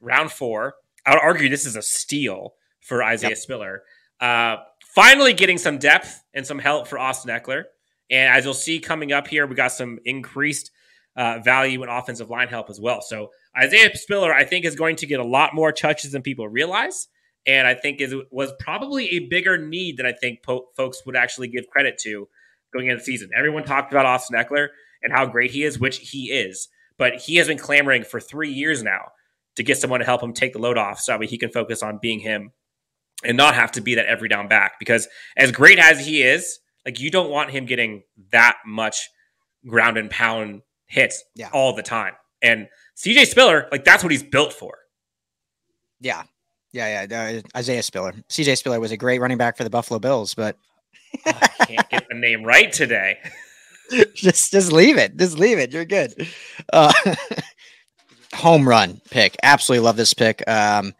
round 0.00 0.32
four. 0.32 0.74
I 1.04 1.10
would 1.10 1.22
argue 1.22 1.48
this 1.48 1.66
is 1.66 1.76
a 1.76 1.82
steal 1.82 2.54
for 2.80 3.02
Isaiah 3.02 3.30
yep. 3.30 3.38
Spiller. 3.38 3.82
Uh, 4.20 4.56
finally, 4.84 5.32
getting 5.32 5.58
some 5.58 5.78
depth 5.78 6.22
and 6.32 6.46
some 6.46 6.58
help 6.58 6.88
for 6.88 6.98
Austin 6.98 7.30
Ekeler. 7.30 7.64
And 8.10 8.34
as 8.34 8.44
you'll 8.44 8.54
see 8.54 8.78
coming 8.78 9.12
up 9.12 9.26
here, 9.26 9.46
we 9.46 9.54
got 9.54 9.72
some 9.72 9.98
increased 10.04 10.70
uh, 11.16 11.40
value 11.44 11.82
in 11.82 11.88
offensive 11.88 12.30
line 12.30 12.48
help 12.48 12.70
as 12.70 12.80
well. 12.80 13.00
So 13.00 13.30
Isaiah 13.56 13.94
Spiller, 13.96 14.32
I 14.32 14.44
think, 14.44 14.64
is 14.64 14.76
going 14.76 14.96
to 14.96 15.06
get 15.06 15.20
a 15.20 15.24
lot 15.24 15.54
more 15.54 15.72
touches 15.72 16.12
than 16.12 16.22
people 16.22 16.48
realize, 16.48 17.08
and 17.46 17.66
I 17.66 17.74
think 17.74 18.00
is 18.00 18.14
was 18.30 18.52
probably 18.60 19.08
a 19.16 19.20
bigger 19.20 19.56
need 19.56 19.96
than 19.96 20.06
I 20.06 20.12
think 20.12 20.42
po- 20.42 20.66
folks 20.76 21.02
would 21.06 21.16
actually 21.16 21.48
give 21.48 21.66
credit 21.68 21.98
to 22.02 22.28
going 22.72 22.86
into 22.86 22.98
the 22.98 23.04
season. 23.04 23.30
Everyone 23.36 23.64
talked 23.64 23.92
about 23.92 24.06
Austin 24.06 24.38
Ekeler 24.38 24.68
and 25.02 25.12
how 25.12 25.26
great 25.26 25.50
he 25.50 25.62
is, 25.62 25.78
which 25.78 25.98
he 25.98 26.30
is 26.30 26.68
but 26.98 27.16
he 27.16 27.36
has 27.36 27.48
been 27.48 27.58
clamoring 27.58 28.04
for 28.04 28.20
three 28.20 28.50
years 28.50 28.82
now 28.82 29.12
to 29.56 29.62
get 29.62 29.78
someone 29.78 30.00
to 30.00 30.06
help 30.06 30.22
him 30.22 30.32
take 30.32 30.52
the 30.52 30.58
load 30.58 30.78
off 30.78 31.00
so 31.00 31.16
that 31.18 31.28
he 31.28 31.38
can 31.38 31.50
focus 31.50 31.82
on 31.82 31.98
being 32.00 32.20
him 32.20 32.52
and 33.24 33.36
not 33.36 33.54
have 33.54 33.72
to 33.72 33.80
be 33.80 33.94
that 33.94 34.06
every 34.06 34.28
down 34.28 34.48
back. 34.48 34.74
Because 34.78 35.08
as 35.36 35.50
great 35.52 35.78
as 35.78 36.04
he 36.04 36.22
is, 36.22 36.58
like 36.86 37.00
you 37.00 37.10
don't 37.10 37.30
want 37.30 37.50
him 37.50 37.66
getting 37.66 38.04
that 38.30 38.56
much 38.64 39.10
ground 39.66 39.98
and 39.98 40.08
pound 40.08 40.62
hits 40.86 41.22
yeah. 41.34 41.50
all 41.52 41.74
the 41.74 41.82
time. 41.82 42.14
And 42.40 42.68
CJ 42.96 43.26
Spiller, 43.26 43.68
like 43.70 43.84
that's 43.84 44.02
what 44.02 44.12
he's 44.12 44.22
built 44.22 44.52
for. 44.52 44.78
Yeah. 46.00 46.22
Yeah, 46.72 47.06
yeah. 47.08 47.40
Uh, 47.40 47.58
Isaiah 47.58 47.82
Spiller. 47.82 48.12
CJ 48.30 48.56
Spiller 48.58 48.80
was 48.80 48.92
a 48.92 48.96
great 48.96 49.20
running 49.20 49.38
back 49.38 49.56
for 49.56 49.64
the 49.64 49.70
Buffalo 49.70 49.98
Bills, 49.98 50.34
but 50.34 50.56
oh, 51.26 51.32
I 51.40 51.64
can't 51.64 51.90
get 51.90 52.06
the 52.08 52.14
name 52.14 52.44
right 52.44 52.72
today. 52.72 53.18
just 54.14 54.52
just 54.52 54.72
leave 54.72 54.96
it. 54.98 55.16
Just 55.16 55.38
leave 55.38 55.58
it. 55.58 55.72
You're 55.72 55.84
good. 55.84 56.28
Uh, 56.72 56.92
home 58.34 58.68
run 58.68 59.00
pick. 59.10 59.36
Absolutely 59.42 59.84
love 59.84 59.96
this 59.96 60.14
pick. 60.14 60.42
Um, 60.48 60.94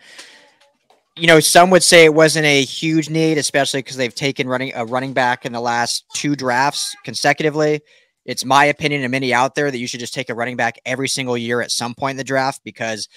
you 1.19 1.27
know, 1.27 1.41
some 1.41 1.71
would 1.71 1.83
say 1.83 2.05
it 2.05 2.15
wasn't 2.15 2.45
a 2.45 2.63
huge 2.63 3.09
need, 3.09 3.39
especially 3.39 3.81
because 3.81 3.97
they've 3.97 4.15
taken 4.15 4.49
running 4.49 4.73
a 4.75 4.85
running 4.85 5.15
back 5.15 5.47
in 5.47 5.53
the 5.53 5.61
last 5.61 6.05
two 6.15 6.37
drafts 6.37 6.95
consecutively. 7.05 7.81
It's 8.27 8.45
my 8.45 8.67
opinion 8.67 9.03
and 9.03 9.11
many 9.11 9.33
out 9.33 9.55
there 9.55 9.71
that 9.71 9.79
you 9.79 9.87
should 9.87 10.01
just 10.01 10.13
take 10.13 10.29
a 10.29 10.35
running 10.35 10.57
back 10.57 10.79
every 10.85 11.09
single 11.09 11.37
year 11.37 11.63
at 11.63 11.71
some 11.71 11.95
point 11.95 12.13
in 12.13 12.17
the 12.19 12.25
draft 12.25 12.61
because 12.65 13.09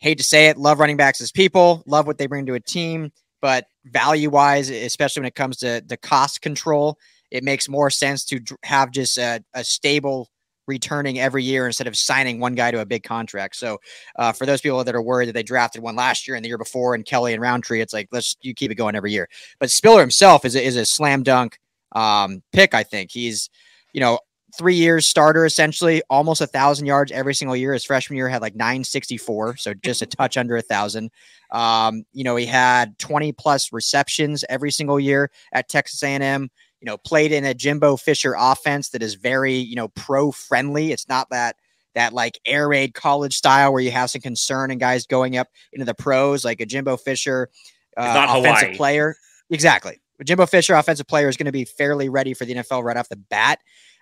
hate 0.00 0.18
to 0.18 0.24
say 0.24 0.48
it, 0.48 0.58
love 0.58 0.78
running 0.78 0.96
backs 0.96 1.20
as 1.20 1.32
people, 1.32 1.82
love 1.86 2.06
what 2.06 2.18
they 2.18 2.26
bring 2.26 2.46
to 2.46 2.54
a 2.54 2.60
team, 2.60 3.10
but 3.40 3.66
value 3.84 4.30
wise, 4.30 4.68
especially 4.68 5.20
when 5.20 5.28
it 5.28 5.34
comes 5.34 5.58
to 5.58 5.82
the 5.86 5.96
cost 5.96 6.42
control, 6.42 6.98
it 7.30 7.44
makes 7.44 7.68
more 7.68 7.88
sense 7.88 8.24
to 8.26 8.40
have 8.62 8.90
just 8.90 9.16
a, 9.16 9.42
a 9.54 9.64
stable 9.64 10.28
returning 10.68 11.18
every 11.18 11.42
year 11.42 11.66
instead 11.66 11.86
of 11.86 11.96
signing 11.96 12.38
one 12.38 12.54
guy 12.54 12.70
to 12.70 12.80
a 12.80 12.86
big 12.86 13.02
contract. 13.02 13.56
So 13.56 13.78
uh, 14.16 14.32
for 14.32 14.46
those 14.46 14.60
people 14.60 14.84
that 14.84 14.94
are 14.94 15.02
worried 15.02 15.26
that 15.26 15.32
they 15.32 15.42
drafted 15.42 15.82
one 15.82 15.96
last 15.96 16.28
year 16.28 16.36
and 16.36 16.44
the 16.44 16.48
year 16.48 16.58
before 16.58 16.94
and 16.94 17.04
Kelley 17.04 17.32
and 17.32 17.42
Rountree, 17.42 17.80
it's 17.80 17.92
like 17.92 18.08
let's 18.12 18.36
you 18.40 18.54
keep 18.54 18.70
it 18.70 18.76
going 18.76 18.94
every 18.94 19.12
year. 19.12 19.28
But 19.58 19.70
Spiller 19.70 20.00
himself 20.00 20.44
is 20.44 20.54
a, 20.54 20.62
is 20.62 20.76
a 20.76 20.84
slam 20.84 21.22
dunk 21.22 21.58
um, 21.92 22.42
pick. 22.52 22.74
I 22.74 22.84
think 22.84 23.10
he's 23.10 23.50
you 23.92 24.00
know 24.00 24.20
three 24.56 24.74
years 24.74 25.06
starter 25.06 25.44
essentially, 25.44 26.02
almost 26.10 26.40
a 26.40 26.46
thousand 26.46 26.86
yards 26.86 27.12
every 27.12 27.34
single 27.34 27.56
year. 27.56 27.72
His 27.72 27.84
freshman 27.84 28.16
year 28.16 28.28
had 28.28 28.42
like 28.42 28.54
964, 28.54 29.56
so 29.56 29.74
just 29.74 30.02
a 30.02 30.06
touch 30.18 30.36
under 30.36 30.56
a 30.56 30.62
thousand. 30.62 31.10
Um, 31.50 32.04
you 32.12 32.24
know, 32.24 32.36
he 32.36 32.46
had 32.46 32.98
20 32.98 33.32
plus 33.32 33.72
receptions 33.72 34.44
every 34.48 34.70
single 34.70 35.00
year 35.00 35.30
at 35.52 35.68
Texas 35.68 36.02
A&M 36.02 36.50
you 36.80 36.86
know, 36.86 36.96
played 36.96 37.32
in 37.32 37.44
a 37.44 37.54
Jimbo 37.54 37.96
Fisher 37.96 38.34
offense 38.38 38.90
that 38.90 39.02
is 39.02 39.14
very, 39.14 39.54
you 39.54 39.76
know, 39.76 39.88
pro 39.88 40.30
friendly. 40.32 40.92
It's 40.92 41.08
not 41.08 41.28
that 41.30 41.56
that 41.94 42.12
like 42.12 42.38
air 42.46 42.68
raid 42.68 42.94
college 42.94 43.36
style 43.36 43.72
where 43.72 43.82
you 43.82 43.90
have 43.90 44.10
some 44.10 44.20
concern 44.20 44.70
and 44.70 44.78
guys 44.78 45.06
going 45.06 45.36
up 45.36 45.48
into 45.72 45.84
the 45.84 45.94
pros 45.94 46.44
like 46.44 46.60
a 46.60 46.66
Jimbo 46.66 46.96
Fisher 46.96 47.48
uh, 47.96 48.26
offensive 48.28 48.60
Hawaii. 48.60 48.76
player. 48.76 49.16
Exactly. 49.50 50.00
Jimbo 50.24 50.46
Fisher, 50.46 50.74
offensive 50.74 51.06
player, 51.06 51.28
is 51.28 51.36
going 51.36 51.46
to 51.46 51.52
be 51.52 51.64
fairly 51.64 52.08
ready 52.08 52.34
for 52.34 52.44
the 52.44 52.54
NFL 52.54 52.82
right 52.82 52.96
off 52.96 53.08
the 53.08 53.16
bat. 53.16 53.60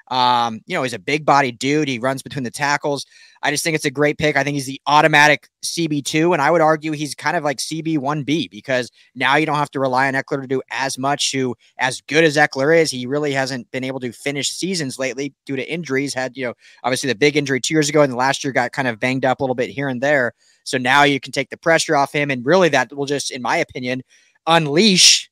Um, 0.08 0.60
you 0.66 0.74
know, 0.74 0.82
he's 0.82 0.92
a 0.92 0.98
big 0.98 1.24
body 1.24 1.52
dude. 1.52 1.88
He 1.88 1.98
runs 1.98 2.22
between 2.22 2.44
the 2.44 2.50
tackles. 2.50 3.06
I 3.42 3.50
just 3.50 3.62
think 3.62 3.74
it's 3.74 3.84
a 3.84 3.90
great 3.90 4.18
pick. 4.18 4.36
I 4.36 4.44
think 4.44 4.54
he's 4.54 4.66
the 4.66 4.80
automatic 4.86 5.48
CB2, 5.64 6.32
and 6.32 6.40
I 6.40 6.50
would 6.50 6.60
argue 6.60 6.92
he's 6.92 7.14
kind 7.14 7.36
of 7.36 7.44
like 7.44 7.58
CB1B 7.58 8.50
because 8.50 8.90
now 9.14 9.36
you 9.36 9.46
don't 9.46 9.56
have 9.56 9.70
to 9.72 9.80
rely 9.80 10.08
on 10.08 10.14
Ekeler 10.14 10.40
to 10.42 10.46
do 10.46 10.62
as 10.70 10.98
much. 10.98 11.32
Who, 11.32 11.54
as 11.78 12.00
good 12.02 12.24
as 12.24 12.36
Ekeler 12.36 12.76
is, 12.76 12.90
he 12.90 13.06
really 13.06 13.32
hasn't 13.32 13.70
been 13.70 13.84
able 13.84 14.00
to 14.00 14.12
finish 14.12 14.50
seasons 14.50 14.98
lately 14.98 15.34
due 15.44 15.56
to 15.56 15.70
injuries. 15.70 16.14
Had, 16.14 16.36
you 16.36 16.46
know, 16.46 16.54
obviously 16.82 17.08
the 17.08 17.14
big 17.14 17.36
injury 17.36 17.60
two 17.60 17.74
years 17.74 17.88
ago, 17.88 18.02
and 18.02 18.12
the 18.12 18.16
last 18.16 18.42
year 18.42 18.52
got 18.52 18.72
kind 18.72 18.88
of 18.88 18.98
banged 18.98 19.24
up 19.24 19.40
a 19.40 19.42
little 19.42 19.54
bit 19.54 19.70
here 19.70 19.88
and 19.88 20.00
there. 20.00 20.32
So 20.64 20.78
now 20.78 21.04
you 21.04 21.20
can 21.20 21.32
take 21.32 21.50
the 21.50 21.56
pressure 21.56 21.96
off 21.96 22.12
him, 22.12 22.30
and 22.30 22.44
really 22.44 22.68
that 22.70 22.92
will 22.92 23.06
just, 23.06 23.30
in 23.30 23.42
my 23.42 23.56
opinion, 23.56 24.02
unleash, 24.46 25.30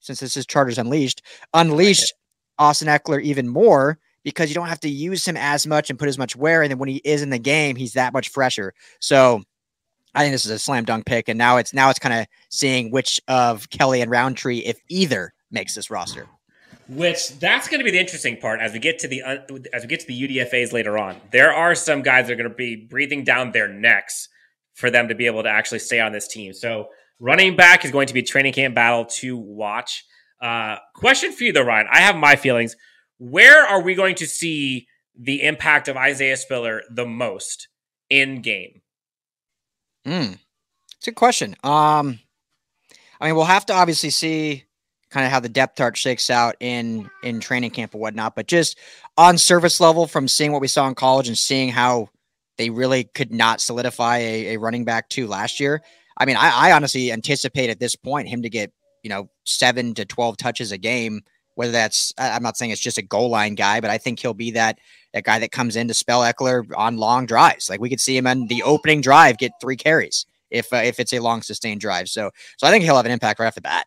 since 0.00 0.20
this 0.20 0.36
is 0.36 0.44
Chargers 0.44 0.78
Unleashed, 0.78 1.22
unleash 1.54 2.02
Austin 2.58 2.88
Ekeler 2.88 3.22
even 3.22 3.48
more 3.48 3.98
because 4.24 4.48
you 4.48 4.54
don't 4.54 4.68
have 4.68 4.80
to 4.80 4.88
use 4.88 5.26
him 5.26 5.36
as 5.36 5.66
much 5.66 5.90
and 5.90 5.98
put 5.98 6.08
as 6.08 6.18
much 6.18 6.34
wear. 6.34 6.62
And 6.62 6.70
then 6.70 6.78
when 6.78 6.88
he 6.88 6.96
is 7.04 7.22
in 7.22 7.30
the 7.30 7.38
game, 7.38 7.76
he's 7.76 7.92
that 7.92 8.12
much 8.12 8.30
fresher. 8.30 8.74
So 9.00 9.42
I 10.14 10.22
think 10.22 10.32
this 10.32 10.44
is 10.44 10.50
a 10.50 10.58
slam 10.58 10.84
dunk 10.84 11.06
pick. 11.06 11.28
And 11.28 11.38
now 11.38 11.58
it's 11.58 11.72
now 11.72 11.90
it's 11.90 11.98
kind 11.98 12.18
of 12.18 12.26
seeing 12.48 12.90
which 12.90 13.20
of 13.28 13.68
Kelley 13.70 14.00
and 14.00 14.10
Rountree, 14.10 14.58
if 14.58 14.78
either, 14.88 15.32
makes 15.50 15.74
this 15.74 15.90
roster. 15.90 16.26
Which 16.88 17.38
that's 17.38 17.68
going 17.68 17.80
to 17.80 17.84
be 17.84 17.90
the 17.90 18.00
interesting 18.00 18.36
part 18.36 18.60
as 18.60 18.72
we 18.72 18.78
get 18.78 18.98
to 19.00 19.08
the 19.08 19.22
as 19.72 19.82
we 19.82 19.88
get 19.88 20.00
to 20.00 20.06
the 20.06 20.28
UDFA's 20.28 20.72
later 20.72 20.98
on. 20.98 21.16
There 21.30 21.52
are 21.52 21.74
some 21.74 22.02
guys 22.02 22.26
that 22.26 22.34
are 22.34 22.36
going 22.36 22.48
to 22.48 22.54
be 22.54 22.76
breathing 22.76 23.24
down 23.24 23.52
their 23.52 23.68
necks 23.68 24.28
for 24.74 24.90
them 24.90 25.08
to 25.08 25.14
be 25.14 25.26
able 25.26 25.42
to 25.42 25.48
actually 25.48 25.78
stay 25.78 26.00
on 26.00 26.12
this 26.12 26.28
team. 26.28 26.52
So 26.52 26.88
running 27.20 27.56
back 27.56 27.84
is 27.84 27.90
going 27.90 28.08
to 28.08 28.14
be 28.14 28.22
training 28.22 28.52
camp 28.52 28.74
battle 28.74 29.06
to 29.06 29.36
watch. 29.36 30.04
Uh, 30.42 30.76
question 30.94 31.32
for 31.32 31.44
you 31.44 31.52
though, 31.52 31.62
Ryan. 31.62 31.86
I 31.90 32.00
have 32.00 32.16
my 32.16 32.36
feelings. 32.36 32.76
Where 33.24 33.64
are 33.64 33.80
we 33.80 33.94
going 33.94 34.16
to 34.16 34.26
see 34.26 34.86
the 35.18 35.42
impact 35.44 35.88
of 35.88 35.96
Isaiah 35.96 36.36
Spiller 36.36 36.82
the 36.90 37.06
most 37.06 37.68
in 38.10 38.42
game? 38.42 38.82
Hmm. 40.04 40.34
It's 40.98 41.06
a 41.06 41.10
good 41.10 41.16
question. 41.16 41.56
Um, 41.64 42.20
I 43.18 43.26
mean, 43.26 43.34
we'll 43.34 43.46
have 43.46 43.64
to 43.66 43.72
obviously 43.72 44.10
see 44.10 44.64
kind 45.08 45.24
of 45.24 45.32
how 45.32 45.40
the 45.40 45.48
depth 45.48 45.78
chart 45.78 45.96
shakes 45.96 46.28
out 46.28 46.56
in 46.60 47.08
in 47.22 47.40
training 47.40 47.70
camp 47.70 47.94
and 47.94 48.02
whatnot. 48.02 48.36
But 48.36 48.46
just 48.46 48.76
on 49.16 49.38
surface 49.38 49.80
level, 49.80 50.06
from 50.06 50.28
seeing 50.28 50.52
what 50.52 50.60
we 50.60 50.68
saw 50.68 50.86
in 50.86 50.94
college 50.94 51.28
and 51.28 51.38
seeing 51.38 51.70
how 51.70 52.10
they 52.58 52.68
really 52.68 53.04
could 53.04 53.32
not 53.32 53.62
solidify 53.62 54.18
a, 54.18 54.54
a 54.54 54.56
running 54.58 54.84
back 54.84 55.08
two 55.08 55.26
last 55.26 55.60
year. 55.60 55.82
I 56.18 56.26
mean, 56.26 56.36
I, 56.36 56.68
I 56.68 56.72
honestly 56.72 57.10
anticipate 57.10 57.70
at 57.70 57.80
this 57.80 57.96
point 57.96 58.28
him 58.28 58.42
to 58.42 58.50
get 58.50 58.70
you 59.02 59.08
know 59.08 59.30
seven 59.44 59.94
to 59.94 60.04
twelve 60.04 60.36
touches 60.36 60.72
a 60.72 60.78
game 60.78 61.22
whether 61.54 61.72
that's 61.72 62.12
I'm 62.18 62.42
not 62.42 62.56
saying 62.56 62.70
it's 62.70 62.80
just 62.80 62.98
a 62.98 63.02
goal 63.02 63.30
line 63.30 63.54
guy, 63.54 63.80
but 63.80 63.90
I 63.90 63.98
think 63.98 64.20
he'll 64.20 64.34
be 64.34 64.52
that 64.52 64.78
that 65.12 65.24
guy 65.24 65.38
that 65.38 65.52
comes 65.52 65.76
in 65.76 65.88
to 65.88 65.94
spell 65.94 66.22
Ekeler 66.22 66.64
on 66.76 66.96
long 66.96 67.26
drives. 67.26 67.70
Like 67.70 67.80
we 67.80 67.88
could 67.88 68.00
see 68.00 68.16
him 68.16 68.26
on 68.26 68.46
the 68.46 68.62
opening 68.62 69.00
drive 69.00 69.38
get 69.38 69.52
three 69.60 69.76
carries 69.76 70.26
if 70.50 70.72
uh, 70.72 70.76
if 70.76 71.00
it's 71.00 71.12
a 71.12 71.20
long 71.20 71.42
sustained 71.42 71.80
drive. 71.80 72.08
So 72.08 72.30
so 72.56 72.66
I 72.66 72.70
think 72.70 72.84
he'll 72.84 72.96
have 72.96 73.06
an 73.06 73.12
impact 73.12 73.40
right 73.40 73.46
off 73.46 73.54
the 73.54 73.60
bat. 73.60 73.86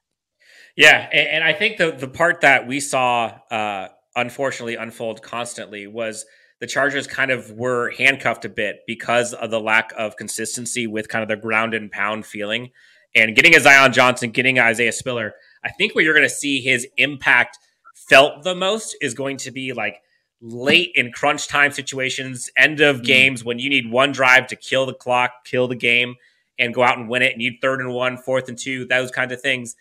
Yeah, 0.76 1.10
and, 1.12 1.28
and 1.28 1.44
I 1.44 1.54
think 1.54 1.78
the 1.78 1.92
the 1.92 2.08
part 2.08 2.42
that 2.42 2.68
we 2.68 2.80
saw 2.80 3.34
uh, 3.52 3.88
unfortunately 4.16 4.76
unfold 4.76 5.22
constantly 5.22 5.88
was 5.88 6.26
the 6.60 6.68
Chargers 6.68 7.06
kind 7.08 7.32
of 7.32 7.52
were 7.52 7.92
handcuffed 7.92 8.46
a 8.46 8.50
bit 8.50 8.82
because 8.88 9.34
of 9.34 9.52
the 9.52 9.60
lack 9.60 9.94
of 9.98 10.18
consistency 10.18 10.88
with 10.88 11.08
kind 11.08 11.22
of 11.22 11.30
the 11.30 11.36
ground 11.36 11.74
and 11.74 11.92
pound 11.92 12.26
feeling. 12.26 12.72
And 13.16 13.36
getting 13.36 13.56
a 13.56 13.60
Zion 13.60 13.94
Johnson, 13.94 14.32
getting 14.32 14.60
Isaiah 14.60 14.92
Spiller, 14.92 15.34
I 15.64 15.72
think 15.72 15.96
where 15.96 16.04
you're 16.04 16.14
going 16.14 16.28
to 16.28 16.34
see 16.34 16.62
his 16.62 16.88
impact 16.98 17.58
felt 17.94 18.44
the 18.44 18.56
most 18.56 18.96
is 19.02 19.14
going 19.14 19.38
to 19.38 19.52
be 19.52 19.74
like 19.74 20.02
late 20.42 20.92
in 20.96 21.12
crunch 21.12 21.48
time 21.48 21.72
situations, 21.72 22.50
end 22.56 22.80
of 22.80 22.98
mm-hmm. 22.98 23.06
games 23.06 23.44
when 23.44 23.60
you 23.60 23.70
need 23.70 23.92
one 23.92 24.12
drive 24.12 24.48
to 24.48 24.56
kill 24.56 24.86
the 24.86 24.94
clock, 24.94 25.46
kill 25.46 25.68
the 25.68 25.76
game, 25.76 26.16
and 26.60 26.74
go 26.74 26.84
out 26.84 26.98
and 26.98 27.10
win 27.10 27.22
it. 27.22 27.34
And 27.34 27.42
you 27.42 27.52
need 27.52 27.60
third 27.62 27.80
and 27.80 27.94
one, 27.94 28.18
fourth 28.18 28.50
and 28.50 28.58
two, 28.58 28.86
those 28.86 29.12
kinds 29.12 29.32
of 29.32 29.42
things. 29.42 29.76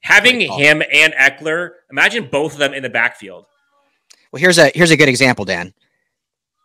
Having 0.00 0.40
him 0.40 0.82
and 0.92 1.14
Ekeler, 1.14 1.70
imagine 1.90 2.28
both 2.30 2.52
of 2.52 2.58
them 2.58 2.74
in 2.74 2.82
the 2.82 2.90
backfield. 2.90 3.46
Well, 4.30 4.40
here's 4.40 4.58
a 4.58 4.70
here's 4.74 4.90
a 4.90 4.96
good 4.96 5.08
example, 5.08 5.46
Dan. 5.46 5.72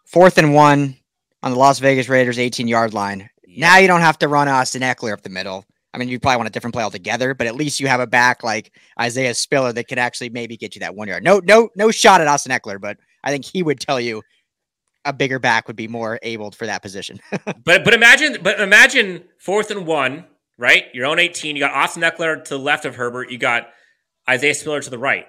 Fourth 0.05 0.37
and 0.37 0.53
one 0.53 0.97
on 1.41 1.51
the 1.51 1.57
Las 1.57 1.79
Vegas 1.79 2.09
Raiders 2.09 2.37
18 2.37 2.67
yard 2.67 2.93
line. 2.93 3.29
Now 3.47 3.77
you 3.77 3.87
don't 3.87 4.01
have 4.01 4.19
to 4.19 4.27
run 4.27 4.47
Austin 4.47 4.81
Ekeler 4.81 5.13
up 5.13 5.21
the 5.21 5.29
middle. 5.29 5.65
I 5.93 5.97
mean, 5.97 6.09
you 6.09 6.19
probably 6.19 6.37
want 6.37 6.49
a 6.49 6.51
different 6.51 6.73
play 6.73 6.83
altogether, 6.83 7.33
but 7.33 7.47
at 7.47 7.55
least 7.55 7.79
you 7.79 7.87
have 7.87 7.99
a 7.99 8.07
back 8.07 8.43
like 8.43 8.75
Isaiah 8.99 9.33
Spiller 9.33 9.73
that 9.73 9.87
could 9.87 9.97
actually 9.97 10.29
maybe 10.29 10.55
get 10.55 10.75
you 10.75 10.79
that 10.81 10.95
one 10.95 11.07
yard. 11.07 11.23
No, 11.23 11.41
no, 11.43 11.69
no 11.75 11.89
shot 11.89 12.21
at 12.21 12.27
Austin 12.27 12.51
Ekeler, 12.51 12.79
but 12.79 12.97
I 13.23 13.31
think 13.31 13.45
he 13.45 13.63
would 13.63 13.79
tell 13.79 13.99
you 13.99 14.21
a 15.05 15.13
bigger 15.13 15.39
back 15.39 15.67
would 15.67 15.75
be 15.75 15.87
more 15.87 16.19
able 16.21 16.51
for 16.51 16.65
that 16.67 16.81
position. 16.81 17.19
but 17.31 17.83
but 17.83 17.93
imagine 17.93 18.37
but 18.41 18.59
imagine 18.59 19.23
fourth 19.39 19.71
and 19.71 19.87
one, 19.87 20.25
right? 20.57 20.85
Your 20.93 21.07
own 21.07 21.19
18. 21.19 21.55
You 21.55 21.61
got 21.61 21.73
Austin 21.73 22.03
Ekeler 22.03 22.43
to 22.43 22.49
the 22.49 22.59
left 22.59 22.85
of 22.85 22.95
Herbert. 22.95 23.31
You 23.31 23.37
got 23.37 23.69
Isaiah 24.29 24.53
Spiller 24.53 24.81
to 24.81 24.89
the 24.89 24.99
right. 24.99 25.25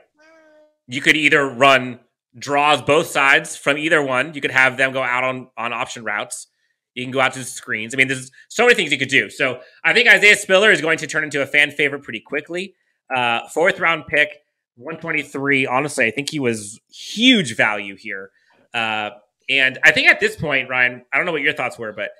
You 0.86 1.00
could 1.00 1.16
either 1.16 1.48
run 1.48 2.00
draws 2.38 2.82
both 2.82 3.06
sides 3.06 3.56
from 3.56 3.78
either 3.78 4.02
one. 4.02 4.34
You 4.34 4.40
could 4.40 4.50
have 4.50 4.76
them 4.76 4.92
go 4.92 5.02
out 5.02 5.24
on 5.24 5.48
on 5.56 5.72
option 5.72 6.04
routes. 6.04 6.48
You 6.94 7.04
can 7.04 7.12
go 7.12 7.20
out 7.20 7.32
to 7.34 7.38
the 7.38 7.44
screens. 7.44 7.94
I 7.94 7.96
mean, 7.96 8.08
there's 8.08 8.30
so 8.48 8.64
many 8.64 8.74
things 8.74 8.90
you 8.90 8.98
could 8.98 9.08
do. 9.08 9.30
So 9.30 9.60
I 9.84 9.92
think 9.92 10.08
Isaiah 10.08 10.36
Spiller 10.36 10.70
is 10.70 10.80
going 10.80 10.98
to 10.98 11.06
turn 11.06 11.24
into 11.24 11.40
a 11.42 11.46
fan 11.46 11.70
favorite 11.70 12.02
pretty 12.02 12.20
quickly. 12.20 12.74
Uh, 13.14 13.46
fourth 13.48 13.78
round 13.78 14.06
pick, 14.08 14.28
123. 14.76 15.66
Honestly, 15.66 16.06
I 16.06 16.10
think 16.10 16.30
he 16.30 16.40
was 16.40 16.80
huge 16.90 17.56
value 17.56 17.96
here. 17.96 18.30
Uh, 18.74 19.10
and 19.48 19.78
I 19.84 19.92
think 19.92 20.08
at 20.08 20.20
this 20.20 20.36
point, 20.36 20.68
Ryan, 20.68 21.04
I 21.12 21.16
don't 21.16 21.26
know 21.26 21.32
what 21.32 21.42
your 21.42 21.52
thoughts 21.52 21.78
were, 21.78 21.92
but 21.92 22.10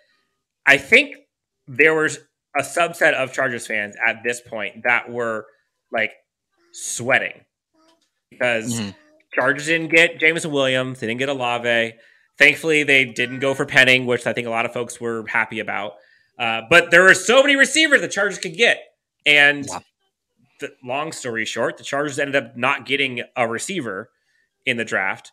I 0.67 0.77
think 0.77 1.17
there 1.69 1.95
was 1.95 2.19
a 2.57 2.63
subset 2.63 3.15
of 3.15 3.33
Chargers 3.33 3.67
fans 3.67 3.95
at 4.05 4.23
this 4.25 4.41
point 4.41 4.83
that 4.85 5.11
were 5.11 5.47
like 5.93 6.13
sweating 6.73 7.45
because 8.31 8.81
mm-hmm. 8.81 8.91
Chargers 9.33 9.67
didn't 9.67 9.91
get 9.91 10.19
Jameson 10.19 10.51
Williams, 10.51 11.01
they 11.01 11.07
didn't 11.07 11.21
get 11.21 11.29
Olave. 11.29 11.95
Thankfully, 12.41 12.85
they 12.85 13.05
didn't 13.05 13.41
go 13.41 13.53
for 13.53 13.67
Penning, 13.67 14.07
which 14.07 14.27
I 14.27 14.33
think 14.33 14.47
a 14.47 14.51
lot 14.51 14.65
of 14.65 14.73
folks 14.73 14.99
were 14.99 15.27
happy 15.27 15.61
about. 15.61 15.97
Uh, 16.39 16.63
but 16.71 16.91
there 16.91 17.03
were 17.03 17.13
so 17.13 17.43
many 17.43 17.55
receivers 17.55 18.01
the 18.01 18.09
Chargers 18.09 18.39
could 18.39 18.57
get, 18.57 18.79
and 19.27 19.69
the, 20.59 20.73
long 20.83 21.13
story 21.13 21.45
short, 21.45 21.77
the 21.77 21.85
Chargers 21.85 22.19
ended 22.19 22.43
up 22.43 22.57
not 22.57 22.87
getting 22.87 23.23
a 23.37 23.47
receiver 23.47 24.11
in 24.65 24.79
the 24.79 24.87
draft. 24.87 25.33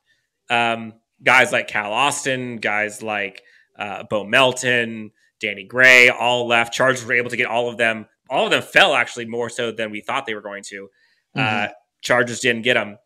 Um, 0.50 0.96
guys 1.24 1.54
like 1.54 1.70
Cal 1.70 1.94
Austin, 1.94 2.58
guys 2.58 3.02
like 3.02 3.42
uh, 3.80 4.04
Bo 4.04 4.26
Melton, 4.26 5.12
Danny 5.40 5.64
Gray, 5.64 6.10
all 6.10 6.46
left. 6.46 6.74
Chargers 6.74 7.06
were 7.06 7.14
able 7.14 7.30
to 7.30 7.38
get 7.38 7.48
all 7.48 7.70
of 7.70 7.78
them. 7.78 8.06
All 8.30 8.44
of 8.44 8.52
them 8.52 8.62
fell 8.62 8.94
actually 8.94 9.28
more 9.28 9.50
so 9.50 9.72
than 9.72 9.92
we 9.92 10.02
thought 10.02 10.26
they 10.26 10.36
were 10.36 10.42
going 10.42 10.64
to. 10.64 10.90
Uh, 11.34 11.40
mm-hmm. 11.40 11.66
Uh, 11.66 11.74
Chargers 12.02 12.42
didn't 12.42 12.64
get 12.64 12.74
them. 12.74 12.98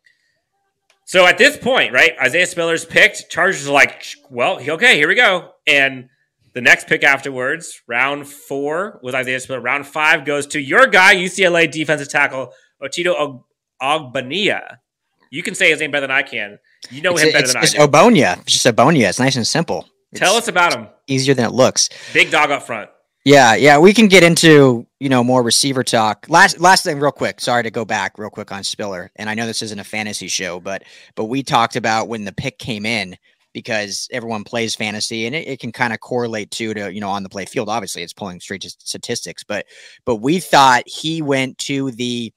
So 1.12 1.26
at 1.26 1.36
this 1.36 1.58
point, 1.58 1.92
right, 1.92 2.14
Isaiah 2.22 2.46
Spiller's 2.46 2.86
picked. 2.86 3.28
Chargers 3.28 3.68
are 3.68 3.72
like, 3.72 4.02
well, 4.30 4.58
okay, 4.58 4.96
here 4.96 5.06
we 5.06 5.14
go. 5.14 5.50
And 5.66 6.08
the 6.54 6.62
next 6.62 6.86
pick 6.86 7.04
afterwards, 7.04 7.82
round 7.86 8.26
four, 8.26 8.98
was 9.02 9.14
Isaiah 9.14 9.38
Spiller. 9.38 9.60
Round 9.60 9.86
five 9.86 10.24
goes 10.24 10.46
to 10.46 10.58
your 10.58 10.86
guy, 10.86 11.14
UCLA 11.14 11.70
defensive 11.70 12.08
tackle 12.08 12.54
Otito 12.82 13.42
Ogbonnia. 13.82 14.78
You 15.30 15.42
can 15.42 15.54
say 15.54 15.68
his 15.68 15.80
name 15.80 15.90
better 15.90 16.06
than 16.06 16.16
I 16.16 16.22
can. 16.22 16.58
You 16.90 17.02
know 17.02 17.12
it's, 17.12 17.20
him 17.24 17.32
better 17.32 17.44
it's, 17.44 17.52
than 17.52 17.62
it's 17.62 17.74
I 17.74 17.84
do. 17.84 17.92
Ogbonnia. 17.92 18.40
It's 18.40 18.52
just 18.52 18.64
Ogbonnia. 18.64 19.10
It's 19.10 19.18
nice 19.20 19.36
and 19.36 19.46
simple. 19.46 19.86
Tell 20.14 20.36
us 20.36 20.48
about 20.48 20.74
him. 20.74 20.88
Easier 21.08 21.34
than 21.34 21.44
it 21.44 21.52
looks. 21.52 21.90
Big 22.14 22.30
dog 22.30 22.50
up 22.50 22.62
front. 22.62 22.88
Yeah, 23.24 23.54
yeah, 23.54 23.78
we 23.78 23.94
can 23.94 24.08
get 24.08 24.24
into 24.24 24.86
you 24.98 25.08
know 25.08 25.22
more 25.22 25.42
receiver 25.44 25.84
talk. 25.84 26.26
Last 26.28 26.58
last 26.60 26.82
thing, 26.84 26.98
real 26.98 27.12
quick. 27.12 27.40
Sorry 27.40 27.62
to 27.62 27.70
go 27.70 27.84
back 27.84 28.18
real 28.18 28.30
quick 28.30 28.50
on 28.50 28.64
Spiller, 28.64 29.12
and 29.16 29.30
I 29.30 29.34
know 29.34 29.46
this 29.46 29.62
isn't 29.62 29.78
a 29.78 29.84
fantasy 29.84 30.26
show, 30.26 30.58
but 30.58 30.82
but 31.14 31.26
we 31.26 31.44
talked 31.44 31.76
about 31.76 32.08
when 32.08 32.24
the 32.24 32.32
pick 32.32 32.58
came 32.58 32.84
in 32.84 33.16
because 33.52 34.08
everyone 34.10 34.42
plays 34.44 34.74
fantasy 34.74 35.26
and 35.26 35.36
it, 35.36 35.46
it 35.46 35.60
can 35.60 35.70
kind 35.70 35.92
of 35.92 36.00
correlate 36.00 36.50
to 36.52 36.74
to 36.74 36.92
you 36.92 37.00
know 37.00 37.10
on 37.10 37.22
the 37.22 37.28
play 37.28 37.44
field. 37.44 37.68
Obviously, 37.68 38.02
it's 38.02 38.12
pulling 38.12 38.40
straight 38.40 38.62
to 38.62 38.70
statistics, 38.70 39.44
but 39.44 39.66
but 40.04 40.16
we 40.16 40.40
thought 40.40 40.82
he 40.86 41.22
went 41.22 41.58
to 41.58 41.92
the 41.92 42.32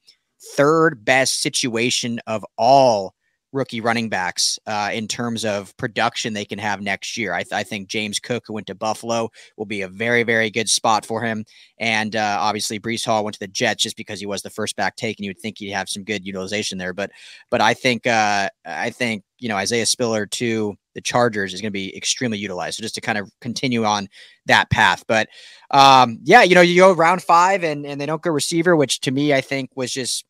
third 0.55 1.03
best 1.03 1.41
situation 1.41 2.19
of 2.27 2.45
all 2.59 3.14
rookie 3.55 3.81
running 3.81 4.09
backs 4.09 4.59
uh, 4.67 4.91
in 4.93 5.07
terms 5.07 5.45
of 5.45 5.75
production 5.77 6.33
they 6.33 6.45
can 6.45 6.59
have 6.59 6.81
next 6.81 7.17
year. 7.17 7.33
I, 7.33 7.43
th- 7.43 7.53
I, 7.53 7.63
think 7.63 7.87
James 7.87 8.19
Cook, 8.19 8.43
who 8.45 8.53
went 8.53 8.67
to 8.67 8.75
Buffalo, 8.75 9.29
will 9.57 9.65
be 9.65 9.81
a 9.81 9.87
very, 9.87 10.23
very 10.23 10.51
good 10.51 10.69
spot 10.69 11.05
for 11.05 11.21
him. 11.21 11.45
And 11.79 12.15
uh, 12.15 12.37
obviously, 12.39 12.79
Breece 12.79 13.05
Hall 13.05 13.23
went 13.23 13.33
to 13.35 13.39
the 13.39 13.47
Jets 13.47 13.81
just 13.81 13.97
because 13.97 14.19
he 14.19 14.25
was 14.25 14.41
the 14.41 14.49
first 14.49 14.75
back 14.75 14.95
taken. 14.97 15.23
You 15.23 15.29
would 15.29 15.39
think 15.39 15.57
he'd 15.57 15.71
have 15.71 15.89
some 15.89 16.03
good 16.03 16.25
utilization 16.25 16.77
there, 16.77 16.93
but 16.93 17.11
but 17.49 17.61
I 17.61 17.73
think 17.73 18.05
uh, 18.05 18.49
I 18.65 18.89
think 18.89 19.23
you 19.39 19.49
know 19.49 19.55
Isaiah 19.55 19.85
Spiller 19.85 20.25
to 20.25 20.75
the 20.93 21.01
Chargers 21.01 21.53
is 21.53 21.61
going 21.61 21.71
to 21.71 21.73
be 21.73 21.95
extremely 21.95 22.37
utilized. 22.37 22.77
So 22.77 22.83
just 22.83 22.95
to 22.95 23.01
kind 23.01 23.17
of 23.17 23.29
continue 23.41 23.83
on 23.85 24.07
that 24.45 24.69
path, 24.69 25.03
but 25.07 25.27
um, 25.71 26.19
yeah, 26.23 26.43
you 26.43 26.55
know, 26.55 26.61
you 26.61 26.79
go 26.79 26.93
round 26.93 27.23
five 27.23 27.63
and 27.63 27.85
and 27.85 27.99
they 27.99 28.05
don't 28.05 28.21
go 28.21 28.31
receiver, 28.31 28.75
which 28.75 28.99
to 29.01 29.11
me 29.11 29.33
I 29.33 29.41
think 29.41 29.71
was 29.75 29.91
just 29.91 30.25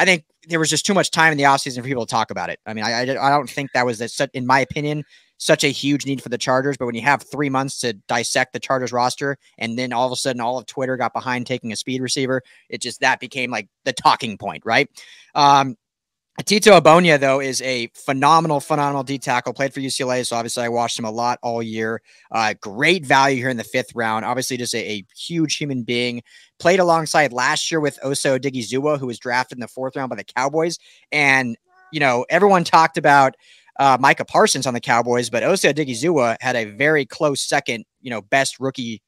I 0.00 0.06
think 0.06 0.24
there 0.48 0.58
was 0.58 0.70
just 0.70 0.86
too 0.86 0.94
much 0.94 1.10
time 1.10 1.30
in 1.30 1.36
the 1.36 1.44
offseason 1.44 1.76
for 1.76 1.82
people 1.82 2.06
to 2.06 2.10
talk 2.10 2.30
about 2.30 2.48
it. 2.48 2.58
I 2.64 2.72
mean, 2.72 2.84
I, 2.84 3.02
I, 3.02 3.04
don't 3.04 3.50
think 3.50 3.72
that 3.74 3.84
was, 3.84 4.00
a, 4.00 4.28
in 4.32 4.46
my 4.46 4.60
opinion, 4.60 5.04
such 5.36 5.62
a 5.62 5.68
huge 5.68 6.06
need 6.06 6.22
for 6.22 6.30
the 6.30 6.38
Chargers. 6.38 6.78
But 6.78 6.86
when 6.86 6.94
you 6.94 7.02
have 7.02 7.22
three 7.22 7.50
months 7.50 7.80
to 7.80 7.92
dissect 8.08 8.54
the 8.54 8.60
Chargers 8.60 8.92
roster, 8.92 9.36
and 9.58 9.78
then 9.78 9.92
all 9.92 10.06
of 10.06 10.12
a 10.12 10.16
sudden 10.16 10.40
all 10.40 10.56
of 10.56 10.64
Twitter 10.64 10.96
got 10.96 11.12
behind 11.12 11.46
taking 11.46 11.70
a 11.70 11.76
speed 11.76 12.00
receiver, 12.00 12.40
it 12.70 12.80
just 12.80 13.00
that 13.00 13.20
became 13.20 13.50
like 13.50 13.68
the 13.84 13.92
talking 13.92 14.38
point, 14.38 14.62
right? 14.64 14.88
Um, 15.34 15.76
Tito 16.44 16.78
Ogbonnia, 16.78 17.18
though, 17.18 17.40
is 17.40 17.60
a 17.62 17.88
phenomenal, 17.88 18.60
phenomenal 18.60 19.02
D 19.02 19.18
tackle. 19.18 19.52
Played 19.52 19.74
for 19.74 19.80
UCLA, 19.80 20.24
so 20.26 20.36
obviously 20.36 20.64
I 20.64 20.68
watched 20.68 20.98
him 20.98 21.04
a 21.04 21.10
lot 21.10 21.38
all 21.42 21.62
year. 21.62 22.00
Uh, 22.30 22.54
great 22.60 23.04
value 23.04 23.36
here 23.36 23.48
in 23.48 23.56
the 23.56 23.64
fifth 23.64 23.94
round. 23.94 24.24
Obviously, 24.24 24.56
just 24.56 24.74
a, 24.74 24.78
a, 24.78 25.04
huge 25.16 25.56
human 25.56 25.82
being. 25.82 26.22
Played 26.58 26.78
alongside 26.78 27.32
last 27.32 27.70
year 27.70 27.80
with 27.80 27.98
Osa 28.02 28.38
Odighizuwa, 28.38 28.98
who 28.98 29.06
was 29.06 29.18
drafted 29.18 29.56
in 29.56 29.60
the 29.60 29.68
fourth 29.68 29.96
round 29.96 30.10
by 30.10 30.16
the 30.16 30.24
Cowboys. 30.24 30.78
And, 31.10 31.56
you 31.92 32.00
know, 32.00 32.24
everyone 32.30 32.64
talked 32.64 32.96
about 32.96 33.34
uh, 33.78 33.98
Micah 34.00 34.24
Parsons 34.24 34.66
on 34.66 34.74
the 34.74 34.80
Cowboys, 34.80 35.30
but 35.30 35.42
Osa 35.42 35.74
Odighizuwa 35.74 36.36
had 36.40 36.54
a 36.54 36.66
very 36.66 37.06
close 37.06 37.40
second, 37.40 37.84
you 38.00 38.10
know, 38.10 38.22
best 38.22 38.60
rookie 38.60 39.02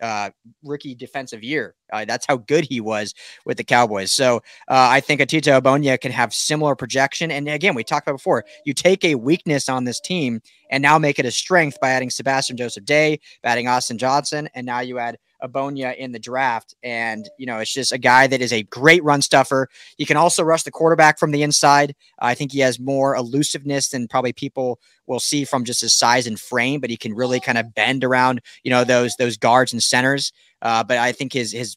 uh, 0.00 0.30
rookie 0.64 0.94
defensive 0.94 1.42
year. 1.42 1.74
Uh, 1.92 2.04
that's 2.04 2.26
how 2.26 2.36
good 2.36 2.64
he 2.64 2.80
was 2.80 3.14
with 3.44 3.56
the 3.56 3.64
Cowboys. 3.64 4.12
So 4.12 4.36
uh, 4.68 4.88
I 4.90 5.00
think 5.00 5.20
Otito 5.20 5.60
Ogbonnia 5.60 6.00
can 6.00 6.12
have 6.12 6.32
similar 6.32 6.74
projection. 6.74 7.30
And 7.30 7.48
again, 7.48 7.74
we 7.74 7.84
talked 7.84 8.06
about 8.06 8.18
before, 8.18 8.44
you 8.64 8.74
take 8.74 9.04
a 9.04 9.16
weakness 9.16 9.68
on 9.68 9.84
this 9.84 10.00
team 10.00 10.40
and 10.70 10.82
now 10.82 10.98
make 10.98 11.18
it 11.18 11.26
a 11.26 11.30
strength 11.30 11.78
by 11.80 11.90
adding 11.90 12.10
Sebastian 12.10 12.56
Joseph 12.56 12.84
Day, 12.84 13.20
adding 13.44 13.68
Austin 13.68 13.98
Johnson, 13.98 14.48
and 14.54 14.66
now 14.66 14.80
you 14.80 14.98
add 14.98 15.18
Ogbonnia 15.42 15.96
in 15.96 16.12
the 16.12 16.18
draft. 16.18 16.74
And, 16.82 17.28
you 17.38 17.46
know, 17.46 17.58
it's 17.58 17.72
just 17.72 17.92
a 17.92 17.98
guy 17.98 18.26
that 18.26 18.40
is 18.40 18.52
a 18.52 18.62
great 18.64 19.02
run 19.04 19.22
stuffer. 19.22 19.68
He 19.96 20.06
can 20.06 20.16
also 20.16 20.42
rush 20.42 20.62
the 20.62 20.70
quarterback 20.70 21.18
from 21.18 21.30
the 21.30 21.42
inside. 21.42 21.94
I 22.18 22.34
think 22.34 22.52
he 22.52 22.60
has 22.60 22.78
more 22.78 23.14
elusiveness 23.14 23.88
than 23.88 24.08
probably 24.08 24.32
people 24.32 24.80
will 25.06 25.20
see 25.20 25.44
from 25.44 25.64
just 25.64 25.80
his 25.80 25.96
size 25.96 26.26
and 26.26 26.38
frame, 26.38 26.80
but 26.80 26.90
he 26.90 26.96
can 26.96 27.14
really 27.14 27.40
kind 27.40 27.58
of 27.58 27.74
bend 27.74 28.04
around, 28.04 28.40
you 28.62 28.70
know, 28.70 28.84
those 28.84 29.16
those 29.16 29.36
guards 29.36 29.72
and 29.72 29.82
centers. 29.82 30.32
Uh, 30.62 30.84
but 30.84 30.98
I 30.98 31.12
think 31.12 31.32
his 31.32 31.52
his 31.52 31.76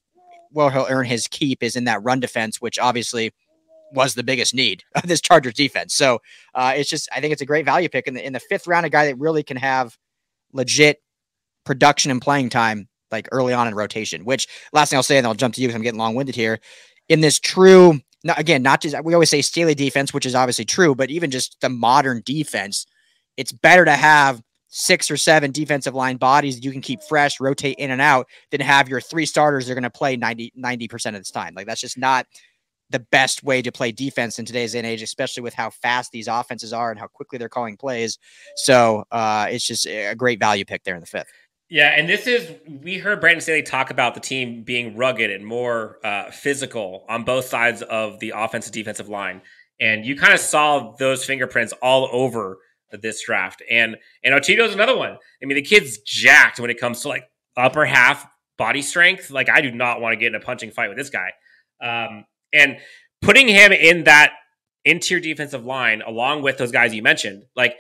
well, 0.52 0.70
he'll 0.70 0.86
earn 0.88 1.06
his 1.06 1.28
keep 1.28 1.64
is 1.64 1.76
in 1.76 1.86
that 1.86 2.04
run 2.04 2.20
defense, 2.20 2.62
which 2.62 2.78
obviously 2.78 3.32
was 3.92 4.14
the 4.14 4.24
biggest 4.24 4.54
need 4.54 4.84
of 4.96 5.04
this 5.04 5.22
Chargers 5.22 5.54
defense. 5.54 5.94
So 5.94 6.20
uh, 6.54 6.74
it's 6.76 6.90
just 6.90 7.10
I 7.12 7.22
think 7.22 7.34
it's 7.34 7.42
a 7.42 7.46
great 7.46 7.66
value 7.66 7.90
pick 7.90 8.08
in 8.08 8.14
the 8.14 8.26
in 8.26 8.34
the 8.34 8.40
fifth 8.40 8.68
round, 8.68 8.86
a 8.86 8.90
guy 8.90 9.06
that 9.06 9.18
really 9.18 9.44
can 9.44 9.58
have 9.58 9.98
legit 10.52 11.02
production 11.66 12.12
and 12.12 12.22
playing 12.22 12.50
time 12.50 12.88
like 13.14 13.30
early 13.32 13.54
on 13.54 13.68
in 13.68 13.76
rotation. 13.76 14.26
Which 14.26 14.48
last 14.74 14.90
thing 14.90 14.98
I'll 14.98 15.04
say, 15.04 15.18
and 15.18 15.26
I'll 15.26 15.34
jump 15.34 15.56
to 15.56 15.62
you 15.62 15.68
because 15.68 15.76
I'm 15.76 15.82
getting 15.82 16.00
long 16.00 16.16
winded 16.16 16.36
here. 16.36 16.60
In 17.08 17.22
this 17.22 17.40
true, 17.40 18.02
not, 18.24 18.38
again, 18.40 18.62
not 18.62 18.82
just 18.82 19.02
we 19.04 19.14
always 19.14 19.30
say 19.30 19.42
Staley 19.42 19.76
defense, 19.76 20.14
which 20.14 20.26
is 20.26 20.36
obviously 20.36 20.66
true, 20.66 20.96
but 20.96 21.10
even 21.10 21.32
just 21.32 21.62
the 21.62 21.70
modern 21.70 22.22
defense, 22.26 22.86
it's 23.38 23.52
better 23.52 23.86
to 23.86 23.94
have 23.94 24.42
six 24.68 25.12
or 25.12 25.18
seven 25.18 25.52
defensive 25.52 25.94
line 25.94 26.18
bodies 26.18 26.56
that 26.56 26.66
you 26.66 26.72
can 26.72 26.82
keep 26.82 27.02
fresh, 27.04 27.40
rotate 27.40 27.78
in 27.78 27.92
and 27.92 28.02
out, 28.02 28.28
than 28.52 28.60
have 28.60 28.90
your 28.90 29.00
three 29.00 29.26
starters 29.26 29.66
that 29.66 29.72
are 29.72 29.76
going 29.76 29.84
to 29.84 29.90
play 29.90 30.18
90 30.18 30.88
percent 30.88 31.16
of 31.16 31.22
this 31.22 31.32
time. 31.32 31.54
Like 31.56 31.68
that's 31.68 31.82
just 31.82 31.98
not 31.98 32.26
the 32.94 33.00
best 33.00 33.44
way 33.44 33.62
to 33.62 33.72
play 33.72 33.92
defense 33.92 34.40
in 34.40 34.46
today's 34.46 34.76
age, 34.76 35.02
especially 35.02 35.42
with 35.42 35.54
how 35.54 35.72
fast 35.72 36.12
these 36.12 36.28
offenses 36.28 36.72
are 36.72 36.92
and 36.92 37.00
how 37.00 37.08
quickly 37.08 37.40
they're 37.40 37.50
calling 37.50 37.76
plays. 37.76 38.20
So 38.56 39.04
uh, 39.12 39.48
it's 39.50 39.66
just 39.66 39.88
a 39.88 40.14
great 40.16 40.40
value 40.40 40.64
pick 40.64 40.84
there 40.84 40.94
in 40.96 41.02
the 41.02 41.08
fifth. 41.08 41.28
Yeah, 41.74 41.88
and 41.88 42.08
this 42.08 42.28
is 42.28 42.52
we 42.84 43.00
heard 43.00 43.20
Brandon 43.20 43.42
Staley 43.42 43.64
talk 43.64 43.90
about 43.90 44.14
the 44.14 44.20
team 44.20 44.62
being 44.62 44.96
rugged 44.96 45.32
and 45.32 45.44
more 45.44 45.98
uh, 46.06 46.30
physical 46.30 47.04
on 47.10 47.24
both 47.24 47.46
sides 47.46 47.82
of 47.82 48.20
the 48.20 48.34
offensive 48.36 48.72
defensive 48.72 49.10
line, 49.10 49.42
and 49.82 50.06
you 50.06 50.16
kind 50.16 50.34
of 50.34 50.40
saw 50.40 50.92
those 51.00 51.26
fingerprints 51.26 51.74
all 51.82 52.08
over 52.12 52.60
this 52.92 53.24
draft. 53.26 53.64
And 53.72 53.98
and 54.24 54.36
Otito's 54.36 54.76
another 54.76 54.96
one. 54.96 55.14
I 55.42 55.46
mean, 55.48 55.56
the 55.56 55.64
kid's 55.64 55.98
jacked 55.98 56.60
when 56.60 56.70
it 56.70 56.80
comes 56.80 57.02
to 57.02 57.08
like 57.08 57.24
upper 57.58 57.86
half 57.86 58.24
body 58.56 58.84
strength. 58.84 59.32
Like 59.32 59.50
I 59.50 59.62
do 59.62 59.72
not 59.72 60.00
want 60.00 60.14
to 60.14 60.18
get 60.18 60.28
in 60.28 60.36
a 60.36 60.46
punching 60.46 60.70
fight 60.70 60.90
with 60.90 60.98
this 61.00 61.10
guy. 61.10 61.32
Um, 61.82 62.26
and 62.54 62.78
putting 63.24 63.48
him 63.48 63.72
in 63.72 64.04
that 64.04 64.34
interior 64.86 65.24
defensive 65.24 65.66
line 65.66 66.04
along 66.06 66.44
with 66.44 66.60
those 66.60 66.72
guys 66.72 66.94
you 66.94 67.02
mentioned, 67.02 67.46
like 67.56 67.78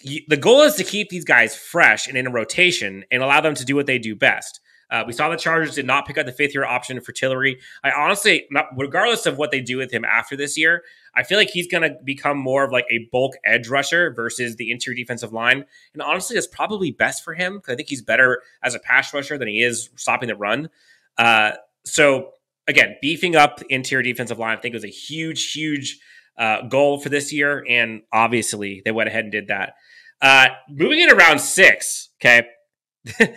the 0.00 0.36
goal 0.36 0.62
is 0.62 0.74
to 0.76 0.84
keep 0.84 1.08
these 1.08 1.24
guys 1.24 1.56
fresh 1.56 2.06
and 2.06 2.16
in 2.16 2.26
a 2.26 2.30
rotation 2.30 3.04
and 3.10 3.22
allow 3.22 3.40
them 3.40 3.54
to 3.54 3.64
do 3.64 3.76
what 3.76 3.86
they 3.86 3.98
do 3.98 4.14
best. 4.14 4.60
Uh, 4.90 5.02
we 5.06 5.12
saw 5.12 5.28
the 5.28 5.36
Chargers 5.36 5.74
did 5.74 5.86
not 5.86 6.06
pick 6.06 6.18
up 6.18 6.26
the 6.26 6.32
fifth 6.32 6.54
year 6.54 6.64
option 6.64 7.00
for 7.00 7.12
Tillery. 7.12 7.58
I 7.82 7.90
honestly, 7.90 8.46
not, 8.50 8.66
regardless 8.76 9.26
of 9.26 9.38
what 9.38 9.50
they 9.50 9.60
do 9.60 9.76
with 9.76 9.90
him 9.90 10.04
after 10.04 10.36
this 10.36 10.58
year, 10.58 10.84
I 11.16 11.22
feel 11.22 11.38
like 11.38 11.50
he's 11.50 11.66
going 11.66 11.82
to 11.82 11.96
become 12.04 12.38
more 12.38 12.64
of 12.64 12.72
like 12.72 12.86
a 12.90 13.08
bulk 13.10 13.34
edge 13.44 13.68
rusher 13.68 14.12
versus 14.12 14.56
the 14.56 14.70
interior 14.70 14.96
defensive 14.96 15.32
line. 15.32 15.64
And 15.94 16.02
honestly, 16.02 16.34
that's 16.34 16.46
probably 16.46 16.90
best 16.90 17.24
for 17.24 17.34
him 17.34 17.56
because 17.56 17.72
I 17.72 17.76
think 17.76 17.88
he's 17.88 18.02
better 18.02 18.42
as 18.62 18.74
a 18.74 18.78
pass 18.78 19.12
rusher 19.14 19.38
than 19.38 19.48
he 19.48 19.62
is 19.62 19.90
stopping 19.96 20.28
the 20.28 20.36
run. 20.36 20.68
Uh, 21.16 21.52
so 21.84 22.32
again, 22.66 22.96
beefing 23.00 23.36
up 23.36 23.58
the 23.58 23.66
interior 23.74 24.02
defensive 24.02 24.38
line, 24.38 24.56
I 24.56 24.60
think 24.60 24.74
was 24.74 24.84
a 24.84 24.88
huge, 24.88 25.52
huge 25.52 25.98
uh, 26.36 26.62
goal 26.62 26.98
for 26.98 27.08
this 27.08 27.32
year. 27.32 27.64
And 27.68 28.02
obviously, 28.12 28.82
they 28.84 28.92
went 28.92 29.08
ahead 29.08 29.24
and 29.24 29.32
did 29.32 29.48
that. 29.48 29.74
Uh, 30.20 30.48
moving 30.70 31.00
in 31.00 31.10
around 31.10 31.38
six, 31.38 32.10
okay. 32.20 32.46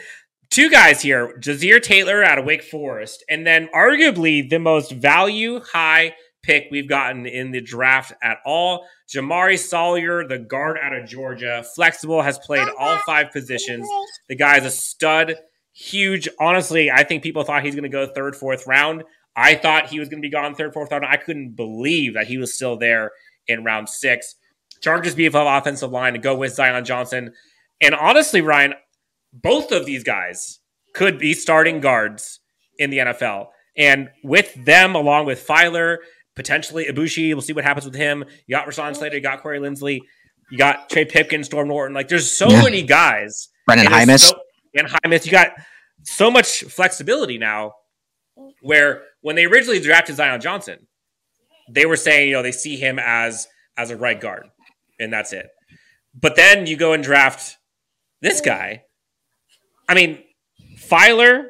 Two 0.50 0.70
guys 0.70 1.02
here, 1.02 1.38
Ja'Sir 1.40 1.82
Taylor 1.82 2.24
out 2.24 2.40
of 2.40 2.46
Wake 2.46 2.64
Forest, 2.64 3.26
and 3.30 3.46
then 3.46 3.68
arguably 3.76 4.50
the 4.50 4.60
most 4.60 4.94
value 4.94 5.60
high 5.60 6.14
pick 6.42 6.68
we've 6.72 6.88
gotten 6.88 7.26
in 7.26 7.52
the 7.52 7.60
draft 7.60 8.14
at 8.24 8.38
all. 8.46 8.88
Jamaree 9.14 9.60
Salyer, 9.60 10.26
the 10.26 10.40
guard 10.40 10.78
out 10.82 10.94
of 10.94 11.08
Georgia, 11.08 11.66
flexible, 11.76 12.22
has 12.22 12.40
played 12.40 12.68
all 12.80 12.98
five 13.06 13.32
positions. 13.32 13.88
The 14.30 14.36
guy 14.36 14.58
is 14.58 14.66
a 14.66 14.72
stud, 14.72 15.36
huge. 15.74 16.30
Honestly, 16.40 16.90
I 16.90 17.04
think 17.04 17.24
people 17.24 17.44
thought 17.44 17.64
he's 17.64 17.76
going 17.76 17.84
to 17.84 17.90
go 17.90 18.08
third, 18.08 18.36
fourth 18.36 18.66
round. 18.66 19.04
I 19.38 19.54
thought 19.54 19.90
he 19.90 20.00
was 20.00 20.10
going 20.10 20.22
to 20.22 20.26
be 20.26 20.32
gone 20.32 20.56
third, 20.56 20.74
fourth 20.74 20.92
round. 20.92 21.06
I 21.06 21.18
couldn't 21.18 21.52
believe 21.52 22.16
that 22.16 22.26
he 22.26 22.40
was 22.40 22.56
still 22.56 22.76
there 22.76 23.12
in 23.48 23.64
round 23.64 23.88
six. 23.88 24.36
Chargers 24.82 25.14
beef 25.14 25.36
up 25.36 25.62
offensive 25.62 25.92
line 25.92 26.14
to 26.14 26.20
go 26.20 26.36
with 26.36 26.54
Zion 26.54 26.84
Johnson. 26.84 27.34
And 27.80 27.94
honestly, 27.94 28.42
Ryan, 28.42 28.74
both 29.32 29.72
of 29.72 29.86
these 29.86 30.04
guys 30.04 30.60
could 30.96 31.20
be 31.20 31.34
starting 31.34 31.80
guards 31.80 32.40
in 32.80 32.90
the 32.90 32.98
NFL. 32.98 33.50
And 33.78 34.10
with 34.24 34.54
them, 34.56 34.96
along 34.96 35.28
with 35.28 35.46
Feiler, 35.46 35.98
potentially 36.36 36.86
Ibushi, 36.86 37.34
we'll 37.34 37.42
see 37.42 37.54
what 37.54 37.64
happens 37.64 37.86
with 37.86 37.96
him. 37.96 38.26
You 38.48 38.56
got 38.56 38.68
Rashawn 38.68 38.96
Slater, 38.96 39.18
you 39.18 39.22
got 39.22 39.44
Corey 39.44 39.60
Linsley, 39.60 40.00
you 40.50 40.58
got 40.58 40.90
Trey 40.90 41.06
Pipkin, 41.06 41.44
Storm 41.44 41.68
Norton. 41.68 41.94
Like, 41.94 42.08
there's 42.08 42.36
so 42.36 42.50
yeah. 42.50 42.64
many 42.64 42.82
guys. 42.82 43.50
Brenden 43.70 43.86
Jaimes. 43.86 44.30
So, 44.30 44.40
and 44.76 44.88
Jaimes. 44.88 45.26
You 45.26 45.32
got 45.32 45.52
so 46.04 46.32
much 46.32 46.64
flexibility 46.64 47.38
now 47.38 47.74
where 48.62 49.04
when 49.22 49.36
they 49.36 49.46
originally 49.46 49.80
drafted 49.80 50.16
Zion 50.16 50.42
Johnson, 50.42 50.88
they 51.70 51.86
were 51.86 51.98
saying, 51.98 52.30
you 52.30 52.36
know, 52.36 52.44
they 52.44 52.52
see 52.52 52.78
him 52.78 53.00
as 53.00 53.48
as 53.78 53.92
a 53.92 53.98
right 53.98 54.20
guard 54.20 54.50
and 55.00 55.12
that's 55.12 55.34
it. 55.34 55.50
But 56.20 56.36
then 56.36 56.68
you 56.68 56.78
go 56.78 56.94
and 56.94 57.04
draft 57.04 57.58
this 58.22 58.42
guy. 58.42 58.84
I 59.88 59.94
mean, 59.94 60.24
Feiler, 60.78 61.50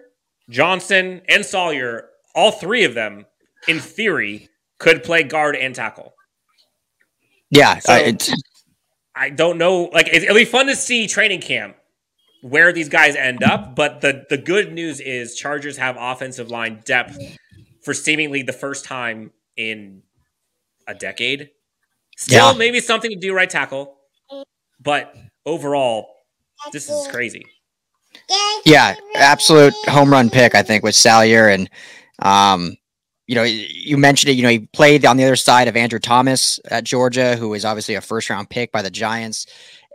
Johnson, 0.49 1.21
and 1.27 1.45
Salyer, 1.45 2.10
all 2.36 2.51
three 2.51 2.84
of 2.84 2.93
them, 2.93 3.25
in 3.67 3.80
theory, 3.80 4.49
could 4.77 5.03
play 5.03 5.23
guard 5.23 5.56
and 5.56 5.73
tackle. 5.73 6.13
Yeah, 7.49 7.80
so, 7.80 7.93
uh, 7.93 8.12
I 9.15 9.30
don't 9.30 9.58
know. 9.58 9.86
Like, 9.86 10.10
it'll 10.10 10.36
be 10.36 10.45
fun 10.45 10.67
to 10.67 10.75
see 10.75 11.08
training 11.08 11.41
camp 11.41 11.77
where 12.41 12.71
these 12.73 12.89
guys 12.89 13.15
end 13.15 13.41
up. 13.41 13.75
But 13.75 14.01
the 14.01 14.25
the 14.30 14.38
good 14.38 14.73
news 14.73 14.99
is 14.99 15.36
Chargers 15.36 15.77
have 15.77 15.95
offensive 15.97 16.51
line 16.51 16.82
depth 16.86 17.17
for 17.88 17.93
seemingly 17.93 18.41
the 18.41 18.52
first 18.52 18.84
time 18.84 19.32
in 19.56 20.02
a 20.89 20.93
decade. 20.93 21.52
Still, 22.17 22.52
yeah. 22.52 22.58
maybe 22.58 22.82
something 22.82 23.10
to 23.10 23.15
do 23.15 23.34
right 23.34 23.50
tackle, 23.50 23.95
but 24.78 25.15
overall, 25.45 26.10
this 26.73 26.89
is 26.89 27.08
crazy. 27.08 27.45
Yeah, 28.65 28.95
absolute 29.15 29.73
home 29.86 30.12
run 30.12 30.30
pick. 30.30 30.54
I 30.54 30.63
think 30.63 30.84
with 30.84 30.95
Salyer 30.95 31.47
and, 31.47 31.69
um, 32.21 32.76
you 33.26 33.36
know, 33.36 33.43
you 33.43 33.97
mentioned 33.97 34.32
it. 34.32 34.34
You 34.34 34.43
know, 34.43 34.50
he 34.50 34.67
played 34.73 35.06
on 35.06 35.15
the 35.15 35.23
other 35.23 35.38
side 35.38 35.69
of 35.69 35.78
Andrew 35.78 36.00
Thomas 36.00 36.60
at 36.69 36.84
Georgia, 36.84 37.38
who 37.38 37.54
is 37.54 37.63
obviously 37.63 37.95
a 37.95 38.02
first 38.02 38.30
round 38.30 38.50
pick 38.50 38.73
by 38.73 38.82
the 38.82 38.91
Giants. 38.91 39.45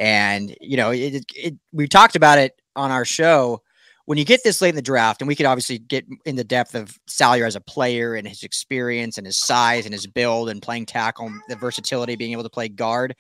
And 0.01 0.57
you 0.63 0.79
know, 0.79 0.93
it, 0.93 1.27
it, 1.35 1.57
we 1.73 1.89
talked 1.89 2.17
about 2.17 2.39
it 2.39 2.59
on 2.75 2.91
our 2.91 3.05
show 3.05 3.61
when 4.07 4.19
you 4.19 4.25
get 4.25 4.43
this 4.43 4.61
late 4.61 4.71
in 4.71 4.77
the 4.77 4.83
draft, 4.83 5.21
and 5.21 5.29
we 5.29 5.37
could 5.37 5.47
obviously 5.47 5.79
get 5.79 6.05
in 6.25 6.37
the 6.37 6.45
depth 6.45 6.75
of 6.75 6.99
Salyer 7.07 7.47
as 7.47 7.57
a 7.57 7.61
player 7.61 8.15
and 8.15 8.27
his 8.27 8.43
experience 8.43 9.17
and 9.19 9.27
his 9.27 9.39
size 9.39 9.85
and 9.85 9.95
his 9.95 10.07
build 10.07 10.49
and 10.49 10.61
playing 10.61 10.87
tackle, 10.87 11.33
the 11.49 11.57
versatility, 11.57 12.17
being 12.17 12.33
able 12.33 12.43
to 12.43 12.51
play 12.51 12.69
guard. 12.69 13.15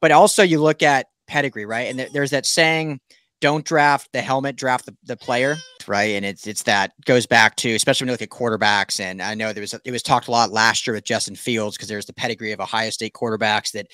But 0.00 0.10
also, 0.12 0.42
you 0.42 0.60
look 0.60 0.82
at 0.82 1.06
pedigree, 1.26 1.64
right? 1.64 1.88
And 1.88 1.98
th- 1.98 2.12
there's 2.12 2.30
that 2.30 2.46
saying, 2.46 3.00
"Don't 3.40 3.64
draft 3.64 4.10
the 4.12 4.20
helmet, 4.20 4.56
draft 4.56 4.86
the, 4.86 4.96
the 5.04 5.16
player." 5.16 5.56
Right, 5.86 6.16
and 6.16 6.26
it's 6.26 6.48
it's 6.48 6.64
that 6.64 6.92
goes 7.04 7.26
back 7.26 7.54
to 7.56 7.72
especially 7.74 8.04
when 8.04 8.08
you 8.08 8.14
look 8.14 8.22
at 8.22 8.30
quarterbacks. 8.30 8.98
And 8.98 9.22
I 9.22 9.34
know 9.34 9.52
there 9.52 9.60
was 9.60 9.74
it 9.84 9.90
was 9.92 10.02
talked 10.02 10.26
a 10.26 10.32
lot 10.32 10.50
last 10.50 10.86
year 10.86 10.94
with 10.94 11.04
Justin 11.04 11.36
Fields 11.36 11.76
because 11.76 11.88
there's 11.88 12.06
the 12.06 12.12
pedigree 12.12 12.50
of 12.50 12.60
Ohio 12.60 12.90
State 12.90 13.12
quarterbacks 13.12 13.70
that 13.72 13.86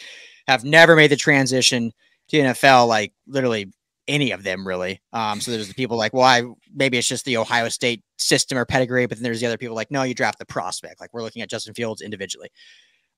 have 0.48 0.64
never 0.64 0.96
made 0.96 1.10
the 1.10 1.16
transition 1.16 1.92
to 2.28 2.38
NFL, 2.38 2.88
like 2.88 3.12
literally 3.26 3.70
any 4.08 4.32
of 4.32 4.42
them 4.42 4.66
really. 4.66 5.00
Um, 5.12 5.40
so 5.40 5.50
there's 5.50 5.68
the 5.68 5.74
people 5.74 5.96
like, 5.96 6.12
well, 6.12 6.24
I, 6.24 6.42
maybe 6.74 6.98
it's 6.98 7.08
just 7.08 7.24
the 7.24 7.36
Ohio 7.36 7.68
State 7.68 8.02
system 8.18 8.58
or 8.58 8.64
pedigree, 8.64 9.06
but 9.06 9.18
then 9.18 9.22
there's 9.22 9.40
the 9.40 9.46
other 9.46 9.58
people 9.58 9.76
like, 9.76 9.90
no, 9.90 10.02
you 10.02 10.14
draft 10.14 10.38
the 10.38 10.46
prospect. 10.46 11.00
Like 11.00 11.12
we're 11.12 11.22
looking 11.22 11.42
at 11.42 11.50
Justin 11.50 11.74
Fields 11.74 12.02
individually. 12.02 12.50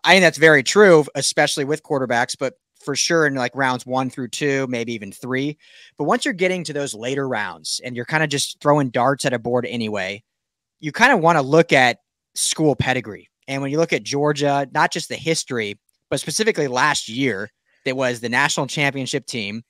I 0.04 0.12
think 0.12 0.22
that's 0.22 0.38
very 0.38 0.62
true, 0.62 1.04
especially 1.14 1.64
with 1.64 1.82
quarterbacks, 1.82 2.36
but 2.38 2.54
for 2.84 2.94
sure 2.94 3.26
in 3.26 3.34
like 3.34 3.52
rounds 3.54 3.86
one 3.86 4.10
through 4.10 4.28
two, 4.28 4.66
maybe 4.68 4.92
even 4.92 5.10
three. 5.10 5.56
But 5.96 6.04
once 6.04 6.24
you're 6.24 6.34
getting 6.34 6.64
to 6.64 6.72
those 6.72 6.94
later 6.94 7.26
rounds 7.26 7.80
and 7.82 7.96
you're 7.96 8.04
kind 8.04 8.22
of 8.22 8.28
just 8.28 8.60
throwing 8.60 8.90
darts 8.90 9.24
at 9.24 9.32
a 9.32 9.38
board 9.38 9.64
anyway, 9.66 10.22
you 10.80 10.92
kind 10.92 11.12
of 11.12 11.20
want 11.20 11.38
to 11.38 11.42
look 11.42 11.72
at 11.72 11.98
school 12.34 12.76
pedigree. 12.76 13.30
And 13.48 13.62
when 13.62 13.70
you 13.70 13.78
look 13.78 13.92
at 13.92 14.02
Georgia, 14.02 14.68
not 14.72 14.92
just 14.92 15.08
the 15.08 15.16
history, 15.16 15.78
but 16.10 16.20
specifically 16.20 16.68
last 16.68 17.08
year, 17.08 17.50
that 17.84 17.96
was 17.96 18.20
the 18.20 18.28
national 18.28 18.66
championship 18.66 19.26
team 19.26 19.62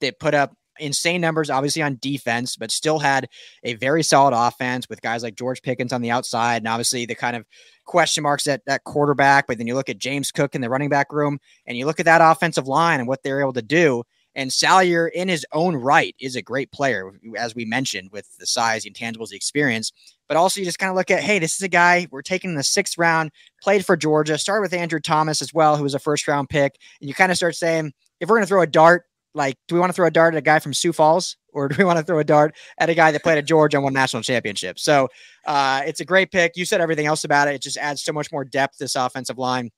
that 0.00 0.20
put 0.20 0.34
up 0.34 0.54
insane 0.80 1.20
numbers, 1.20 1.50
obviously 1.50 1.82
on 1.82 1.98
defense, 2.00 2.56
but 2.56 2.70
still 2.70 2.98
had 2.98 3.28
a 3.62 3.74
very 3.74 4.02
solid 4.02 4.34
offense 4.34 4.88
with 4.88 5.02
guys 5.02 5.22
like 5.22 5.36
George 5.36 5.62
Pickens 5.62 5.92
on 5.92 6.02
the 6.02 6.10
outside, 6.10 6.56
and 6.56 6.68
obviously 6.68 7.06
the 7.06 7.14
kind 7.14 7.36
of 7.36 7.46
question 7.84 8.22
marks 8.22 8.46
at 8.46 8.64
that 8.66 8.84
quarterback. 8.84 9.46
But 9.46 9.58
then 9.58 9.66
you 9.66 9.74
look 9.74 9.88
at 9.88 9.98
James 9.98 10.30
Cook 10.30 10.54
in 10.54 10.60
the 10.60 10.70
running 10.70 10.88
back 10.88 11.12
room, 11.12 11.38
and 11.66 11.76
you 11.76 11.86
look 11.86 12.00
at 12.00 12.06
that 12.06 12.20
offensive 12.22 12.68
line 12.68 13.00
and 13.00 13.08
what 13.08 13.22
they're 13.22 13.40
able 13.40 13.52
to 13.52 13.62
do. 13.62 14.04
And 14.36 14.52
Salyer, 14.52 15.08
in 15.08 15.28
his 15.28 15.44
own 15.52 15.74
right, 15.74 16.14
is 16.20 16.36
a 16.36 16.42
great 16.42 16.70
player, 16.70 17.10
as 17.36 17.56
we 17.56 17.64
mentioned, 17.64 18.10
with 18.12 18.28
the 18.38 18.46
size, 18.46 18.84
the 18.84 18.90
intangibles, 18.90 19.30
the 19.30 19.36
experience. 19.36 19.90
But 20.28 20.36
also, 20.36 20.60
you 20.60 20.64
just 20.64 20.78
kind 20.78 20.90
of 20.90 20.94
look 20.94 21.10
at, 21.10 21.20
hey, 21.20 21.40
this 21.40 21.56
is 21.56 21.62
a 21.62 21.68
guy 21.68 22.06
we're 22.12 22.22
taking 22.22 22.50
in 22.50 22.56
the 22.56 22.62
sixth 22.62 22.96
round, 22.96 23.32
played 23.60 23.84
for 23.84 23.96
Georgia, 23.96 24.38
started 24.38 24.62
with 24.62 24.72
Andrew 24.72 25.00
Thomas 25.00 25.42
as 25.42 25.52
well, 25.52 25.76
who 25.76 25.82
was 25.82 25.96
a 25.96 25.98
first 25.98 26.28
round 26.28 26.48
pick. 26.48 26.76
And 27.00 27.08
you 27.08 27.14
kind 27.14 27.32
of 27.32 27.38
start 27.38 27.56
saying, 27.56 27.92
if 28.20 28.28
we're 28.28 28.36
going 28.36 28.44
to 28.44 28.48
throw 28.48 28.62
a 28.62 28.68
dart 28.68 29.06
like, 29.34 29.56
do 29.68 29.74
we 29.74 29.80
want 29.80 29.90
to 29.90 29.94
throw 29.94 30.06
a 30.06 30.10
dart 30.10 30.34
at 30.34 30.38
a 30.38 30.42
guy 30.42 30.58
from 30.58 30.74
Sioux 30.74 30.92
Falls 30.92 31.36
or 31.52 31.68
do 31.68 31.76
we 31.78 31.84
want 31.84 31.98
to 31.98 32.04
throw 32.04 32.18
a 32.18 32.24
dart 32.24 32.54
at 32.78 32.90
a 32.90 32.94
guy 32.94 33.12
that 33.12 33.22
played 33.22 33.38
at 33.38 33.46
Georgia 33.46 33.76
and 33.76 33.84
won 33.84 33.92
national 33.92 34.22
championship? 34.22 34.78
So 34.78 35.08
uh, 35.46 35.82
it's 35.86 36.00
a 36.00 36.04
great 36.04 36.30
pick. 36.30 36.56
You 36.56 36.64
said 36.64 36.80
everything 36.80 37.06
else 37.06 37.24
about 37.24 37.48
it. 37.48 37.54
It 37.54 37.62
just 37.62 37.76
adds 37.76 38.02
so 38.02 38.12
much 38.12 38.32
more 38.32 38.44
depth 38.44 38.78
this 38.78 38.96
offensive 38.96 39.38
line 39.38 39.70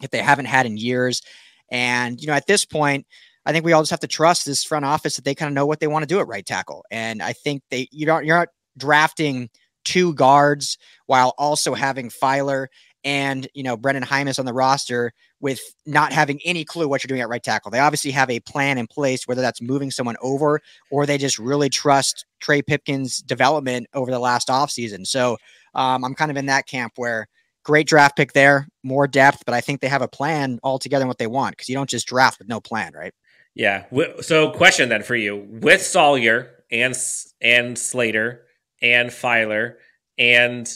that 0.00 0.10
they 0.10 0.18
haven't 0.18 0.46
had 0.46 0.66
in 0.66 0.76
years. 0.76 1.22
And, 1.70 2.20
you 2.20 2.26
know, 2.26 2.34
at 2.34 2.46
this 2.46 2.64
point, 2.64 3.06
I 3.46 3.52
think 3.52 3.64
we 3.64 3.72
all 3.72 3.82
just 3.82 3.90
have 3.90 4.00
to 4.00 4.06
trust 4.06 4.46
this 4.46 4.64
front 4.64 4.84
office 4.84 5.16
that 5.16 5.24
they 5.24 5.34
kind 5.34 5.48
of 5.48 5.54
know 5.54 5.66
what 5.66 5.80
they 5.80 5.86
want 5.86 6.02
to 6.02 6.06
do 6.06 6.20
at 6.20 6.26
right 6.26 6.44
tackle. 6.44 6.84
And 6.90 7.22
I 7.22 7.32
think 7.32 7.62
they, 7.70 7.88
you 7.90 8.06
don't, 8.06 8.24
you're 8.24 8.38
not 8.38 8.48
drafting 8.76 9.50
two 9.84 10.14
guards 10.14 10.78
while 11.06 11.34
also 11.36 11.74
having 11.74 12.08
Feiler 12.08 12.68
and 13.04 13.46
you 13.54 13.62
know 13.62 13.76
Brenden 13.76 14.04
Jaimes 14.04 14.38
on 14.38 14.46
the 14.46 14.52
roster 14.52 15.12
with 15.40 15.60
not 15.86 16.12
having 16.12 16.40
any 16.44 16.64
clue 16.64 16.88
what 16.88 17.04
you're 17.04 17.08
doing 17.08 17.20
at 17.20 17.28
right 17.28 17.42
tackle. 17.42 17.70
They 17.70 17.78
obviously 17.78 18.10
have 18.12 18.30
a 18.30 18.40
plan 18.40 18.78
in 18.78 18.86
place, 18.86 19.28
whether 19.28 19.42
that's 19.42 19.60
moving 19.60 19.90
someone 19.90 20.16
over 20.22 20.60
or 20.90 21.04
they 21.04 21.18
just 21.18 21.38
really 21.38 21.68
trust 21.68 22.24
Trey 22.40 22.62
Pipkins' 22.62 23.18
development 23.18 23.86
over 23.92 24.10
the 24.10 24.18
last 24.18 24.48
offseason. 24.48 25.06
So 25.06 25.36
um, 25.74 26.04
I'm 26.04 26.14
kind 26.14 26.30
of 26.30 26.36
in 26.36 26.46
that 26.46 26.66
camp 26.66 26.94
where 26.96 27.28
great 27.62 27.86
draft 27.86 28.16
pick 28.16 28.32
there, 28.32 28.68
more 28.82 29.06
depth, 29.06 29.42
but 29.44 29.54
I 29.54 29.60
think 29.60 29.80
they 29.80 29.88
have 29.88 30.02
a 30.02 30.08
plan 30.08 30.58
altogether 30.62 31.02
in 31.02 31.08
what 31.08 31.18
they 31.18 31.26
want 31.26 31.56
because 31.56 31.68
you 31.68 31.74
don't 31.74 31.90
just 31.90 32.06
draft 32.06 32.38
with 32.38 32.48
no 32.48 32.60
plan, 32.60 32.92
right? 32.94 33.12
Yeah. 33.54 33.84
So, 34.20 34.50
question 34.50 34.88
then 34.88 35.02
for 35.02 35.14
you 35.14 35.36
with 35.36 35.80
Salyer 35.82 36.50
and 36.70 36.96
and 37.40 37.78
Slater 37.78 38.46
and 38.82 39.10
Feiler 39.10 39.76
and 40.18 40.70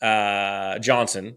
uh, 0.00 0.78
Johnson, 0.78 1.36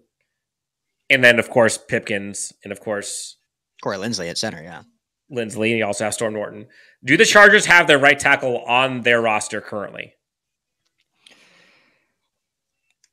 and 1.10 1.24
then 1.24 1.40
of 1.40 1.50
course 1.50 1.78
Pipkins, 1.78 2.54
and 2.64 2.72
of 2.72 2.80
course 2.80 3.38
Corey 3.82 3.98
Linsley 3.98 4.30
at 4.30 4.38
center. 4.38 4.62
Yeah, 4.62 4.84
Linsley. 5.32 5.70
And 5.70 5.80
you 5.80 5.86
also 5.86 6.04
have 6.04 6.14
Storm 6.14 6.34
Norton. 6.34 6.68
Do 7.04 7.18
the 7.18 7.26
Chargers 7.26 7.66
have 7.66 7.88
their 7.88 8.00
right 8.00 8.20
tackle 8.20 8.64
on 8.66 9.02
their 9.02 9.22
roster 9.22 9.62
currently? 9.62 10.14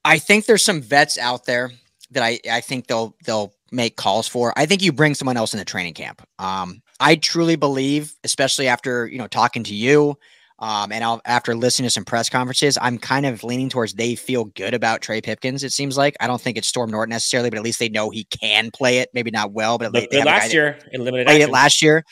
I 0.05 0.19
think 0.19 0.47
there's 0.47 0.65
some 0.65 0.83
vets 0.83 1.19
out 1.19 1.47
there 1.47 1.71
that 2.11 2.23
I, 2.23 2.39
I 2.51 2.61
think 2.61 2.87
they'll 2.87 3.17
they'll 3.25 3.55
make 3.71 3.97
calls 3.97 4.29
for. 4.29 4.53
I 4.57 4.67
think 4.67 4.83
you 4.83 4.93
bring 4.93 5.15
someone 5.15 5.37
else 5.37 5.53
in 5.53 5.59
the 5.59 5.65
training 5.65 5.95
camp. 5.95 6.23
Um, 6.39 6.83
I 7.01 7.17
truly 7.17 7.57
believe, 7.57 8.15
especially 8.25 8.69
after 8.69 9.07
you 9.07 9.19
know 9.19 9.27
talking 9.27 9.65
to 9.65 9.75
you, 9.75 10.17
um, 10.65 10.93
and 10.93 11.05
I'll, 11.05 11.21
after 11.27 11.55
listening 11.55 11.89
to 11.89 11.91
some 11.91 12.07
press 12.07 12.31
conferences, 12.31 12.79
I'm 12.81 12.97
kind 12.97 13.27
of 13.27 13.45
leaning 13.45 13.69
towards 13.69 13.93
they 13.93 14.15
feel 14.15 14.47
good 14.47 14.73
about 14.73 15.03
Trey 15.03 15.21
Pipkins. 15.21 15.63
It 15.63 15.73
seems 15.73 15.99
like 15.99 16.17
I 16.21 16.27
don't 16.27 16.41
think 16.41 16.57
it's 16.57 16.67
Storm 16.67 16.91
Norton 16.91 17.11
necessarily, 17.11 17.51
but 17.51 17.59
at 17.59 17.63
least 17.63 17.79
they 17.79 17.91
know 17.91 18.09
he 18.09 18.25
can 18.25 18.71
play 18.71 19.01
it. 19.01 19.11
Maybe 19.13 19.31
not 19.31 19.53
well, 19.53 19.77
but 19.77 19.89
at 19.89 19.93
least 19.93 20.11
they, 20.11 20.21
they 20.21 20.25
last 20.25 20.55
year 20.55 20.79
played 20.91 21.19
action. 21.19 21.43
it 21.43 21.51
last 21.51 21.83
year. 21.83 22.03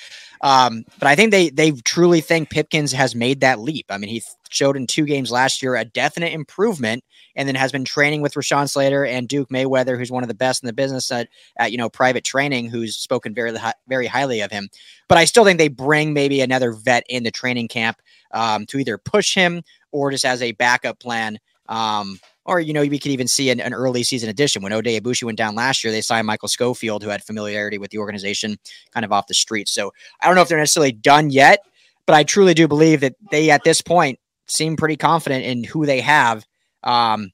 Um, 0.42 0.84
but 0.98 1.06
I 1.06 1.14
think 1.14 1.30
they 1.30 1.50
they 1.50 1.70
truly 1.70 2.20
think 2.20 2.50
Pipkins 2.50 2.92
has 2.92 3.14
made 3.14 3.40
that 3.40 3.60
leap. 3.60 3.86
I 3.90 3.98
mean, 3.98 4.10
he 4.10 4.22
showed 4.50 4.76
in 4.76 4.86
two 4.86 5.06
games 5.06 5.30
last 5.30 5.62
year 5.62 5.76
a 5.76 5.84
definite 5.84 6.32
improvement, 6.32 7.04
and 7.36 7.46
then 7.46 7.54
has 7.54 7.70
been 7.70 7.84
training 7.84 8.22
with 8.22 8.34
Rashawn 8.34 8.68
Slater 8.68 9.06
and 9.06 9.28
Duke 9.28 9.50
Manyweather, 9.50 9.96
who's 9.96 10.10
one 10.10 10.24
of 10.24 10.28
the 10.28 10.34
best 10.34 10.62
in 10.62 10.66
the 10.66 10.72
business 10.72 11.10
at, 11.12 11.28
at 11.58 11.70
you 11.70 11.78
know 11.78 11.88
private 11.88 12.24
training, 12.24 12.68
who's 12.68 12.96
spoken 12.96 13.34
very 13.34 13.56
very 13.88 14.06
highly 14.08 14.40
of 14.40 14.50
him. 14.50 14.68
But 15.08 15.18
I 15.18 15.26
still 15.26 15.44
think 15.44 15.58
they 15.58 15.68
bring 15.68 16.12
maybe 16.12 16.40
another 16.40 16.72
vet 16.72 17.04
in 17.08 17.22
the 17.22 17.30
training 17.30 17.68
camp 17.68 18.02
um, 18.32 18.66
to 18.66 18.78
either 18.78 18.98
push 18.98 19.34
him 19.34 19.62
or 19.92 20.10
just 20.10 20.24
as 20.24 20.42
a 20.42 20.52
backup 20.52 20.98
plan. 20.98 21.38
Um, 21.68 22.18
or, 22.44 22.60
you 22.60 22.72
know, 22.72 22.80
we 22.80 22.98
could 22.98 23.12
even 23.12 23.28
see 23.28 23.50
an, 23.50 23.60
an 23.60 23.72
early 23.72 24.02
season 24.02 24.28
addition. 24.28 24.62
When 24.62 24.72
Oday 24.72 25.00
Aboushi 25.00 25.24
went 25.24 25.38
down 25.38 25.54
last 25.54 25.84
year, 25.84 25.92
they 25.92 26.00
signed 26.00 26.26
Michael 26.26 26.48
Schofield, 26.48 27.02
who 27.02 27.08
had 27.08 27.22
familiarity 27.22 27.78
with 27.78 27.90
the 27.90 27.98
organization 27.98 28.56
kind 28.92 29.04
of 29.04 29.12
off 29.12 29.26
the 29.26 29.34
street. 29.34 29.68
So 29.68 29.92
I 30.20 30.26
don't 30.26 30.34
know 30.34 30.42
if 30.42 30.48
they're 30.48 30.58
necessarily 30.58 30.92
done 30.92 31.30
yet, 31.30 31.60
but 32.06 32.14
I 32.14 32.24
truly 32.24 32.54
do 32.54 32.66
believe 32.66 33.00
that 33.00 33.14
they, 33.30 33.50
at 33.50 33.64
this 33.64 33.80
point, 33.80 34.18
seem 34.48 34.76
pretty 34.76 34.96
confident 34.96 35.44
in 35.44 35.64
who 35.64 35.86
they 35.86 36.00
have. 36.00 36.44
Um, 36.82 37.30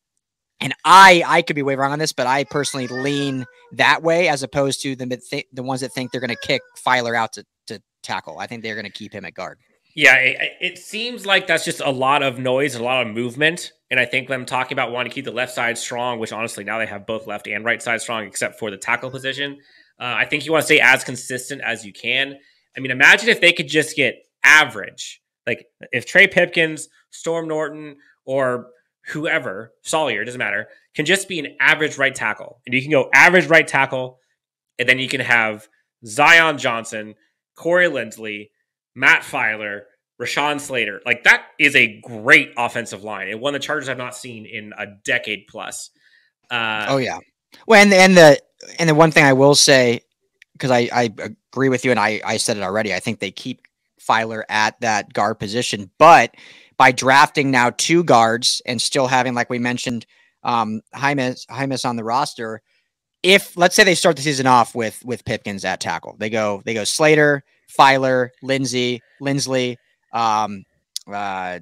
and 0.61 0.75
I, 0.85 1.23
I 1.27 1.42
could 1.42 1.57
be 1.57 1.62
way 1.62 1.77
wrong 1.77 1.92
on 1.92 1.99
this, 1.99 2.12
but 2.12 2.27
I 2.27 2.44
personally 2.44 2.87
lean 2.88 3.47
that 3.73 4.03
way 4.03 4.29
as 4.29 4.42
opposed 4.42 4.83
to 4.83 4.97
the 4.97 5.44
the 5.53 5.62
ones 5.62 5.81
that 5.81 5.92
think 5.92 6.11
they're 6.11 6.21
going 6.21 6.31
to 6.31 6.47
kick 6.47 6.62
Feiler 6.87 7.16
out 7.16 7.33
to, 7.35 7.44
to 7.68 7.81
tackle. 8.03 8.38
I 8.38 8.47
think 8.47 8.62
they're 8.62 8.75
going 8.75 8.85
to 8.85 8.92
keep 8.92 9.12
him 9.12 9.25
at 9.25 9.35
guard. 9.35 9.59
Yeah, 9.98 10.14
it, 10.14 10.52
it, 10.61 10.78
seems 10.78 11.26
like 11.26 11.48
that's 11.48 11.64
just 11.64 11.80
a 11.80 11.90
lot 11.90 12.22
of 12.22 12.38
noise, 12.38 12.76
and 12.76 12.82
a 12.82 12.84
lot 12.84 13.04
of 13.04 13.12
movement. 13.12 13.72
And 13.90 13.98
I 13.98 14.04
think 14.04 14.28
them 14.28 14.46
talking 14.46 14.76
about 14.76 14.92
wanting 14.92 15.11
to 15.11 15.14
keep 15.16 15.24
the 15.24 15.32
left 15.32 15.52
side 15.52 15.76
strong, 15.76 16.20
which 16.20 16.30
honestly 16.32 16.62
now 16.62 16.78
they 16.78 16.87
have 16.87 17.04
both 17.04 17.26
left 17.26 17.48
and 17.48 17.64
right 17.64 17.82
side 17.82 18.00
strong, 18.00 18.24
except 18.24 18.61
for 18.61 18.70
the 18.70 18.76
tackle 18.76 19.11
position. 19.11 19.58
Uh, 19.98 20.14
I 20.16 20.24
think 20.24 20.46
you 20.46 20.52
want 20.52 20.62
to 20.62 20.66
stay 20.66 20.78
as 20.78 21.02
consistent 21.02 21.62
as 21.62 21.84
you 21.84 21.92
can. 21.92 22.37
I 22.76 22.80
mean, 22.80 22.92
imagine 22.92 23.28
if 23.28 23.40
they 23.40 23.52
could 23.52 23.66
just 23.66 23.96
get 23.96 24.24
average, 24.44 25.20
like 25.48 25.66
if 25.90 26.06
Trey 26.06 26.28
Pipkins, 26.28 26.88
Storm 27.11 27.48
Norton, 27.48 27.96
or 28.24 28.68
whoever, 29.08 29.72
Salyer, 29.82 30.24
doesn't 30.24 30.38
matter, 30.38 30.68
can 30.94 31.06
just 31.06 31.26
be 31.26 31.40
an 31.40 31.56
average 31.58 31.98
right 31.98 32.14
tackle. 32.14 32.61
And 32.66 32.72
you 32.72 32.82
can 32.82 32.92
go 32.92 33.11
average 33.12 33.46
right 33.46 33.66
tackle, 33.66 34.20
and 34.78 34.88
then 34.88 35.00
you 35.00 35.08
can 35.08 35.22
have 35.22 35.66
Zion 36.06 36.56
Johnson, 36.56 37.16
Corey 37.56 37.88
Linsley, 37.88 38.50
Matt 38.94 39.22
Feiler, 39.22 39.82
Rashawn 40.20 40.61
Slater. 40.61 41.00
Like 41.07 41.24
that 41.24 41.46
is 41.59 41.76
a 41.76 42.00
great 42.00 42.52
offensive 42.57 43.04
line 43.04 43.28
and 43.28 43.40
one 43.40 43.52
the 43.52 43.59
Chargers 43.59 43.88
have 43.88 43.98
not 43.98 44.16
seen 44.16 44.46
in 44.46 44.72
a 44.76 44.87
decade 45.04 45.46
plus. 45.48 45.90
Uh, 46.50 46.87
oh 46.88 46.96
yeah. 46.96 47.18
Well, 47.66 47.81
and 47.81 47.92
and 47.92 48.16
the 48.16 48.40
and 48.78 48.88
the 48.88 48.94
one 48.94 49.11
thing 49.11 49.24
I 49.24 49.33
will 49.33 49.54
say 49.54 50.00
because 50.52 50.70
I 50.70 50.88
I 50.92 51.12
agree 51.52 51.68
with 51.68 51.85
you 51.85 51.90
and 51.90 52.00
I 52.00 52.20
I 52.24 52.37
said 52.37 52.57
it 52.57 52.62
already. 52.62 52.92
I 52.94 53.00
think 53.00 53.20
they 53.20 53.31
keep 53.31 53.62
Feiler 54.00 54.42
at 54.48 54.81
that 54.81 55.12
guard 55.12 55.38
position, 55.38 55.90
but 55.98 56.35
by 56.76 56.92
drafting 56.92 57.50
now 57.50 57.70
two 57.70 58.04
guards 58.04 58.62
and 58.66 58.81
still 58.81 59.07
having 59.07 59.35
like 59.35 59.50
we 59.50 59.59
mentioned 59.59 60.07
um 60.42 60.81
Jaimes 60.94 61.46
Jaimes 61.46 61.88
on 61.88 61.96
the 61.96 62.04
roster, 62.04 62.62
if 63.22 63.57
let's 63.57 63.76
say 63.76 63.85
they 63.85 63.94
start 63.94 64.16
the 64.16 64.22
season 64.22 64.46
off 64.46 64.74
with 64.74 65.04
with 65.04 65.24
Pipkins 65.24 65.64
at 65.64 65.81
tackle, 65.81 66.16
they 66.18 66.31
go 66.31 66.62
they 66.64 66.74
go 66.74 66.85
Slater, 66.85 67.44
Feiler, 67.78 68.31
Lindsay, 68.42 69.02
Linsley, 69.20 69.76
um, 70.12 70.64
uh, 71.12 71.59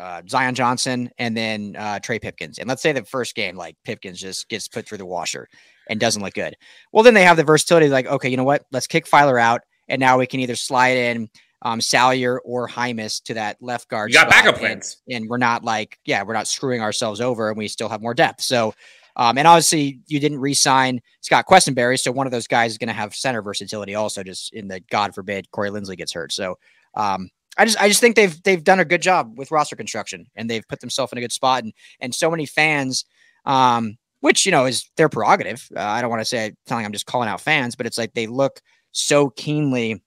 uh, 0.00 0.22
Zion 0.28 0.54
Johnson, 0.54 1.10
and 1.18 1.36
then 1.36 1.76
uh, 1.78 1.98
Trey 1.98 2.18
Pipkins. 2.18 2.58
And 2.58 2.68
let's 2.68 2.80
say 2.80 2.92
the 2.92 3.04
first 3.04 3.34
game, 3.34 3.54
like 3.56 3.76
Pipkins 3.84 4.18
just 4.18 4.48
gets 4.48 4.66
put 4.66 4.86
through 4.86 4.98
the 4.98 5.06
washer 5.06 5.46
and 5.88 6.00
doesn't 6.00 6.22
look 6.22 6.34
good. 6.34 6.56
Well, 6.92 7.04
then 7.04 7.14
they 7.14 7.24
have 7.24 7.36
the 7.36 7.44
versatility, 7.44 7.88
like, 7.88 8.06
okay, 8.06 8.28
you 8.28 8.36
know 8.36 8.44
what? 8.44 8.64
Let's 8.72 8.86
kick 8.86 9.06
Feiler 9.06 9.40
out, 9.40 9.60
and 9.88 10.00
now 10.00 10.18
we 10.18 10.26
can 10.26 10.40
either 10.40 10.56
slide 10.56 10.96
in 10.96 11.28
um, 11.62 11.80
Salyer 11.82 12.40
or 12.40 12.66
Jaimes 12.66 13.22
to 13.24 13.34
that 13.34 13.58
left 13.60 13.88
guard. 13.88 14.10
You 14.10 14.14
got 14.14 14.30
backup 14.30 14.56
plans, 14.56 15.02
and, 15.06 15.18
and, 15.18 15.28
we're 15.28 15.36
not 15.36 15.64
like, 15.64 15.98
yeah, 16.06 16.22
we're 16.22 16.32
not 16.32 16.48
screwing 16.48 16.80
ourselves 16.80 17.20
over, 17.20 17.50
and 17.50 17.58
we 17.58 17.68
still 17.68 17.88
have 17.88 18.02
more 18.02 18.14
depth. 18.14 18.42
So. 18.42 18.74
Um, 19.16 19.36
and 19.38 19.46
obviously, 19.46 20.00
you 20.06 20.20
didn't 20.20 20.38
re-sign 20.38 21.00
Scott 21.20 21.44
Quessenberry, 21.46 21.98
so 21.98 22.12
one 22.12 22.28
of 22.28 22.30
those 22.30 22.46
guys 22.46 22.70
is 22.70 22.78
going 22.78 22.88
to 22.88 22.94
have 22.94 23.12
center 23.12 23.42
versatility 23.42 23.96
also. 23.96 24.22
Just 24.22 24.54
in 24.54 24.68
the 24.68 24.80
God 24.88 25.16
forbid 25.16 25.50
Corey 25.50 25.68
Linsley 25.68 25.96
gets 25.96 26.12
hurt. 26.12 26.32
So 26.32 26.56
um, 26.94 27.28
I 27.60 27.66
just 27.66 27.78
I 27.78 27.88
just 27.88 28.00
think 28.00 28.16
they've 28.16 28.42
they've 28.42 28.64
done 28.64 28.80
a 28.80 28.86
good 28.86 29.02
job 29.02 29.38
with 29.38 29.50
roster 29.50 29.76
construction 29.76 30.24
and 30.34 30.48
they've 30.48 30.66
put 30.66 30.80
themselves 30.80 31.12
in 31.12 31.18
a 31.18 31.20
good 31.20 31.30
spot 31.30 31.62
and 31.62 31.74
and 32.00 32.14
so 32.14 32.30
many 32.30 32.46
fans 32.46 33.04
um 33.44 33.98
which 34.20 34.46
you 34.46 34.52
know 34.52 34.64
is 34.64 34.90
their 34.96 35.10
prerogative. 35.10 35.68
Uh, 35.76 35.80
I 35.82 36.00
don't 36.00 36.08
want 36.08 36.22
to 36.22 36.26
say 36.26 36.54
telling 36.66 36.86
I'm 36.86 36.92
just 36.92 37.04
calling 37.04 37.28
out 37.28 37.40
fans, 37.40 37.76
but 37.76 37.84
it's 37.84 37.98
like 37.98 38.14
they 38.14 38.26
look 38.26 38.62
so 38.92 39.28
keenly 39.30 40.02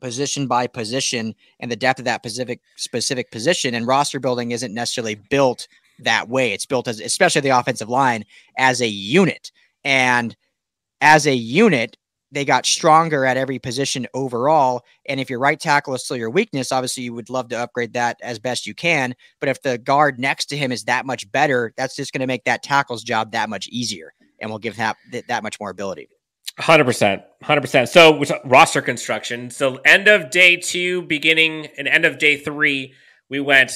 position 0.00 0.46
by 0.46 0.68
position 0.68 1.34
and 1.58 1.70
the 1.70 1.76
depth 1.76 1.98
of 1.98 2.04
that 2.04 2.20
specific 2.20 2.60
specific 2.76 3.32
position 3.32 3.74
and 3.74 3.86
roster 3.88 4.20
building 4.20 4.52
isn't 4.52 4.72
necessarily 4.72 5.16
built 5.28 5.66
that 5.98 6.28
way. 6.28 6.52
It's 6.52 6.66
built 6.66 6.86
as 6.86 7.00
especially 7.00 7.40
the 7.40 7.58
offensive 7.58 7.88
line 7.88 8.24
as 8.58 8.80
a 8.80 8.86
unit. 8.86 9.50
And 9.82 10.36
as 11.00 11.26
a 11.26 11.34
unit, 11.34 11.96
they 12.32 12.44
got 12.44 12.66
stronger 12.66 13.24
at 13.24 13.36
every 13.36 13.58
position 13.58 14.06
overall. 14.14 14.84
And 15.08 15.20
if 15.20 15.30
your 15.30 15.38
right 15.38 15.58
tackle 15.58 15.94
is 15.94 16.04
still 16.04 16.16
your 16.16 16.30
weakness, 16.30 16.72
obviously 16.72 17.04
you 17.04 17.14
would 17.14 17.30
love 17.30 17.48
to 17.48 17.58
upgrade 17.58 17.92
that 17.94 18.18
as 18.22 18.38
best 18.38 18.66
you 18.66 18.74
can. 18.74 19.14
But 19.40 19.48
if 19.48 19.62
the 19.62 19.78
guard 19.78 20.18
next 20.18 20.46
to 20.46 20.56
him 20.56 20.72
is 20.72 20.84
that 20.84 21.06
much 21.06 21.30
better, 21.30 21.72
that's 21.76 21.96
just 21.96 22.12
going 22.12 22.20
to 22.20 22.26
make 22.26 22.44
that 22.44 22.62
tackle's 22.62 23.02
job 23.02 23.32
that 23.32 23.48
much 23.48 23.68
easier 23.68 24.12
and 24.40 24.50
will 24.50 24.58
give 24.58 24.76
that 24.76 24.96
that 25.28 25.42
much 25.42 25.58
more 25.60 25.70
ability. 25.70 26.08
Hundred 26.58 26.84
percent, 26.84 27.22
hundred 27.42 27.60
percent. 27.60 27.88
So 27.88 28.16
with 28.16 28.32
roster 28.44 28.80
construction. 28.80 29.50
So 29.50 29.76
end 29.84 30.08
of 30.08 30.30
day 30.30 30.56
two, 30.56 31.02
beginning 31.02 31.68
and 31.76 31.86
end 31.86 32.04
of 32.04 32.18
day 32.18 32.38
three, 32.38 32.94
we 33.28 33.40
went 33.40 33.72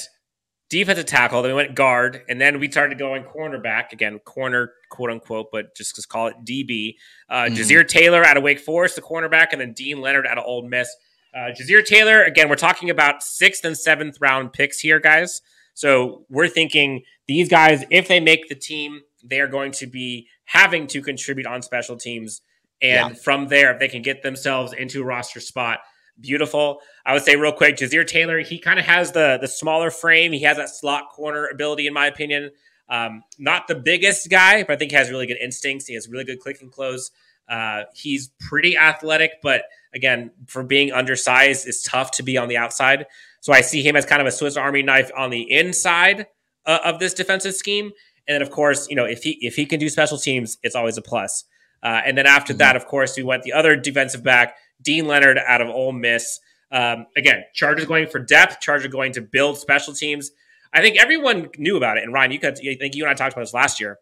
defensive 0.71 1.05
tackle, 1.05 1.41
then 1.41 1.51
we 1.51 1.55
went 1.55 1.75
guard, 1.75 2.23
and 2.29 2.39
then 2.39 2.59
we 2.59 2.71
started 2.71 2.97
going 2.97 3.23
cornerback 3.23 3.91
again, 3.91 4.17
corner 4.19 4.71
quote 4.89 5.11
unquote, 5.11 5.47
but 5.51 5.75
just 5.75 5.95
just 5.95 6.09
call 6.09 6.27
it 6.27 6.35
DB. 6.43 6.95
Uh, 7.29 7.43
mm-hmm. 7.43 7.55
Ja'Sir 7.55 7.87
Taylor 7.87 8.25
out 8.25 8.37
of 8.37 8.43
Wake 8.43 8.59
Forest, 8.59 8.95
the 8.95 9.01
cornerback, 9.01 9.49
and 9.51 9.61
then 9.61 9.73
Deane 9.73 10.01
Leonard 10.01 10.25
out 10.25 10.39
of 10.39 10.45
Ole 10.47 10.67
Miss. 10.67 10.89
Uh, 11.35 11.51
Ja'Sir 11.51 11.85
Taylor, 11.85 12.23
again, 12.23 12.49
we're 12.49 12.55
talking 12.55 12.89
about 12.89 13.21
sixth 13.21 13.63
and 13.65 13.77
seventh 13.77 14.17
round 14.19 14.53
picks 14.53 14.79
here, 14.79 14.99
guys. 14.99 15.41
So 15.73 16.25
we're 16.29 16.47
thinking 16.47 17.03
these 17.27 17.49
guys, 17.49 17.83
if 17.89 18.07
they 18.07 18.19
make 18.19 18.49
the 18.49 18.55
team, 18.55 19.01
they 19.23 19.39
are 19.39 19.47
going 19.47 19.73
to 19.73 19.87
be 19.87 20.27
having 20.45 20.87
to 20.87 21.01
contribute 21.01 21.47
on 21.47 21.61
special 21.61 21.97
teams. 21.97 22.41
And 22.81 23.11
yeah. 23.11 23.21
from 23.21 23.47
there, 23.47 23.73
if 23.73 23.79
they 23.79 23.87
can 23.87 24.01
get 24.01 24.23
themselves 24.23 24.73
into 24.73 25.01
a 25.01 25.05
roster 25.05 25.39
spot, 25.39 25.79
beautiful. 26.19 26.79
I 27.05 27.13
would 27.13 27.23
say 27.23 27.35
real 27.35 27.51
quick, 27.51 27.77
Ja'Sir 27.77 28.05
Taylor, 28.05 28.39
he 28.39 28.59
kind 28.59 28.79
of 28.79 28.85
has 28.85 29.11
the 29.11 29.37
the 29.39 29.47
smaller 29.47 29.91
frame. 29.91 30.31
He 30.31 30.43
has 30.43 30.57
that 30.57 30.69
slot 30.69 31.09
corner 31.11 31.47
ability, 31.47 31.87
in 31.87 31.93
my 31.93 32.07
opinion. 32.07 32.51
Um, 32.89 33.23
not 33.39 33.67
the 33.67 33.75
biggest 33.75 34.29
guy, 34.29 34.63
but 34.63 34.73
I 34.73 34.75
think 34.75 34.91
he 34.91 34.97
has 34.97 35.09
really 35.09 35.27
good 35.27 35.37
instincts. 35.37 35.87
He 35.87 35.93
has 35.93 36.09
really 36.09 36.25
good 36.25 36.39
click 36.39 36.61
and 36.61 36.71
close. 36.71 37.11
Uh, 37.47 37.83
he's 37.93 38.31
pretty 38.39 38.77
athletic, 38.77 39.41
but 39.41 39.63
again, 39.93 40.31
for 40.47 40.63
being 40.63 40.91
undersized, 40.91 41.67
it's 41.67 41.83
tough 41.83 42.11
to 42.11 42.23
be 42.23 42.37
on 42.37 42.47
the 42.47 42.57
outside. 42.57 43.05
So 43.41 43.53
I 43.53 43.61
see 43.61 43.81
him 43.81 43.95
as 43.95 44.05
kind 44.05 44.21
of 44.21 44.27
a 44.27 44.31
Swiss 44.31 44.55
Army 44.55 44.83
knife 44.83 45.11
on 45.17 45.31
the 45.31 45.51
inside 45.51 46.27
uh, 46.65 46.79
of 46.85 46.99
this 46.99 47.13
defensive 47.13 47.55
scheme. 47.55 47.91
And 48.27 48.35
then, 48.35 48.41
of 48.41 48.51
course, 48.51 48.87
you 48.89 48.95
know, 48.95 49.05
if 49.05 49.23
he 49.23 49.37
if 49.41 49.55
he 49.55 49.65
can 49.65 49.79
do 49.79 49.89
special 49.89 50.17
teams, 50.17 50.57
it's 50.63 50.75
always 50.75 50.97
a 50.97 51.01
plus. 51.01 51.45
Uh, 51.83 52.01
and 52.05 52.17
then 52.17 52.27
after 52.27 52.53
mm-hmm. 52.53 52.59
that, 52.59 52.75
of 52.75 52.85
course, 52.85 53.17
we 53.17 53.23
went 53.23 53.43
the 53.43 53.53
other 53.53 53.75
defensive 53.75 54.23
back, 54.23 54.55
Deane 54.81 55.07
Leonard 55.07 55.37
out 55.37 55.61
of 55.61 55.69
Ole 55.69 55.91
Miss. 55.91 56.39
Um, 56.71 57.05
again, 57.17 57.43
Chargers 57.53 57.85
going 57.85 58.07
for 58.07 58.19
depth. 58.19 58.59
Chargers 58.61 58.91
going 58.91 59.13
to 59.13 59.21
build 59.21 59.57
special 59.57 59.93
teams. 59.93 60.31
I 60.73 60.81
think 60.81 60.97
everyone 60.97 61.49
knew 61.57 61.77
about 61.77 61.97
it. 61.97 62.03
And 62.03 62.13
Ryan, 62.13 62.31
you 62.31 62.39
could, 62.39 62.57
I 62.59 62.75
think 62.75 62.95
you 62.95 63.03
and 63.03 63.11
I 63.11 63.13
talked 63.13 63.33
about 63.33 63.43
this 63.43 63.53
last 63.53 63.79
year. 63.79 63.97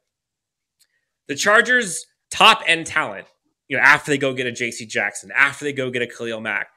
the 1.28 1.36
Chargers' 1.36 2.06
top 2.30 2.62
end 2.68 2.86
talent, 2.86 3.28
you 3.68 3.78
know, 3.78 3.84
after 3.84 4.12
they 4.12 4.18
go 4.18 4.34
get 4.34 4.48
a 4.48 4.52
J.C. 4.52 4.86
Jackson, 4.86 5.32
after 5.36 5.66
they 5.66 5.74
go 5.74 5.90
get 5.90 6.02
a 6.02 6.08
Khalil 6.08 6.42
Mack, 6.42 6.68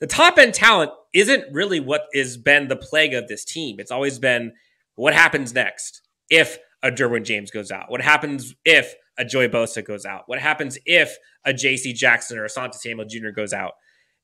the 0.00 0.06
top 0.06 0.38
end 0.38 0.54
talent 0.54 0.92
isn't 1.12 1.44
really 1.52 1.80
what 1.80 2.06
has 2.14 2.36
been 2.36 2.68
the 2.68 2.76
plague 2.76 3.14
of 3.14 3.28
this 3.28 3.44
team. 3.44 3.80
It's 3.80 3.90
always 3.90 4.18
been 4.18 4.52
what 4.96 5.14
happens 5.14 5.54
next 5.54 6.02
if 6.30 6.58
a 6.82 6.90
Derwin 6.90 7.24
James 7.24 7.50
goes 7.50 7.70
out? 7.70 7.90
What 7.90 8.02
happens 8.02 8.54
if 8.64 8.94
a 9.18 9.24
Joey 9.24 9.48
Bosa 9.48 9.84
goes 9.84 10.04
out? 10.04 10.24
What 10.26 10.38
happens 10.38 10.78
if 10.86 11.16
a 11.44 11.52
J.C. 11.52 11.92
Jackson 11.92 12.38
or 12.38 12.44
a 12.44 12.48
Asante 12.48 12.74
Samuel 12.74 13.06
Jr. 13.06 13.30
goes 13.30 13.52
out? 13.52 13.74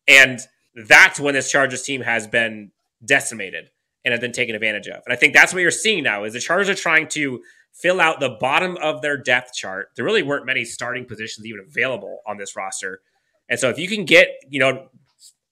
And 0.09 0.41
that's 0.75 1.21
when 1.21 1.35
this 1.35 1.51
Chargers 1.51 1.83
team 1.83 2.01
has 2.03 2.27
been 2.27 2.71
decimated 3.05 3.71
and 4.05 4.13
have 4.13 4.21
been 4.21 4.33
taken 4.33 4.55
advantage 4.55 4.89
of. 4.89 5.03
And 5.05 5.13
I 5.13 5.17
think 5.17 5.35
that's 5.35 5.53
what 5.53 5.61
you're 5.61 5.71
seeing 5.71 6.05
now 6.05 6.25
is 6.25 6.33
the 6.33 6.41
Chargers 6.41 6.69
are 6.69 6.75
trying 6.75 7.09
to 7.09 7.43
fill 7.73 8.01
out 8.01 8.21
the 8.21 8.31
bottom 8.41 8.77
of 8.79 9.03
their 9.03 9.17
depth 9.17 9.55
chart. 9.55 9.91
There 9.97 10.05
really 10.05 10.23
weren't 10.23 10.47
many 10.47 10.65
starting 10.65 11.05
positions 11.05 11.47
even 11.47 11.65
available 11.67 12.19
on 12.27 12.37
this 12.37 12.57
roster. 12.57 13.01
And 13.49 13.59
so 13.59 13.69
if 13.69 13.79
you 13.79 13.89
can 13.89 14.05
get, 14.05 14.29
you 14.49 14.61
know, 14.61 14.89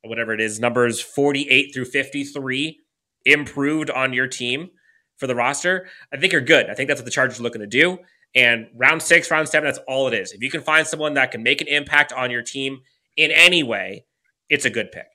whatever 0.02 0.32
it 0.32 0.40
is, 0.40 0.60
numbers 0.60 1.00
48 1.00 1.72
through 1.74 1.84
53 1.86 2.78
improved 3.24 3.90
on 3.90 4.12
your 4.12 4.26
team 4.26 4.70
for 5.16 5.26
the 5.26 5.34
roster, 5.34 5.88
I 6.12 6.16
think 6.16 6.32
you're 6.32 6.40
good. 6.40 6.70
I 6.70 6.74
think 6.74 6.88
that's 6.88 7.00
what 7.00 7.04
the 7.04 7.10
Chargers 7.10 7.40
are 7.40 7.42
looking 7.42 7.60
to 7.60 7.66
do. 7.66 7.98
And 8.34 8.68
round 8.74 9.02
six, 9.02 9.30
round 9.30 9.48
seven, 9.48 9.66
that's 9.66 9.80
all 9.88 10.06
it 10.08 10.14
is. 10.14 10.32
If 10.32 10.42
you 10.42 10.50
can 10.50 10.60
find 10.60 10.86
someone 10.86 11.14
that 11.14 11.30
can 11.30 11.42
make 11.42 11.60
an 11.60 11.68
impact 11.68 12.12
on 12.12 12.30
your 12.30 12.42
team 12.42 12.80
in 13.16 13.30
any 13.30 13.62
way, 13.62 14.04
it's 14.48 14.64
a 14.64 14.70
good 14.70 14.92
pick. 14.92 15.06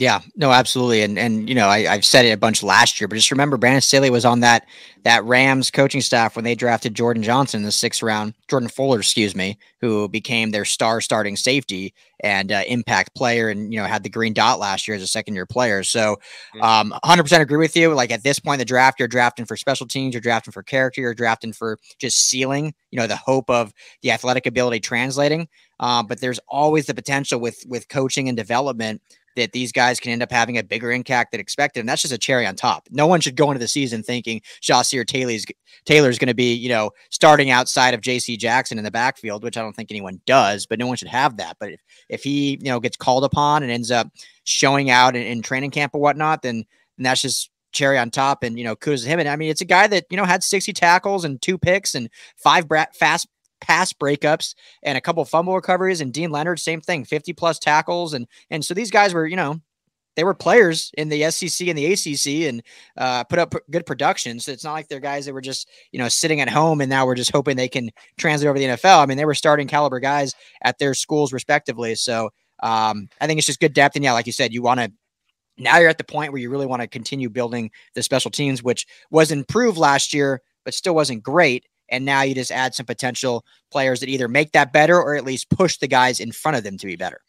Yeah, 0.00 0.20
no, 0.36 0.52
absolutely, 0.52 1.02
and 1.02 1.18
and 1.18 1.48
you 1.48 1.56
know 1.56 1.66
I, 1.66 1.80
have 1.80 2.04
said 2.04 2.24
it 2.24 2.30
a 2.30 2.36
bunch 2.36 2.62
last 2.62 3.00
year, 3.00 3.08
but 3.08 3.16
just 3.16 3.32
remember 3.32 3.56
Brandon 3.56 3.80
Staley 3.80 4.10
was 4.10 4.24
on 4.24 4.38
that 4.40 4.64
that 5.02 5.24
Rams 5.24 5.72
coaching 5.72 6.00
staff 6.00 6.36
when 6.36 6.44
they 6.44 6.54
drafted 6.54 6.94
Jordan 6.94 7.24
Johnson 7.24 7.58
in 7.60 7.64
the 7.64 7.72
sixth 7.72 8.00
round, 8.00 8.34
Jordan 8.46 8.68
Fuller, 8.68 9.00
excuse 9.00 9.34
me, 9.34 9.58
who 9.80 10.08
became 10.08 10.52
their 10.52 10.64
star 10.64 11.00
starting 11.00 11.34
safety 11.34 11.94
and 12.20 12.52
uh, 12.52 12.62
impact 12.68 13.16
player, 13.16 13.48
and 13.48 13.72
you 13.72 13.80
know 13.80 13.86
had 13.86 14.04
the 14.04 14.08
green 14.08 14.32
dot 14.32 14.60
last 14.60 14.86
year 14.86 14.96
as 14.96 15.02
a 15.02 15.08
second 15.08 15.34
year 15.34 15.46
player. 15.46 15.82
So, 15.82 16.18
um, 16.62 16.94
100% 17.04 17.40
agree 17.40 17.58
with 17.58 17.76
you. 17.76 17.92
Like 17.92 18.12
at 18.12 18.22
this 18.22 18.38
point 18.38 18.54
in 18.54 18.60
the 18.60 18.64
draft, 18.66 19.00
you're 19.00 19.08
drafting 19.08 19.46
for 19.46 19.56
special 19.56 19.88
teams, 19.88 20.14
you're 20.14 20.20
drafting 20.20 20.52
for 20.52 20.62
character, 20.62 21.00
you're 21.00 21.12
drafting 21.12 21.52
for 21.52 21.76
just 21.98 22.28
ceiling. 22.28 22.72
You 22.92 23.00
know 23.00 23.08
the 23.08 23.16
hope 23.16 23.50
of 23.50 23.72
the 24.02 24.12
athletic 24.12 24.46
ability 24.46 24.78
translating. 24.78 25.48
Um, 25.80 26.06
but 26.06 26.20
there's 26.20 26.40
always 26.48 26.86
the 26.86 26.94
potential 26.94 27.40
with 27.40 27.64
with 27.66 27.88
coaching 27.88 28.28
and 28.28 28.36
development 28.36 29.02
that 29.38 29.52
these 29.52 29.72
guys 29.72 30.00
can 30.00 30.12
end 30.12 30.22
up 30.22 30.30
having 30.30 30.58
a 30.58 30.62
bigger 30.62 30.92
impact 30.92 31.32
than 31.32 31.40
expected. 31.40 31.80
And 31.80 31.88
that's 31.88 32.02
just 32.02 32.14
a 32.14 32.18
cherry 32.18 32.46
on 32.46 32.54
top. 32.54 32.88
No 32.90 33.06
one 33.06 33.20
should 33.20 33.36
go 33.36 33.50
into 33.50 33.58
the 33.58 33.68
season 33.68 34.02
thinking 34.02 34.40
Ja'Sir 34.62 35.06
Taylor's 35.06 35.46
Taylor's 35.84 36.18
going 36.18 36.28
to 36.28 36.34
be, 36.34 36.54
you 36.54 36.68
know, 36.68 36.90
starting 37.10 37.50
outside 37.50 37.94
of 37.94 38.00
JC 38.00 38.38
Jackson 38.38 38.78
in 38.78 38.84
the 38.84 38.90
backfield, 38.90 39.42
which 39.42 39.56
I 39.56 39.62
don't 39.62 39.74
think 39.74 39.90
anyone 39.90 40.20
does, 40.26 40.66
but 40.66 40.78
no 40.78 40.86
one 40.86 40.96
should 40.96 41.08
have 41.08 41.36
that. 41.38 41.56
But 41.58 41.72
if, 41.72 41.80
if 42.08 42.22
he, 42.22 42.58
you 42.60 42.70
know, 42.70 42.80
gets 42.80 42.96
called 42.96 43.24
upon 43.24 43.62
and 43.62 43.72
ends 43.72 43.90
up 43.90 44.08
showing 44.44 44.90
out 44.90 45.16
in, 45.16 45.22
in 45.22 45.42
training 45.42 45.70
camp 45.70 45.94
or 45.94 46.00
whatnot, 46.00 46.42
then, 46.42 46.64
then 46.96 47.04
that's 47.04 47.22
just 47.22 47.50
cherry 47.70 47.98
on 47.98 48.10
top 48.10 48.42
and 48.42 48.58
you 48.58 48.64
know 48.64 48.74
kudos 48.74 49.02
to 49.02 49.08
him 49.08 49.20
and 49.20 49.28
i 49.28 49.36
mean 49.36 49.50
it's 49.50 49.60
a 49.60 49.66
guy 49.66 49.86
that 49.86 50.06
you 50.08 50.16
know 50.16 50.24
had 50.24 50.42
60 50.42 50.72
tackles 50.72 51.22
and 51.22 51.42
two 51.42 51.58
picks 51.58 51.94
and 51.94 52.08
five 52.36 52.66
bra- 52.66 52.86
fast 52.94 53.28
pass 53.60 53.92
breakups 53.92 54.54
and 54.82 54.96
a 54.96 55.00
couple 55.00 55.24
fumble 55.24 55.54
recoveries. 55.54 56.00
And 56.00 56.12
Deane 56.12 56.30
Leonard, 56.30 56.60
same 56.60 56.80
thing, 56.80 57.04
50 57.04 57.32
plus 57.32 57.58
tackles. 57.58 58.14
And 58.14 58.26
and 58.50 58.64
so 58.64 58.74
these 58.74 58.90
guys 58.90 59.14
were, 59.14 59.26
you 59.26 59.36
know, 59.36 59.60
they 60.16 60.24
were 60.24 60.34
players 60.34 60.90
in 60.98 61.08
the 61.08 61.30
SEC 61.30 61.68
and 61.68 61.78
the 61.78 61.92
ACC 61.92 62.48
and 62.48 62.62
uh, 62.96 63.22
put 63.22 63.38
up 63.38 63.54
good 63.70 63.86
production. 63.86 64.40
So 64.40 64.50
it's 64.50 64.64
not 64.64 64.72
like 64.72 64.88
they're 64.88 64.98
guys 64.98 65.26
that 65.26 65.32
were 65.32 65.40
just, 65.40 65.68
you 65.92 65.98
know, 66.00 66.08
sitting 66.08 66.40
at 66.40 66.48
home 66.48 66.80
and 66.80 66.90
now 66.90 67.06
we're 67.06 67.14
just 67.14 67.30
hoping 67.30 67.56
they 67.56 67.68
can 67.68 67.90
translate 68.18 68.48
over 68.48 68.58
the 68.58 68.64
NFL. 68.64 68.98
I 69.00 69.06
mean, 69.06 69.16
they 69.16 69.24
were 69.24 69.34
starting 69.34 69.68
caliber 69.68 70.00
guys 70.00 70.34
at 70.62 70.78
their 70.78 70.92
schools 70.94 71.32
respectively. 71.32 71.94
So 71.94 72.30
um, 72.64 73.08
I 73.20 73.28
think 73.28 73.38
it's 73.38 73.46
just 73.46 73.60
good 73.60 73.74
depth. 73.74 73.94
And 73.94 74.04
yeah, 74.04 74.12
like 74.12 74.26
you 74.26 74.32
said, 74.32 74.52
you 74.52 74.60
want 74.60 74.80
to 74.80 74.92
now 75.56 75.78
you're 75.78 75.88
at 75.88 75.98
the 75.98 76.04
point 76.04 76.32
where 76.32 76.40
you 76.40 76.50
really 76.50 76.66
want 76.66 76.82
to 76.82 76.88
continue 76.88 77.28
building 77.28 77.70
the 77.94 78.02
special 78.02 78.30
teams, 78.30 78.62
which 78.62 78.86
was 79.10 79.30
improved 79.30 79.78
last 79.78 80.14
year, 80.14 80.40
but 80.64 80.74
still 80.74 80.94
wasn't 80.94 81.22
great. 81.22 81.66
And 81.88 82.04
now 82.04 82.22
you 82.22 82.34
just 82.34 82.52
add 82.52 82.74
some 82.74 82.86
potential 82.86 83.44
players 83.70 84.00
that 84.00 84.08
either 84.08 84.28
make 84.28 84.52
that 84.52 84.72
better 84.72 85.00
or 85.00 85.16
at 85.16 85.24
least 85.24 85.50
push 85.50 85.76
the 85.78 85.88
guys 85.88 86.20
in 86.20 86.32
front 86.32 86.56
of 86.56 86.64
them 86.64 86.76
to 86.78 86.86
be 86.86 86.96
better. 86.96 87.20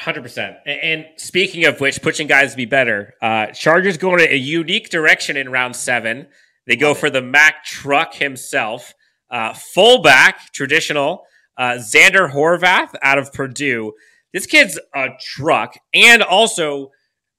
100%. 0.00 0.56
And 0.66 1.06
speaking 1.16 1.66
of 1.66 1.80
which, 1.80 2.00
pushing 2.00 2.26
guys 2.26 2.52
to 2.52 2.56
be 2.56 2.64
better, 2.64 3.14
uh, 3.20 3.46
Chargers 3.48 3.98
going 3.98 4.20
in 4.20 4.30
a 4.30 4.36
unique 4.36 4.88
direction 4.88 5.36
in 5.36 5.50
round 5.50 5.76
seven. 5.76 6.26
They 6.66 6.76
go 6.76 6.94
for 6.94 7.10
the 7.10 7.20
Mack 7.20 7.64
truck 7.64 8.14
himself, 8.14 8.94
uh, 9.30 9.52
fullback, 9.52 10.52
traditional, 10.52 11.24
uh, 11.58 11.72
Zander 11.72 12.32
Horvath 12.32 12.94
out 13.02 13.18
of 13.18 13.32
Purdue. 13.32 13.92
This 14.32 14.46
kid's 14.46 14.78
a 14.94 15.08
truck 15.20 15.76
and 15.92 16.22
also 16.22 16.90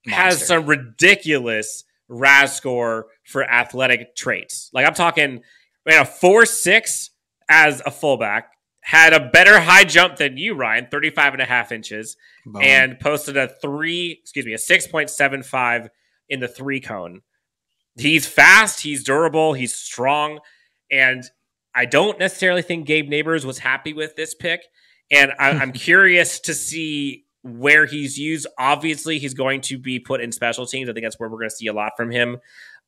Monster. 0.06 0.22
has 0.22 0.46
some 0.46 0.66
ridiculous 0.66 1.84
RAS 2.10 2.56
score 2.56 3.08
for 3.24 3.44
athletic 3.44 4.16
traits. 4.16 4.70
Like 4.74 4.86
I'm 4.86 4.94
talking 4.94 5.42
ran 5.86 6.02
a 6.02 6.06
four 6.06 6.46
six 6.46 7.12
as 7.50 7.82
a 7.86 7.92
fullback, 7.92 8.52
had 8.82 9.14
a 9.14 9.30
better 9.30 9.60
high 9.60 9.84
jump 9.84 10.18
than 10.18 10.38
you, 10.38 10.54
Ryan, 10.54 10.88
35 10.90 11.34
and 11.34 11.42
a 11.42 11.46
half 11.46 11.72
inches, 11.72 12.16
and 12.62 13.00
posted 13.00 13.38
a 13.38 13.48
three, 13.48 14.20
excuse 14.22 14.46
me, 14.46 14.54
a 14.54 14.58
6.75 14.58 15.90
in 16.30 16.40
the 16.40 16.48
three 16.48 16.80
cone. 16.80 17.22
He's 17.98 18.26
fast, 18.26 18.82
he's 18.82 19.04
durable, 19.04 19.54
he's 19.54 19.74
strong, 19.74 20.40
and 20.90 21.24
I 21.76 21.86
don't 21.86 22.20
necessarily 22.20 22.62
think 22.62 22.86
Gabe 22.86 23.10
Nabers 23.10 23.46
was 23.46 23.60
happy 23.60 23.94
with 23.94 24.16
this 24.16 24.34
pick. 24.34 24.62
And 25.10 25.34
I, 25.40 25.50
I'm 25.52 25.72
curious 25.72 26.40
to 26.42 26.54
see 26.54 27.26
where 27.44 27.86
he's 27.86 28.18
used. 28.18 28.48
Obviously, 28.58 29.20
he's 29.20 29.34
going 29.34 29.62
to 29.62 29.78
be 29.78 30.00
put 30.00 30.22
in 30.22 30.32
special 30.32 30.66
teams. 30.66 30.90
I 30.90 30.94
think 30.94 31.06
that's 31.06 31.20
where 31.20 31.30
we're 31.30 31.40
going 31.40 31.50
to 31.50 31.56
see 31.56 31.68
a 31.68 31.74
lot 31.74 31.94
from 31.98 32.12
him. 32.12 32.38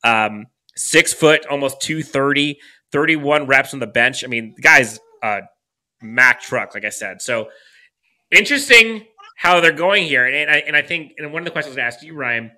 Um, 0.04 0.46
six 0.76 1.14
foot, 1.14 1.46
almost 1.48 1.82
230, 1.82 2.60
31 2.94 3.48
reps 3.48 3.74
on 3.74 3.82
the 3.82 3.88
bench. 3.88 4.24
I 4.24 4.28
mean, 4.28 4.54
the 4.56 4.62
guy's 4.62 5.00
a 5.22 5.42
Mack 6.02 6.42
truck, 6.42 6.74
like 6.74 6.86
I 6.86 6.90
said. 6.90 7.22
So 7.22 7.50
interesting 8.32 9.06
how 9.38 9.60
they're 9.60 9.72
going 9.72 10.06
here. 10.06 10.26
And 10.26 10.50
I, 10.50 10.58
and 10.60 10.78
I 10.78 10.82
think, 10.82 11.14
and 11.18 11.34
one 11.34 11.42
of 11.42 11.46
the 11.46 11.52
questions 11.52 11.78
I 11.78 11.82
asked 11.82 12.04
you, 12.04 12.14
Ryan, 12.16 12.52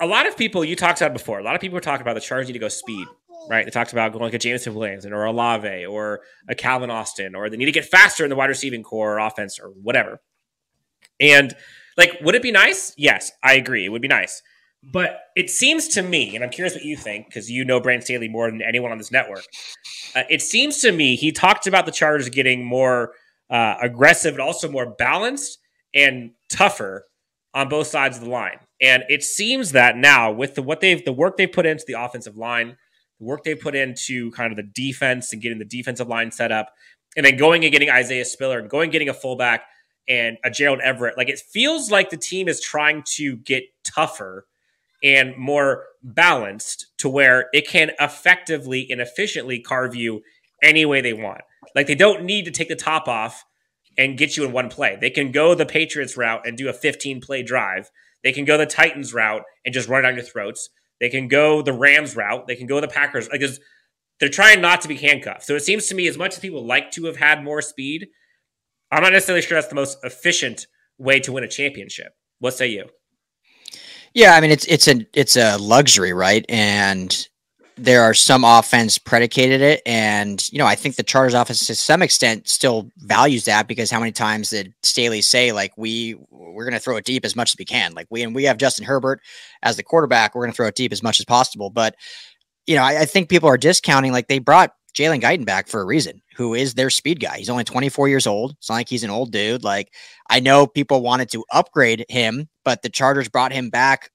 a 0.00 0.06
lot 0.06 0.26
of 0.26 0.36
people, 0.36 0.64
you 0.64 0.76
talked 0.76 1.00
about 1.00 1.12
before, 1.12 1.38
a 1.38 1.42
lot 1.42 1.54
of 1.54 1.60
people 1.60 1.74
were 1.74 1.80
talking 1.80 2.02
about 2.02 2.14
the 2.14 2.20
Chargers 2.20 2.48
need 2.48 2.54
to 2.54 2.58
go 2.58 2.68
speed, 2.68 3.06
right? 3.48 3.64
They 3.64 3.70
talked 3.70 3.92
about 3.92 4.12
going 4.12 4.24
like 4.24 4.34
a 4.34 4.38
Jameson 4.38 4.74
Williams 4.74 5.06
or 5.06 5.24
Olave 5.24 5.86
or 5.86 6.20
a 6.48 6.54
Calvin 6.54 6.90
Austin, 6.90 7.34
or 7.34 7.48
they 7.48 7.56
need 7.56 7.66
to 7.66 7.72
get 7.72 7.84
faster 7.84 8.24
in 8.24 8.30
the 8.30 8.36
wide 8.36 8.48
receiving 8.48 8.82
core 8.82 9.14
or 9.14 9.18
offense 9.18 9.58
or 9.60 9.68
whatever. 9.68 10.20
And 11.20 11.54
like, 11.96 12.18
would 12.22 12.34
it 12.34 12.42
be 12.42 12.52
nice? 12.52 12.92
Yes, 12.96 13.32
I 13.42 13.54
agree. 13.54 13.84
It 13.84 13.88
would 13.90 14.02
be 14.02 14.08
nice. 14.08 14.42
But 14.82 15.20
it 15.34 15.50
seems 15.50 15.88
to 15.88 16.02
me, 16.02 16.34
and 16.34 16.44
I'm 16.44 16.50
curious 16.50 16.74
what 16.74 16.84
you 16.84 16.96
think 16.96 17.26
because 17.26 17.50
you 17.50 17.64
know 17.64 17.80
Brand 17.80 18.04
Staley 18.04 18.28
more 18.28 18.50
than 18.50 18.62
anyone 18.62 18.92
on 18.92 18.98
this 18.98 19.10
network. 19.10 19.44
Uh, 20.14 20.22
it 20.30 20.40
seems 20.40 20.78
to 20.78 20.92
me 20.92 21.16
he 21.16 21.32
talked 21.32 21.66
about 21.66 21.84
the 21.84 21.92
Chargers 21.92 22.28
getting 22.28 22.64
more 22.64 23.12
uh, 23.50 23.74
aggressive 23.82 24.34
and 24.34 24.40
also 24.40 24.70
more 24.70 24.86
balanced 24.86 25.58
and 25.94 26.30
tougher 26.48 27.04
on 27.54 27.68
both 27.68 27.88
sides 27.88 28.18
of 28.18 28.24
the 28.24 28.30
line. 28.30 28.58
And 28.80 29.02
it 29.08 29.24
seems 29.24 29.72
that 29.72 29.96
now 29.96 30.30
with 30.30 30.54
the 30.54 30.62
what 30.62 30.80
they've 30.80 31.04
the 31.04 31.12
work 31.12 31.36
they've 31.36 31.50
put 31.50 31.66
into 31.66 31.84
the 31.86 32.00
offensive 32.00 32.36
line, 32.36 32.76
the 33.18 33.26
work 33.26 33.42
they 33.42 33.56
put 33.56 33.74
into 33.74 34.30
kind 34.30 34.52
of 34.52 34.56
the 34.56 34.62
defense 34.62 35.32
and 35.32 35.42
getting 35.42 35.58
the 35.58 35.64
defensive 35.64 36.06
line 36.06 36.30
set 36.30 36.52
up, 36.52 36.72
and 37.16 37.26
then 37.26 37.36
going 37.36 37.64
and 37.64 37.72
getting 37.72 37.90
Isaiah 37.90 38.24
Spiller 38.24 38.60
and 38.60 38.70
going 38.70 38.84
and 38.84 38.92
getting 38.92 39.08
a 39.08 39.14
fullback 39.14 39.64
and 40.08 40.38
a 40.44 40.50
Gerald 40.50 40.80
Everett, 40.80 41.18
like 41.18 41.28
it 41.28 41.40
feels 41.40 41.90
like 41.90 42.10
the 42.10 42.16
team 42.16 42.48
is 42.48 42.60
trying 42.60 43.02
to 43.16 43.36
get 43.38 43.64
tougher 43.84 44.46
and 45.02 45.36
more 45.36 45.84
balanced 46.02 46.86
to 46.98 47.08
where 47.08 47.48
it 47.52 47.68
can 47.68 47.92
effectively 48.00 48.86
and 48.90 49.00
efficiently 49.00 49.60
carve 49.60 49.94
you 49.94 50.22
any 50.62 50.84
way 50.84 51.00
they 51.00 51.12
want. 51.12 51.42
Like 51.74 51.86
they 51.86 51.94
don't 51.94 52.24
need 52.24 52.44
to 52.46 52.50
take 52.50 52.68
the 52.68 52.76
top 52.76 53.08
off 53.08 53.44
and 53.96 54.18
get 54.18 54.36
you 54.36 54.44
in 54.44 54.52
one 54.52 54.68
play. 54.68 54.96
They 55.00 55.10
can 55.10 55.32
go 55.32 55.54
the 55.54 55.66
Patriots 55.66 56.16
route 56.16 56.46
and 56.46 56.56
do 56.56 56.68
a 56.68 56.72
15 56.72 57.20
play 57.20 57.42
drive. 57.42 57.90
They 58.22 58.32
can 58.32 58.44
go 58.44 58.56
the 58.56 58.66
Titans 58.66 59.12
route 59.14 59.42
and 59.64 59.74
just 59.74 59.88
run 59.88 60.00
it 60.00 60.02
down 60.02 60.14
your 60.14 60.24
throats. 60.24 60.70
They 61.00 61.08
can 61.08 61.28
go 61.28 61.62
the 61.62 61.72
Rams 61.72 62.16
route. 62.16 62.46
They 62.46 62.56
can 62.56 62.66
go 62.66 62.80
the 62.80 62.88
Packers. 62.88 63.28
Like 63.28 63.42
they're 64.18 64.28
trying 64.28 64.60
not 64.60 64.80
to 64.82 64.88
be 64.88 64.96
handcuffed. 64.96 65.44
So 65.44 65.54
it 65.54 65.62
seems 65.62 65.86
to 65.86 65.94
me, 65.94 66.08
as 66.08 66.18
much 66.18 66.34
as 66.34 66.40
people 66.40 66.64
like 66.64 66.90
to 66.92 67.04
have 67.06 67.16
had 67.16 67.44
more 67.44 67.62
speed, 67.62 68.08
I'm 68.90 69.02
not 69.02 69.12
necessarily 69.12 69.42
sure 69.42 69.56
that's 69.56 69.68
the 69.68 69.74
most 69.74 69.98
efficient 70.02 70.66
way 70.96 71.20
to 71.20 71.32
win 71.32 71.44
a 71.44 71.48
championship. 71.48 72.14
What 72.40 72.54
say 72.54 72.68
you? 72.68 72.86
Yeah, 74.18 74.34
I 74.34 74.40
mean 74.40 74.50
it's 74.50 74.64
it's 74.64 74.88
a 74.88 75.06
it's 75.14 75.36
a 75.36 75.58
luxury, 75.58 76.12
right? 76.12 76.44
And 76.48 77.28
there 77.76 78.02
are 78.02 78.14
some 78.14 78.42
offense 78.42 78.98
predicated 78.98 79.60
it, 79.60 79.80
and 79.86 80.44
you 80.52 80.58
know 80.58 80.66
I 80.66 80.74
think 80.74 80.96
the 80.96 81.04
Chargers 81.04 81.34
offense 81.34 81.64
to 81.68 81.76
some 81.76 82.02
extent 82.02 82.48
still 82.48 82.90
values 82.96 83.44
that 83.44 83.68
because 83.68 83.92
how 83.92 84.00
many 84.00 84.10
times 84.10 84.50
did 84.50 84.74
Staley 84.82 85.22
say 85.22 85.52
like 85.52 85.72
we 85.76 86.16
we're 86.32 86.64
going 86.64 86.74
to 86.74 86.80
throw 86.80 86.96
it 86.96 87.04
deep 87.04 87.24
as 87.24 87.36
much 87.36 87.52
as 87.52 87.58
we 87.60 87.64
can, 87.64 87.94
like 87.94 88.08
we 88.10 88.24
and 88.24 88.34
we 88.34 88.42
have 88.42 88.56
Justin 88.56 88.86
Herbert 88.86 89.20
as 89.62 89.76
the 89.76 89.84
quarterback, 89.84 90.34
we're 90.34 90.42
going 90.42 90.52
to 90.52 90.56
throw 90.56 90.66
it 90.66 90.74
deep 90.74 90.92
as 90.92 91.00
much 91.00 91.20
as 91.20 91.24
possible, 91.24 91.70
but 91.70 91.94
you 92.66 92.74
know, 92.74 92.82
I, 92.82 93.02
I, 93.02 93.04
think 93.04 93.30
people 93.30 93.48
are 93.48 93.56
discounting. 93.56 94.10
Like 94.10 94.26
they 94.26 94.40
brought 94.40 94.72
Jalen 94.94 95.20
Guyton 95.20 95.44
back 95.44 95.68
for 95.68 95.80
a 95.80 95.84
reason, 95.84 96.22
who 96.34 96.54
is 96.54 96.74
their 96.74 96.90
speed 96.90 97.20
guy. 97.20 97.38
He's 97.38 97.50
only 97.50 97.64
24 97.64 98.08
years 98.08 98.26
old. 98.26 98.52
It's 98.52 98.68
not 98.68 98.76
like 98.76 98.88
he's 98.88 99.04
an 99.04 99.10
old 99.10 99.32
dude. 99.32 99.62
Like 99.62 99.94
I 100.28 100.40
know 100.40 100.66
people 100.66 101.02
wanted 101.02 101.30
to 101.32 101.44
upgrade 101.52 102.04
him, 102.08 102.48
but 102.64 102.82
the 102.82 102.88
Chargers 102.88 103.28
brought 103.28 103.52
him 103.52 103.70
back 103.70 104.10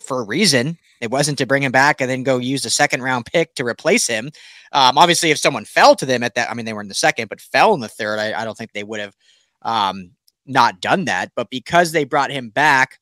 for 0.00 0.20
a 0.20 0.24
reason. 0.24 0.78
It 1.00 1.10
wasn't 1.10 1.38
to 1.38 1.46
bring 1.46 1.62
him 1.62 1.72
back 1.72 2.00
and 2.00 2.10
then 2.10 2.22
go 2.22 2.38
use 2.38 2.64
a 2.64 2.70
second 2.70 3.02
round 3.02 3.26
pick 3.26 3.54
to 3.54 3.64
replace 3.64 4.06
him. 4.06 4.30
Um, 4.72 4.98
obviously, 4.98 5.30
if 5.30 5.38
someone 5.38 5.64
fell 5.64 5.94
to 5.96 6.06
them 6.06 6.22
at 6.22 6.34
that, 6.34 6.50
I 6.50 6.54
mean, 6.54 6.66
they 6.66 6.72
were 6.72 6.82
in 6.82 6.88
the 6.88 6.94
second, 6.94 7.28
but 7.28 7.40
fell 7.40 7.74
in 7.74 7.80
the 7.80 7.88
third, 7.88 8.18
I, 8.18 8.40
I 8.40 8.44
don't 8.44 8.56
think 8.56 8.72
they 8.72 8.84
would 8.84 9.00
have 9.00 9.14
um, 9.62 10.12
not 10.46 10.80
done 10.80 11.06
that. 11.06 11.32
But 11.34 11.50
because 11.50 11.92
they 11.92 12.04
brought 12.04 12.30
him 12.30 12.50
back, 12.50 12.98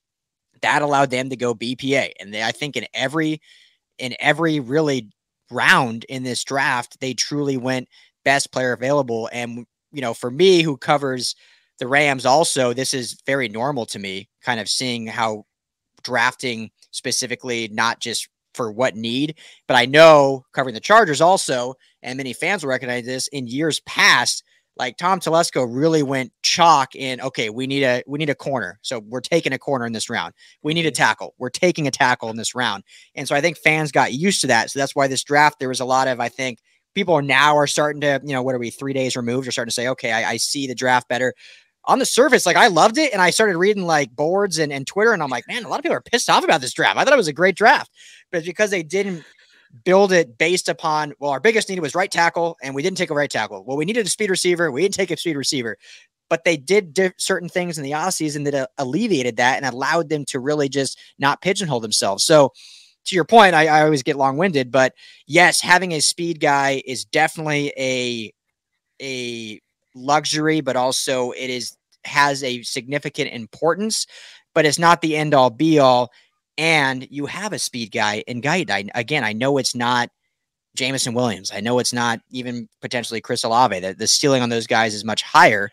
that 0.62 0.82
allowed 0.82 1.10
them 1.10 1.30
to 1.30 1.36
go 1.36 1.54
BPA. 1.54 2.12
And 2.20 2.32
they, 2.32 2.42
I 2.42 2.52
think 2.52 2.76
in 2.76 2.86
every 2.94 3.40
in 3.98 4.14
every 4.20 4.60
really 4.60 5.08
round 5.50 6.04
in 6.04 6.22
this 6.22 6.44
draft, 6.44 7.00
they 7.00 7.14
truly 7.14 7.56
went 7.56 7.88
best 8.24 8.52
player 8.52 8.72
available. 8.72 9.28
And 9.32 9.66
you 9.92 10.00
know, 10.00 10.14
for 10.14 10.30
me, 10.30 10.62
who 10.62 10.76
covers 10.76 11.34
the 11.78 11.88
Rams, 11.88 12.26
also 12.26 12.72
this 12.72 12.92
is 12.92 13.20
very 13.26 13.48
normal 13.48 13.86
to 13.86 13.98
me, 13.98 14.28
kind 14.42 14.60
of 14.60 14.68
seeing 14.68 15.06
how 15.06 15.44
drafting 16.02 16.70
specifically, 16.90 17.68
not 17.68 18.00
just 18.00 18.28
for 18.54 18.72
what 18.72 18.96
need, 18.96 19.36
but 19.66 19.76
I 19.76 19.86
know 19.86 20.44
covering 20.52 20.74
the 20.74 20.80
Chargers 20.80 21.20
also, 21.20 21.74
and 22.02 22.16
many 22.16 22.32
fans 22.32 22.62
will 22.62 22.70
recognize 22.70 23.04
this 23.04 23.28
in 23.28 23.46
years 23.46 23.80
past 23.80 24.42
like 24.78 24.96
Tom 24.96 25.20
Telesco 25.20 25.66
really 25.68 26.02
went 26.02 26.32
chalk 26.42 26.94
in 26.94 27.20
okay, 27.20 27.50
we 27.50 27.66
need 27.66 27.82
a 27.82 28.02
we 28.06 28.18
need 28.18 28.30
a 28.30 28.34
corner. 28.34 28.78
So 28.82 29.00
we're 29.00 29.20
taking 29.20 29.52
a 29.52 29.58
corner 29.58 29.86
in 29.86 29.92
this 29.92 30.08
round. 30.08 30.34
We 30.62 30.74
need 30.74 30.86
a 30.86 30.90
mm-hmm. 30.90 31.02
tackle. 31.02 31.34
We're 31.38 31.50
taking 31.50 31.86
a 31.86 31.90
tackle 31.90 32.30
in 32.30 32.36
this 32.36 32.54
round. 32.54 32.84
And 33.14 33.26
so 33.26 33.34
I 33.34 33.40
think 33.40 33.58
fans 33.58 33.92
got 33.92 34.12
used 34.12 34.40
to 34.42 34.46
that. 34.48 34.70
So 34.70 34.78
that's 34.78 34.94
why 34.94 35.08
this 35.08 35.24
draft 35.24 35.58
there 35.58 35.68
was 35.68 35.80
a 35.80 35.84
lot 35.84 36.08
of 36.08 36.20
I 36.20 36.28
think 36.28 36.58
people 36.94 37.14
are 37.14 37.22
now 37.22 37.56
are 37.56 37.66
starting 37.66 38.00
to, 38.02 38.20
you 38.24 38.32
know, 38.32 38.42
what 38.42 38.54
are 38.54 38.58
we 38.58 38.70
3 38.70 38.92
days 38.92 39.16
removed 39.16 39.46
are 39.46 39.52
starting 39.52 39.70
to 39.70 39.74
say, 39.74 39.88
okay, 39.88 40.12
I, 40.12 40.32
I 40.32 40.36
see 40.36 40.66
the 40.66 40.74
draft 40.74 41.08
better. 41.08 41.34
On 41.84 41.98
the 41.98 42.06
surface, 42.06 42.44
like 42.44 42.56
I 42.56 42.66
loved 42.66 42.98
it, 42.98 43.12
and 43.14 43.22
I 43.22 43.30
started 43.30 43.56
reading 43.56 43.84
like 43.84 44.14
boards 44.14 44.58
and, 44.58 44.70
and 44.70 44.86
Twitter, 44.86 45.12
and 45.12 45.22
I'm 45.22 45.30
like, 45.30 45.48
man, 45.48 45.64
a 45.64 45.68
lot 45.68 45.78
of 45.78 45.82
people 45.82 45.96
are 45.96 46.02
pissed 46.02 46.28
off 46.28 46.44
about 46.44 46.60
this 46.60 46.74
draft. 46.74 46.98
I 46.98 47.04
thought 47.04 47.14
it 47.14 47.16
was 47.16 47.28
a 47.28 47.32
great 47.32 47.56
draft, 47.56 47.90
but 48.30 48.44
because 48.44 48.70
they 48.70 48.82
didn't 48.82 49.24
build 49.84 50.12
it 50.12 50.38
based 50.38 50.68
upon 50.68 51.12
well, 51.18 51.30
our 51.30 51.40
biggest 51.40 51.68
need 51.68 51.80
was 51.80 51.94
right 51.94 52.10
tackle, 52.10 52.56
and 52.62 52.74
we 52.74 52.82
didn't 52.82 52.98
take 52.98 53.10
a 53.10 53.14
right 53.14 53.30
tackle. 53.30 53.64
Well, 53.64 53.76
we 53.76 53.84
needed 53.84 54.06
a 54.06 54.10
speed 54.10 54.30
receiver, 54.30 54.70
we 54.70 54.82
didn't 54.82 54.94
take 54.94 55.10
a 55.10 55.16
speed 55.16 55.36
receiver. 55.36 55.76
But 56.30 56.44
they 56.44 56.58
did 56.58 56.92
di- 56.92 57.12
certain 57.16 57.48
things 57.48 57.78
in 57.78 57.84
the 57.84 57.92
offseason 57.92 58.44
that 58.44 58.54
uh, 58.54 58.66
alleviated 58.76 59.38
that 59.38 59.56
and 59.56 59.64
allowed 59.64 60.10
them 60.10 60.26
to 60.26 60.40
really 60.40 60.68
just 60.68 60.98
not 61.18 61.40
pigeonhole 61.40 61.80
themselves. 61.80 62.24
So, 62.24 62.52
to 63.06 63.14
your 63.14 63.24
point, 63.24 63.54
I, 63.54 63.66
I 63.66 63.82
always 63.84 64.02
get 64.02 64.18
long 64.18 64.36
winded, 64.36 64.70
but 64.70 64.92
yes, 65.26 65.62
having 65.62 65.92
a 65.92 66.00
speed 66.00 66.40
guy 66.40 66.82
is 66.84 67.06
definitely 67.06 67.72
a 67.78 68.32
a 69.00 69.60
luxury, 69.94 70.60
but 70.60 70.76
also 70.76 71.30
it 71.32 71.50
is 71.50 71.76
has 72.04 72.42
a 72.42 72.62
significant 72.62 73.30
importance, 73.32 74.06
but 74.54 74.66
it's 74.66 74.78
not 74.78 75.00
the 75.00 75.16
end 75.16 75.34
all 75.34 75.50
be 75.50 75.78
all 75.78 76.10
and 76.58 77.06
you 77.10 77.26
have 77.26 77.52
a 77.52 77.58
speed 77.58 77.92
guy 77.92 78.24
in 78.26 78.42
Guyton. 78.42 78.90
I, 78.92 79.00
again, 79.00 79.24
I 79.24 79.32
know 79.32 79.56
it's 79.56 79.76
not 79.76 80.10
Jameson 80.76 81.14
Williams. 81.14 81.52
I 81.54 81.60
know 81.60 81.78
it's 81.78 81.92
not 81.92 82.20
even 82.30 82.68
potentially 82.82 83.20
Chris 83.20 83.44
Olave. 83.44 83.78
The, 83.80 83.94
the 83.94 84.06
ceiling 84.08 84.42
on 84.42 84.48
those 84.48 84.66
guys 84.66 84.92
is 84.92 85.04
much 85.04 85.22
higher, 85.22 85.70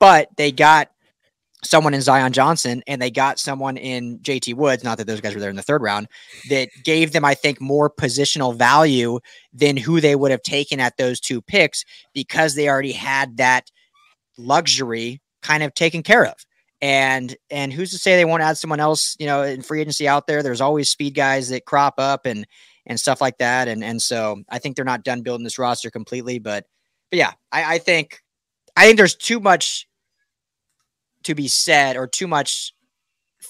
but 0.00 0.28
they 0.36 0.50
got 0.50 0.88
someone 1.62 1.94
in 1.94 2.00
Zion 2.00 2.32
Johnson 2.32 2.82
and 2.86 3.00
they 3.00 3.10
got 3.10 3.38
someone 3.38 3.76
in 3.76 4.18
JT 4.18 4.54
Woods. 4.54 4.84
Not 4.84 4.98
that 4.98 5.06
those 5.06 5.20
guys 5.20 5.34
were 5.34 5.40
there 5.40 5.50
in 5.50 5.56
the 5.56 5.62
third 5.62 5.82
round, 5.82 6.08
that 6.48 6.68
gave 6.84 7.12
them, 7.12 7.24
I 7.24 7.34
think, 7.34 7.60
more 7.60 7.90
positional 7.90 8.54
value 8.54 9.20
than 9.52 9.76
who 9.76 10.00
they 10.00 10.16
would 10.16 10.30
have 10.30 10.42
taken 10.42 10.80
at 10.80 10.96
those 10.96 11.20
two 11.20 11.40
picks 11.40 11.84
because 12.12 12.54
they 12.54 12.68
already 12.68 12.92
had 12.92 13.36
that 13.38 13.70
luxury 14.36 15.20
kind 15.42 15.62
of 15.62 15.74
taken 15.74 16.02
care 16.02 16.24
of. 16.24 16.34
And 16.84 17.34
and 17.48 17.72
who's 17.72 17.92
to 17.92 17.98
say 17.98 18.14
they 18.14 18.26
won't 18.26 18.42
add 18.42 18.58
someone 18.58 18.78
else, 18.78 19.16
you 19.18 19.24
know, 19.24 19.42
in 19.42 19.62
free 19.62 19.80
agency 19.80 20.06
out 20.06 20.26
there? 20.26 20.42
There's 20.42 20.60
always 20.60 20.90
speed 20.90 21.14
guys 21.14 21.48
that 21.48 21.64
crop 21.64 21.94
up 21.96 22.26
and 22.26 22.46
and 22.84 23.00
stuff 23.00 23.22
like 23.22 23.38
that. 23.38 23.68
And 23.68 23.82
and 23.82 24.02
so 24.02 24.42
I 24.50 24.58
think 24.58 24.76
they're 24.76 24.84
not 24.84 25.02
done 25.02 25.22
building 25.22 25.44
this 25.44 25.58
roster 25.58 25.90
completely, 25.90 26.38
but 26.38 26.66
but 27.10 27.16
yeah, 27.18 27.32
I, 27.50 27.76
I 27.76 27.78
think 27.78 28.22
I 28.76 28.84
think 28.84 28.98
there's 28.98 29.14
too 29.14 29.40
much 29.40 29.88
to 31.22 31.34
be 31.34 31.48
said 31.48 31.96
or 31.96 32.06
too 32.06 32.26
much 32.26 32.74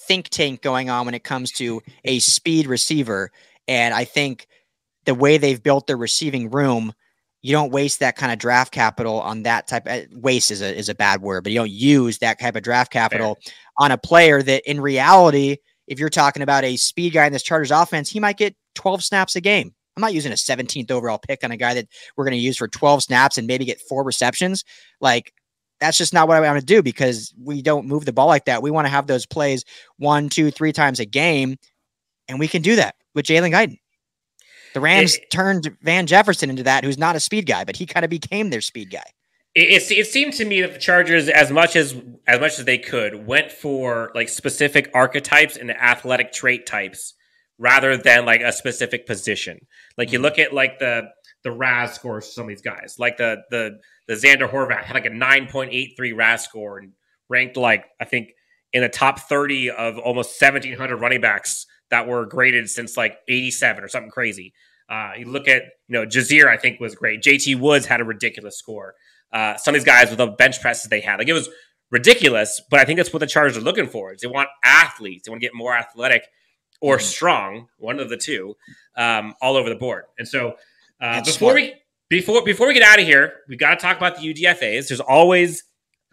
think 0.07 0.29
tank 0.29 0.63
going 0.63 0.89
on 0.89 1.05
when 1.05 1.17
it 1.17 1.25
comes 1.25 1.51
to 1.55 1.83
a 2.05 2.21
speed 2.21 2.69
receiver. 2.69 3.33
And 3.67 3.95
I 3.95 4.05
think 4.05 4.47
the 5.07 5.15
way 5.15 5.39
they've 5.39 5.61
built 5.61 5.89
their 5.89 5.97
receiving 5.97 6.51
room 6.51 6.93
you 7.45 7.53
don't 7.53 7.71
waste 7.71 8.01
that 8.01 8.17
kind 8.17 8.33
of 8.33 8.39
draft 8.39 8.73
capital 8.73 9.21
on 9.21 9.43
that 9.43 9.67
type 9.69 9.87
of 9.87 10.07
waste 10.13 10.51
is 10.51 10.63
a 10.63 10.75
is 10.75 10.89
a 10.89 10.95
bad 10.95 11.21
word, 11.21 11.45
but 11.45 11.53
you 11.53 11.59
don't 11.59 11.71
use 11.71 12.17
that 12.19 12.41
type 12.41 12.57
of 12.57 12.63
draft 12.63 12.91
capital 12.91 13.37
Fair. 13.45 13.55
on 13.81 13.93
a 13.93 13.99
player 13.99 14.43
that 14.43 14.63
in 14.69 14.81
reality, 14.81 15.59
if 15.87 15.99
you're 15.99 16.09
talking 16.09 16.43
about 16.43 16.65
a 16.65 16.79
speed 16.79 17.13
guy 17.13 17.27
in 17.27 17.35
this 17.35 17.43
Chargers 17.43 17.71
offense, 17.71 18.09
he 18.09 18.19
might 18.19 18.39
get 18.39 18.57
12 18.77 19.05
snaps 19.05 19.37
a 19.37 19.43
game. 19.43 19.75
I'm 19.95 20.01
not 20.01 20.15
using 20.15 20.33
a 20.33 20.37
17th 20.37 20.91
overall 20.91 21.19
pick 21.19 21.45
on 21.45 21.51
a 21.51 21.59
guy 21.59 21.75
that 21.75 21.87
we're 22.17 22.25
going 22.25 22.33
to 22.33 22.39
use 22.39 22.57
for 22.57 22.67
12 22.67 23.03
snaps 23.03 23.37
and 23.37 23.47
maybe 23.47 23.67
get 23.67 23.79
four 23.91 24.05
receptions. 24.05 24.65
Like 25.03 25.35
that's 25.81 25.99
just 25.99 26.15
not 26.15 26.29
what 26.29 26.39
I 26.39 26.51
want 26.51 26.61
to 26.61 26.65
do 26.65 26.83
because 26.83 27.35
we 27.39 27.61
don't 27.61 27.87
move 27.87 28.07
the 28.07 28.13
ball 28.15 28.27
like 28.27 28.47
that. 28.47 28.63
We 28.63 28.71
want 28.71 28.87
to 28.87 28.91
have 28.91 29.07
those 29.07 29.27
plays 29.27 29.67
one, 29.99 30.31
two, 30.31 30.51
three 30.51 30.73
times 30.73 30.99
a 30.99 31.05
game, 31.05 31.59
and 32.27 32.39
we 32.39 32.49
can 32.49 32.63
do 32.63 32.77
that 32.77 32.95
with 33.15 33.27
Jalen 33.27 33.53
Guyton. 33.53 33.79
The 34.75 34.81
Rams 34.81 35.15
it, 35.15 35.31
turned 35.31 35.77
Van 35.83 36.07
Jefferson 36.07 36.51
into 36.51 36.65
that, 36.65 36.85
who's 36.85 36.99
not 36.99 37.17
a 37.17 37.21
speed 37.21 37.47
guy, 37.47 37.65
but 37.65 37.77
he 37.77 37.87
kind 37.87 38.05
of 38.05 38.11
became 38.11 38.51
their 38.51 38.61
speed 38.61 38.91
guy. 38.91 39.05
It, 39.55 39.83
it, 39.83 39.99
it 39.99 40.07
seemed 40.09 40.33
to 40.35 40.45
me 40.45 40.61
that 40.63 40.73
the 40.73 40.81
Chargers, 40.81 41.29
as 41.29 41.51
much 41.51 41.77
as 41.77 41.95
as 42.27 42.41
much 42.41 42.59
as 42.59 42.65
they 42.65 42.79
could, 42.79 43.27
went 43.27 43.53
for 43.53 44.11
like 44.15 44.29
specific 44.29 44.91
archetypes 44.93 45.57
and 45.57 45.71
athletic 45.71 46.33
trait 46.33 46.67
types 46.67 47.15
rather 47.57 47.97
than 47.97 48.27
like 48.27 48.41
a 48.41 48.53
specific 48.53 49.07
position. 49.07 49.61
Like 49.97 50.11
you 50.11 50.19
mm-hmm. 50.19 50.25
look 50.25 50.39
at 50.41 50.53
like 50.53 50.81
the 50.81 51.09
the 51.45 51.53
RAS 51.53 51.95
scores 51.95 52.27
for 52.27 52.33
some 52.33 52.45
of 52.45 52.49
these 52.49 52.63
guys, 52.63 52.97
like 52.99 53.17
the 53.17 53.43
the 53.51 53.79
the 54.09 54.15
Zander 54.15 54.51
Horvath 54.51 54.83
had 54.83 54.95
like 54.95 55.07
a 55.07 55.11
nine 55.11 55.47
point 55.47 55.73
eight 55.73 55.95
three 55.97 56.13
RAS 56.13 56.45
score 56.45 56.79
and 56.79 56.93
ranked 57.29 57.57
like 57.57 57.85
I 58.01 58.07
think 58.07 58.31
in 58.73 58.83
the 58.83 58.89
top 58.89 59.21
thirty 59.21 59.71
of 59.71 59.99
almost 59.99 60.37
seventeen 60.37 60.77
hundred 60.77 60.97
running 60.97 61.21
backs 61.21 61.67
that 61.95 62.09
were 62.09 62.27
graded 62.27 62.69
since 62.69 62.97
like 62.97 63.19
87 63.29 63.85
or 63.85 63.89
something 63.89 64.11
crazy. 64.11 64.53
Uh, 64.89 65.13
you 65.17 65.27
look 65.27 65.47
at, 65.47 65.63
you 65.87 65.93
know, 65.93 66.05
Ja'Sir, 66.05 66.49
I 66.49 66.57
think 66.57 66.81
was 66.81 66.97
great. 66.97 67.23
JT 67.23 67.61
Woods 67.61 67.87
had 67.87 68.01
a 68.01 68.05
ridiculous 68.05 68.59
score. 68.59 68.97
Uh, 69.33 69.57
some 69.57 69.77
of 69.77 69.81
these 69.81 69.87
guys 69.87 70.09
with 70.09 70.19
the 70.19 70.27
bench 70.27 70.61
presses 70.61 70.91
they 70.91 71.01
had, 71.01 71.21
like 71.21 71.29
it 71.29 71.33
was 71.33 71.49
ridiculous, 71.93 72.61
but 72.69 72.81
I 72.81 72.85
think 72.85 72.97
that's 72.97 73.13
what 73.13 73.21
the 73.21 73.29
Chargers 73.29 73.57
are 73.57 73.61
looking 73.61 73.87
for. 73.87 74.13
Is 74.13 74.23
they 74.23 74.27
want 74.27 74.49
athletes, 74.65 75.25
they 75.25 75.31
want 75.31 75.41
to 75.41 75.47
get 75.47 75.55
more 75.55 75.73
athletic 75.73 76.25
or 76.81 76.97
mm-hmm. 76.97 77.05
strong, 77.05 77.69
one 77.79 78.01
of 78.01 78.09
the 78.09 78.17
two, 78.17 78.57
um, 78.97 79.35
all 79.41 79.57
over 79.57 79.69
the 79.69 79.77
board. 79.77 80.05
And 80.19 80.27
so 80.27 80.57
uh, 81.01 81.21
before 81.21 81.53
smart. 81.53 81.55
we 81.55 81.75
before 82.09 82.45
before 82.45 82.67
we 82.67 82.75
get 82.75 82.83
out 82.83 82.99
of 82.99 83.07
here, 83.07 83.35
we 83.49 83.57
got 83.57 83.71
to 83.71 83.77
talk 83.77 83.97
about 83.97 84.21
the 84.21 84.35
UDFA's. 84.35 84.89
There's 84.89 85.01
always 85.01 85.63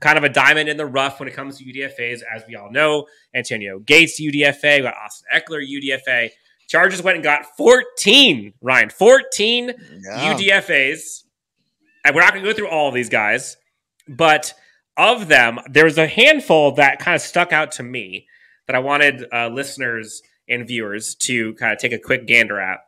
kind 0.02 0.18
of 0.18 0.24
a 0.24 0.30
diamond 0.30 0.68
in 0.68 0.76
the 0.76 0.86
rough 0.86 1.20
when 1.20 1.30
it 1.30 1.34
comes 1.34 1.58
to 1.58 1.64
UDFA's, 1.64 2.24
as 2.36 2.44
we 2.48 2.56
all 2.56 2.72
know. 2.72 3.08
Antonio 3.34 3.80
Gates 3.80 4.20
UDFA, 4.20 4.78
we 4.78 4.82
got 4.82 4.96
Austin 4.96 5.28
Ekeler 5.34 5.64
UDFA. 5.64 6.32
Chargers 6.68 7.02
went 7.02 7.16
and 7.16 7.24
got 7.24 7.46
14, 7.58 8.54
Ryan, 8.62 8.90
14 8.90 9.68
yeah. 10.04 10.34
UDFAs. 10.34 11.24
And 12.04 12.16
we're 12.16 12.22
not 12.22 12.34
going 12.34 12.44
to 12.44 12.50
go 12.50 12.56
through 12.56 12.70
all 12.70 12.90
of 12.90 12.96
these 12.96 13.10
guys, 13.10 13.58
but 14.08 14.54
of 14.98 15.28
them, 15.28 15.60
there 15.70 15.86
was 15.86 15.98
a 15.98 16.08
handful 16.08 16.74
that 16.74 17.00
kind 17.00 17.16
of 17.16 17.22
stuck 17.22 17.54
out 17.54 17.72
to 17.74 17.84
me 17.84 18.28
that 18.68 18.76
I 18.76 18.80
wanted 18.80 19.26
uh, 19.32 19.50
listeners 19.50 20.22
and 20.50 20.68
viewers 20.68 21.16
to 21.16 21.54
kind 21.56 21.74
of 21.74 21.78
take 21.78 21.94
a 21.94 22.00
quick 22.00 22.26
gander 22.26 22.60
at. 22.60 22.80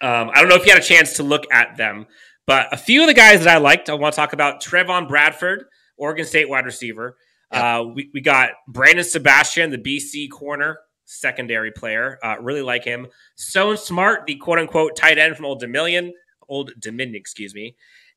Um, 0.00 0.30
I 0.32 0.40
don't 0.40 0.48
know 0.48 0.56
if 0.56 0.64
you 0.64 0.72
had 0.72 0.82
a 0.82 0.84
chance 0.84 1.14
to 1.14 1.22
look 1.22 1.44
at 1.52 1.76
them, 1.76 2.06
but 2.46 2.72
a 2.72 2.76
few 2.76 3.02
of 3.02 3.06
the 3.06 3.14
guys 3.14 3.44
that 3.44 3.48
I 3.48 3.58
liked, 3.58 3.88
I 3.88 3.94
want 3.94 4.14
to 4.14 4.16
talk 4.16 4.32
about 4.32 4.62
Trevon 4.62 5.08
Bradford, 5.08 5.66
Oregon 5.96 6.24
State 6.24 6.48
wide 6.48 6.64
receiver. 6.64 7.16
Uh, 7.50 7.84
we, 7.94 8.10
we 8.14 8.20
got 8.20 8.50
Brandon 8.66 9.04
Sebastian, 9.04 9.70
the 9.70 9.78
BC 9.78 10.30
corner, 10.30 10.78
secondary 11.04 11.70
player. 11.70 12.18
Uh, 12.22 12.36
really 12.40 12.62
like 12.62 12.84
him. 12.84 13.06
Stone 13.34 13.76
Smart, 13.76 14.26
the 14.26 14.36
quote 14.36 14.58
unquote 14.58 14.96
tight 14.96 15.18
end 15.18 15.36
from 15.36 15.44
Old 15.44 15.60
Dominion, 15.60 16.14
Old 16.48 16.72
Dominion, 16.78 17.16
excuse 17.16 17.54
me. 17.54 17.76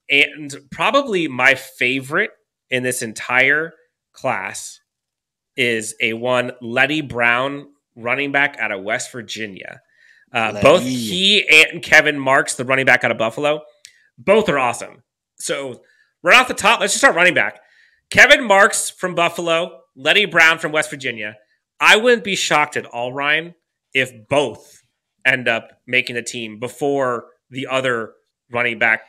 And 0.10 0.56
probably 0.72 1.28
my 1.28 1.56
favorite 1.56 2.32
in 2.70 2.84
this 2.84 3.02
entire 3.02 3.74
class 4.14 4.80
is 5.58 5.96
a 6.02 6.14
one 6.14 6.52
Leddie 6.62 7.02
Brown 7.02 7.68
running 7.96 8.32
back 8.32 8.58
out 8.60 8.72
of 8.72 8.84
West 8.84 9.12
Virginia. 9.12 9.82
Uh, 10.32 10.62
both 10.62 10.84
he 10.84 11.48
and 11.48 11.82
Kevin 11.82 12.20
Marks, 12.20 12.56
the 12.56 12.66
running 12.66 12.86
back 12.86 13.04
out 13.04 13.12
of 13.12 13.18
Buffalo, 13.18 13.62
both 14.18 14.50
are 14.50 14.60
awesome. 14.60 15.04
So 15.38 15.82
right 16.24 16.40
off 16.40 16.48
the 16.48 16.54
top, 16.54 16.80
let's 16.80 16.94
just 16.94 17.02
start 17.02 17.16
running 17.16 17.34
back. 17.34 17.62
Kevin 18.10 18.46
Marks 18.46 18.90
from 18.90 19.16
Buffalo, 19.16 19.82
Leddie 19.96 20.26
Brown 20.26 20.60
from 20.60 20.72
West 20.72 20.90
Virginia. 20.90 21.36
I 21.80 21.98
wouldn't 21.98 22.24
be 22.24 22.36
shocked 22.36 22.78
at 22.78 22.86
all, 22.86 23.12
Ryan, 23.12 23.56
if 23.94 24.12
both 24.30 24.82
end 25.26 25.48
up 25.48 25.70
making 25.88 26.16
the 26.16 26.22
team 26.22 26.60
before 26.60 27.26
the 27.50 27.68
other 27.68 28.14
running 28.52 28.80
back 28.80 29.02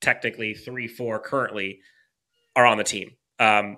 technically 0.00 0.54
three, 0.54 0.88
four 0.88 1.18
currently 1.18 1.80
are 2.56 2.66
on 2.66 2.78
the 2.78 2.84
team. 2.84 3.10
Um, 3.38 3.76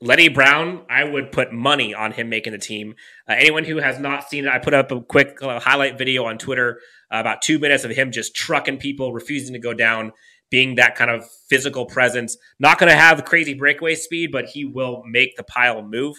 Leddie 0.00 0.28
Brown, 0.28 0.84
I 0.90 1.04
would 1.04 1.32
put 1.32 1.52
money 1.52 1.94
on 1.94 2.12
him 2.12 2.28
making 2.28 2.52
the 2.52 2.58
team. 2.58 2.94
Uh, 3.28 3.34
anyone 3.38 3.64
who 3.64 3.78
has 3.78 3.98
not 3.98 4.28
seen 4.28 4.44
it, 4.44 4.50
I 4.50 4.58
put 4.58 4.74
up 4.74 4.92
a 4.92 5.00
quick 5.00 5.42
uh, 5.42 5.58
highlight 5.58 5.96
video 5.96 6.26
on 6.26 6.36
Twitter, 6.36 6.80
uh, 7.12 7.18
about 7.18 7.40
two 7.40 7.58
minutes 7.58 7.84
of 7.84 7.90
him 7.92 8.12
just 8.12 8.34
trucking 8.34 8.76
people, 8.76 9.12
refusing 9.12 9.54
to 9.54 9.58
go 9.58 9.72
down, 9.72 10.12
being 10.50 10.76
that 10.76 10.94
kind 10.94 11.10
of 11.10 11.28
physical 11.48 11.86
presence. 11.86 12.36
Not 12.58 12.78
going 12.78 12.90
to 12.90 12.96
have 12.96 13.24
crazy 13.24 13.54
breakaway 13.54 13.94
speed, 13.94 14.30
but 14.32 14.46
he 14.46 14.64
will 14.64 15.02
make 15.06 15.36
the 15.36 15.44
pile 15.44 15.82
move. 15.82 16.16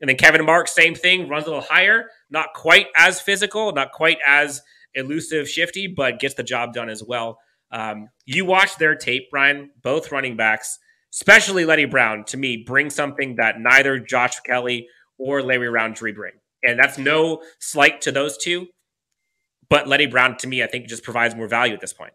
And 0.00 0.08
then 0.08 0.16
Kevin 0.16 0.44
Marks, 0.44 0.74
same 0.74 0.94
thing, 0.94 1.28
runs 1.28 1.44
a 1.44 1.48
little 1.48 1.62
higher, 1.62 2.10
not 2.30 2.48
quite 2.54 2.86
as 2.96 3.20
physical, 3.20 3.72
not 3.72 3.92
quite 3.92 4.18
as 4.26 4.60
elusive, 4.94 5.48
shifty, 5.48 5.86
but 5.86 6.20
gets 6.20 6.34
the 6.34 6.42
job 6.42 6.72
done 6.72 6.88
as 6.88 7.02
well. 7.02 7.38
Um, 7.70 8.08
you 8.24 8.44
watch 8.44 8.76
their 8.76 8.94
tape, 8.94 9.30
Brian, 9.30 9.70
both 9.82 10.12
running 10.12 10.36
backs 10.36 10.78
especially 11.16 11.64
Leddie 11.64 11.86
Brown, 11.86 12.24
to 12.24 12.36
me, 12.36 12.62
bring 12.66 12.90
something 12.90 13.36
that 13.36 13.58
neither 13.58 13.98
Josh 13.98 14.38
Kelley 14.40 14.88
or 15.18 15.42
Larry 15.42 15.68
Rountree 15.68 16.12
bring. 16.12 16.32
And 16.62 16.78
that's 16.78 16.98
no 16.98 17.42
slight 17.58 18.02
to 18.02 18.12
those 18.12 18.36
two. 18.36 18.66
But 19.68 19.88
Leddie 19.88 20.06
Brown, 20.06 20.36
to 20.38 20.46
me, 20.46 20.62
I 20.62 20.66
think 20.66 20.88
just 20.88 21.02
provides 21.02 21.34
more 21.34 21.48
value 21.48 21.74
at 21.74 21.80
this 21.80 21.92
point. 21.92 22.12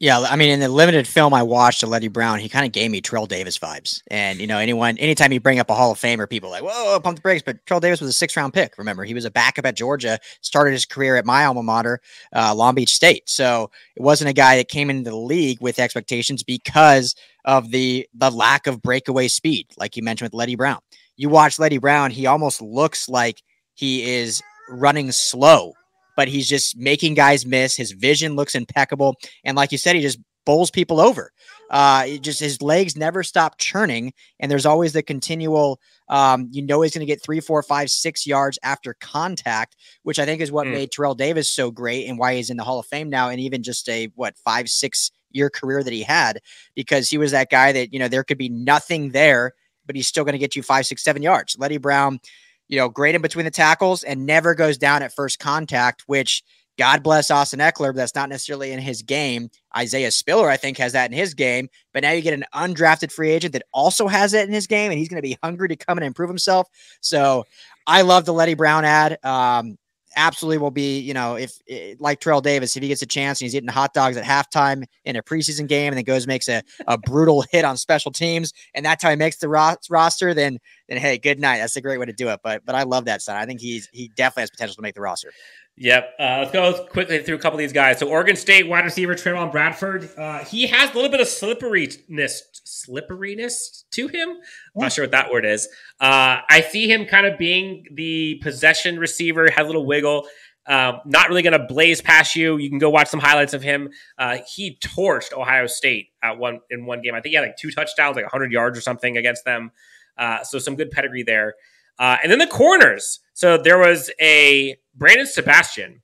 Yeah, 0.00 0.18
I 0.18 0.34
mean, 0.34 0.50
in 0.50 0.58
the 0.60 0.68
limited 0.68 1.06
film 1.06 1.32
I 1.32 1.44
watched 1.44 1.82
of 1.84 1.88
Leddie 1.88 2.08
Brown, 2.08 2.40
he 2.40 2.48
kind 2.48 2.66
of 2.66 2.72
gave 2.72 2.90
me 2.90 3.00
Terrell 3.00 3.26
Davis 3.26 3.58
vibes. 3.58 4.02
And 4.08 4.40
you 4.40 4.46
know, 4.46 4.58
anyone, 4.58 4.98
anytime 4.98 5.32
you 5.32 5.38
bring 5.40 5.60
up 5.60 5.70
a 5.70 5.74
Hall 5.74 5.92
of 5.92 5.98
Famer, 5.98 6.28
people 6.28 6.50
like, 6.50 6.64
"Whoa, 6.64 6.98
pump 6.98 7.16
the 7.16 7.22
brakes!" 7.22 7.44
But 7.46 7.64
Terrell 7.64 7.80
Davis 7.80 8.00
was 8.00 8.10
a 8.10 8.12
six-round 8.12 8.52
pick. 8.52 8.76
Remember, 8.76 9.04
he 9.04 9.14
was 9.14 9.24
a 9.24 9.30
backup 9.30 9.64
at 9.64 9.76
Georgia, 9.76 10.18
started 10.40 10.72
his 10.72 10.84
career 10.84 11.16
at 11.16 11.24
my 11.24 11.44
alma 11.44 11.62
mater, 11.62 12.00
uh, 12.34 12.52
Long 12.54 12.74
Beach 12.74 12.92
State. 12.92 13.30
So 13.30 13.70
it 13.94 14.02
wasn't 14.02 14.30
a 14.30 14.34
guy 14.34 14.56
that 14.56 14.68
came 14.68 14.90
into 14.90 15.10
the 15.10 15.16
league 15.16 15.60
with 15.60 15.78
expectations 15.78 16.42
because 16.42 17.14
of 17.44 17.70
the 17.70 18.08
the 18.14 18.30
lack 18.30 18.66
of 18.66 18.82
breakaway 18.82 19.28
speed, 19.28 19.68
like 19.78 19.96
you 19.96 20.02
mentioned 20.02 20.26
with 20.26 20.34
Leddie 20.34 20.56
Brown. 20.56 20.80
You 21.16 21.28
watch 21.28 21.60
Leddie 21.60 21.78
Brown; 21.78 22.10
he 22.10 22.26
almost 22.26 22.60
looks 22.60 23.08
like 23.08 23.42
he 23.74 24.16
is 24.16 24.42
running 24.68 25.12
slow 25.12 25.74
but 26.16 26.28
he's 26.28 26.48
just 26.48 26.76
making 26.76 27.14
guys 27.14 27.46
miss. 27.46 27.76
His 27.76 27.92
vision 27.92 28.36
looks 28.36 28.54
impeccable. 28.54 29.16
And 29.44 29.56
like 29.56 29.72
you 29.72 29.78
said, 29.78 29.96
he 29.96 30.02
just 30.02 30.18
bowls 30.44 30.70
people 30.70 31.00
over. 31.00 31.30
Uh, 31.70 32.06
just 32.18 32.40
his 32.40 32.60
legs 32.60 32.96
never 32.96 33.22
stop 33.22 33.58
churning, 33.58 34.12
and 34.38 34.50
there's 34.50 34.66
always 34.66 34.92
the 34.92 35.02
continual. 35.02 35.80
Um, 36.08 36.48
you 36.50 36.62
know, 36.62 36.82
he's 36.82 36.92
going 36.92 37.06
to 37.06 37.10
get 37.10 37.22
three, 37.22 37.40
four, 37.40 37.62
five, 37.62 37.90
six 37.90 38.26
yards 38.26 38.58
after 38.62 38.94
contact, 39.00 39.76
which 40.02 40.18
I 40.18 40.26
think 40.26 40.40
is 40.40 40.52
what 40.52 40.66
mm. 40.66 40.72
made 40.72 40.92
Terrell 40.92 41.14
Davis 41.14 41.50
so 41.50 41.70
great 41.70 42.06
and 42.06 42.18
why 42.18 42.34
he's 42.34 42.50
in 42.50 42.58
the 42.58 42.64
Hall 42.64 42.78
of 42.78 42.86
Fame 42.86 43.08
now, 43.08 43.30
and 43.30 43.40
even 43.40 43.62
just 43.62 43.88
a 43.88 44.06
what 44.14 44.36
five, 44.38 44.68
six 44.68 45.10
year 45.30 45.50
career 45.50 45.82
that 45.82 45.92
he 45.92 46.02
had, 46.02 46.40
because 46.76 47.08
he 47.08 47.18
was 47.18 47.32
that 47.32 47.50
guy 47.50 47.72
that 47.72 47.92
you 47.92 47.98
know 47.98 48.08
there 48.08 48.24
could 48.24 48.38
be 48.38 48.50
nothing 48.50 49.10
there, 49.10 49.52
but 49.86 49.96
he's 49.96 50.06
still 50.06 50.24
going 50.24 50.34
to 50.34 50.38
get 50.38 50.54
you 50.54 50.62
five, 50.62 50.86
six, 50.86 51.02
seven 51.02 51.22
yards. 51.22 51.56
Leddie 51.58 51.78
Brown 51.78 52.20
you 52.68 52.78
know, 52.78 52.88
great 52.88 53.14
in 53.14 53.22
between 53.22 53.44
the 53.44 53.50
tackles 53.50 54.02
and 54.02 54.26
never 54.26 54.54
goes 54.54 54.78
down 54.78 55.02
at 55.02 55.14
first 55.14 55.38
contact, 55.38 56.04
which 56.06 56.42
God 56.76 57.02
bless 57.02 57.30
Austin 57.30 57.60
Ekeler, 57.60 57.90
but 57.90 57.96
that's 57.96 58.14
not 58.14 58.28
necessarily 58.28 58.72
in 58.72 58.80
his 58.80 59.02
game. 59.02 59.48
Isaiah 59.76 60.10
Spiller, 60.10 60.48
I 60.48 60.56
think, 60.56 60.78
has 60.78 60.92
that 60.92 61.10
in 61.10 61.16
his 61.16 61.34
game. 61.34 61.68
But 61.92 62.02
now 62.02 62.10
you 62.10 62.22
get 62.22 62.34
an 62.34 62.44
undrafted 62.52 63.12
free 63.12 63.30
agent 63.30 63.52
that 63.52 63.62
also 63.72 64.08
has 64.08 64.34
it 64.34 64.48
in 64.48 64.52
his 64.52 64.66
game, 64.66 64.90
and 64.90 64.98
he's 64.98 65.08
going 65.08 65.22
to 65.22 65.28
be 65.28 65.38
hungry 65.42 65.68
to 65.68 65.76
come 65.76 65.98
and 65.98 66.06
improve 66.06 66.28
himself. 66.28 66.68
So 67.00 67.44
I 67.86 68.02
love 68.02 68.24
the 68.24 68.32
Leddie 68.32 68.54
Brown 68.54 68.84
ad. 68.84 69.18
Um, 69.24 69.78
absolutely 70.16 70.58
will 70.58 70.70
be, 70.70 71.00
you 71.00 71.14
know, 71.14 71.36
if 71.36 71.58
eh, 71.68 71.94
like 71.98 72.20
Terrell 72.20 72.40
Davis, 72.40 72.76
if 72.76 72.82
he 72.82 72.88
gets 72.88 73.02
a 73.02 73.06
chance 73.06 73.40
and 73.40 73.46
he's 73.46 73.54
eating 73.54 73.68
hot 73.68 73.94
dogs 73.94 74.16
at 74.16 74.24
halftime 74.24 74.84
in 75.04 75.16
a 75.16 75.22
preseason 75.22 75.68
game 75.68 75.88
and 75.88 75.96
then 75.96 76.04
goes 76.04 76.26
makes 76.26 76.48
a, 76.48 76.62
a 76.86 76.98
brutal 76.98 77.42
hit 77.52 77.64
on 77.64 77.76
special 77.76 78.10
teams 78.10 78.52
and 78.74 78.84
that's 78.84 79.02
how 79.02 79.10
he 79.10 79.16
makes 79.16 79.38
the 79.38 79.48
ro- 79.48 79.76
roster, 79.90 80.34
then 80.34 80.58
then 80.88 80.98
hey, 80.98 81.18
good 81.18 81.40
night. 81.40 81.58
That's 81.58 81.76
a 81.76 81.80
great 81.80 81.98
way 81.98 82.06
to 82.06 82.12
do 82.12 82.28
it. 82.28 82.40
But 82.42 82.64
but 82.64 82.74
I 82.74 82.82
love 82.82 83.06
that 83.06 83.22
son. 83.22 83.36
I 83.36 83.46
think 83.46 83.60
he's 83.60 83.88
he 83.92 84.10
definitely 84.16 84.42
has 84.42 84.50
potential 84.50 84.76
to 84.76 84.82
make 84.82 84.94
the 84.94 85.00
roster. 85.00 85.32
Yep. 85.76 86.14
Uh, 86.20 86.36
let's 86.38 86.52
go 86.52 86.86
quickly 86.86 87.20
through 87.22 87.34
a 87.34 87.38
couple 87.38 87.56
of 87.56 87.58
these 87.58 87.72
guys. 87.72 87.98
So 87.98 88.08
Oregon 88.08 88.36
State 88.36 88.68
wide 88.68 88.84
receiver 88.84 89.14
Trevon 89.14 89.50
Bradford. 89.50 90.08
Uh, 90.16 90.44
he 90.44 90.68
has 90.68 90.90
a 90.90 90.94
little 90.94 91.10
bit 91.10 91.20
of 91.20 91.26
slipperiness, 91.26 92.42
slipperiness 92.64 93.84
to 93.90 94.06
him. 94.06 94.28
I'm 94.30 94.82
not 94.82 94.92
sure 94.92 95.04
what 95.04 95.10
that 95.10 95.32
word 95.32 95.44
is. 95.44 95.66
Uh, 96.00 96.38
I 96.48 96.64
see 96.70 96.88
him 96.88 97.06
kind 97.06 97.26
of 97.26 97.38
being 97.38 97.84
the 97.92 98.36
possession 98.40 99.00
receiver, 99.00 99.50
has 99.50 99.64
a 99.64 99.66
little 99.66 99.84
wiggle. 99.84 100.28
Um, 100.66 101.00
not 101.04 101.28
really 101.28 101.42
going 101.42 101.58
to 101.58 101.66
blaze 101.66 102.00
past 102.00 102.36
you. 102.36 102.56
You 102.56 102.70
can 102.70 102.78
go 102.78 102.88
watch 102.88 103.08
some 103.08 103.20
highlights 103.20 103.52
of 103.52 103.62
him. 103.62 103.90
Uh, 104.16 104.38
he 104.46 104.78
torched 104.82 105.32
Ohio 105.32 105.66
State 105.66 106.08
at 106.22 106.38
one 106.38 106.60
in 106.70 106.86
one 106.86 107.02
game. 107.02 107.14
I 107.14 107.20
think 107.20 107.32
he 107.32 107.36
had 107.36 107.42
like 107.42 107.56
two 107.56 107.70
touchdowns, 107.70 108.14
like 108.16 108.24
100 108.24 108.52
yards 108.52 108.78
or 108.78 108.80
something 108.80 109.16
against 109.16 109.44
them. 109.44 109.72
Uh, 110.16 110.42
so 110.44 110.58
some 110.58 110.76
good 110.76 110.90
pedigree 110.92 111.24
there. 111.24 111.54
Uh, 111.98 112.16
and 112.22 112.30
then 112.30 112.38
the 112.38 112.46
corners. 112.46 113.20
So 113.34 113.58
there 113.58 113.78
was 113.78 114.10
a 114.20 114.76
Brandon 114.94 115.26
Sebastian 115.26 116.02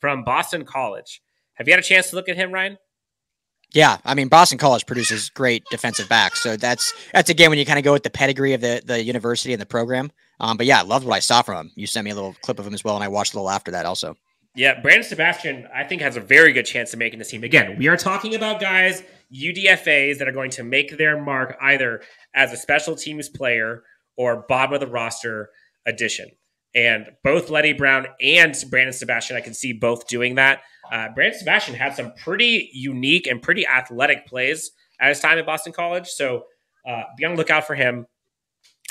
from 0.00 0.24
Boston 0.24 0.64
College. 0.64 1.20
Have 1.54 1.68
you 1.68 1.72
had 1.72 1.80
a 1.80 1.86
chance 1.86 2.10
to 2.10 2.16
look 2.16 2.28
at 2.28 2.36
him, 2.36 2.52
Ryan? 2.52 2.78
Yeah, 3.72 3.98
I 4.04 4.14
mean 4.14 4.28
Boston 4.28 4.58
College 4.58 4.84
produces 4.86 5.30
great 5.30 5.62
defensive 5.70 6.08
backs, 6.08 6.42
so 6.42 6.56
that's 6.56 6.92
that's 7.12 7.30
again 7.30 7.50
when 7.50 7.58
you 7.58 7.64
kind 7.64 7.78
of 7.78 7.84
go 7.84 7.92
with 7.92 8.02
the 8.02 8.10
pedigree 8.10 8.52
of 8.52 8.60
the 8.60 8.82
the 8.84 9.02
university 9.02 9.52
and 9.52 9.62
the 9.62 9.66
program. 9.66 10.10
Um, 10.40 10.56
but 10.56 10.66
yeah, 10.66 10.80
I 10.80 10.82
loved 10.82 11.06
what 11.06 11.14
I 11.14 11.20
saw 11.20 11.42
from 11.42 11.66
him. 11.66 11.72
You 11.76 11.86
sent 11.86 12.04
me 12.04 12.10
a 12.10 12.14
little 12.14 12.34
clip 12.42 12.58
of 12.58 12.66
him 12.66 12.74
as 12.74 12.82
well, 12.82 12.96
and 12.96 13.04
I 13.04 13.08
watched 13.08 13.34
a 13.34 13.36
little 13.36 13.50
after 13.50 13.70
that 13.72 13.86
also. 13.86 14.16
Yeah, 14.56 14.80
Brandon 14.80 15.04
Sebastian, 15.04 15.68
I 15.72 15.84
think 15.84 16.02
has 16.02 16.16
a 16.16 16.20
very 16.20 16.52
good 16.52 16.66
chance 16.66 16.92
of 16.92 16.98
making 16.98 17.20
this 17.20 17.30
team. 17.30 17.44
Again, 17.44 17.76
we 17.78 17.86
are 17.86 17.96
talking 17.96 18.34
about 18.34 18.60
guys 18.60 19.04
UDFA's 19.32 20.18
that 20.18 20.26
are 20.26 20.32
going 20.32 20.50
to 20.52 20.64
make 20.64 20.98
their 20.98 21.22
mark 21.22 21.56
either 21.60 22.02
as 22.34 22.52
a 22.52 22.56
special 22.56 22.96
teams 22.96 23.28
player 23.28 23.84
or 24.16 24.44
bottom 24.48 24.74
of 24.74 24.80
the 24.80 24.88
roster 24.88 25.50
addition. 25.86 26.30
And 26.74 27.10
both 27.24 27.50
Leddie 27.50 27.72
Brown 27.72 28.06
and 28.20 28.54
Brandon 28.70 28.92
Sebastian, 28.92 29.36
I 29.36 29.40
can 29.40 29.54
see 29.54 29.72
both 29.72 30.06
doing 30.06 30.36
that. 30.36 30.62
Uh, 30.90 31.08
Brandon 31.14 31.38
Sebastian 31.38 31.74
had 31.74 31.94
some 31.94 32.12
pretty 32.14 32.70
unique 32.72 33.26
and 33.26 33.42
pretty 33.42 33.66
athletic 33.66 34.26
plays 34.26 34.70
at 35.00 35.08
his 35.08 35.20
time 35.20 35.38
at 35.38 35.46
Boston 35.46 35.72
College. 35.72 36.08
So 36.08 36.44
uh, 36.86 37.02
be 37.16 37.24
on 37.24 37.32
the 37.32 37.38
lookout 37.38 37.66
for 37.66 37.74
him. 37.74 38.06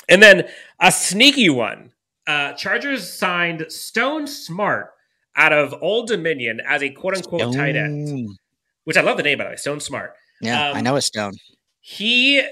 And 0.08 0.22
then 0.22 0.48
a 0.80 0.92
sneaky 0.92 1.50
one. 1.50 1.92
Uh, 2.26 2.52
Chargers 2.52 3.10
signed 3.10 3.66
Stone 3.68 4.26
Smart 4.26 4.90
out 5.36 5.52
of 5.52 5.74
Old 5.80 6.08
Dominion 6.08 6.60
as 6.66 6.82
a 6.82 6.90
quote 6.90 7.16
unquote 7.16 7.40
Stone. 7.40 7.54
tight 7.54 7.76
end, 7.76 8.38
which 8.84 8.96
I 8.96 9.00
love 9.00 9.16
the 9.16 9.22
name, 9.22 9.38
by 9.38 9.44
the 9.44 9.50
way, 9.50 9.56
Stone 9.56 9.80
Smart. 9.80 10.14
Yeah, 10.40 10.70
um, 10.70 10.76
I 10.76 10.80
know 10.80 10.96
a 10.96 11.00
Stone. 11.00 11.34
He 11.80 12.42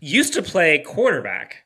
used 0.00 0.34
to 0.34 0.42
play 0.42 0.78
quarterback. 0.80 1.64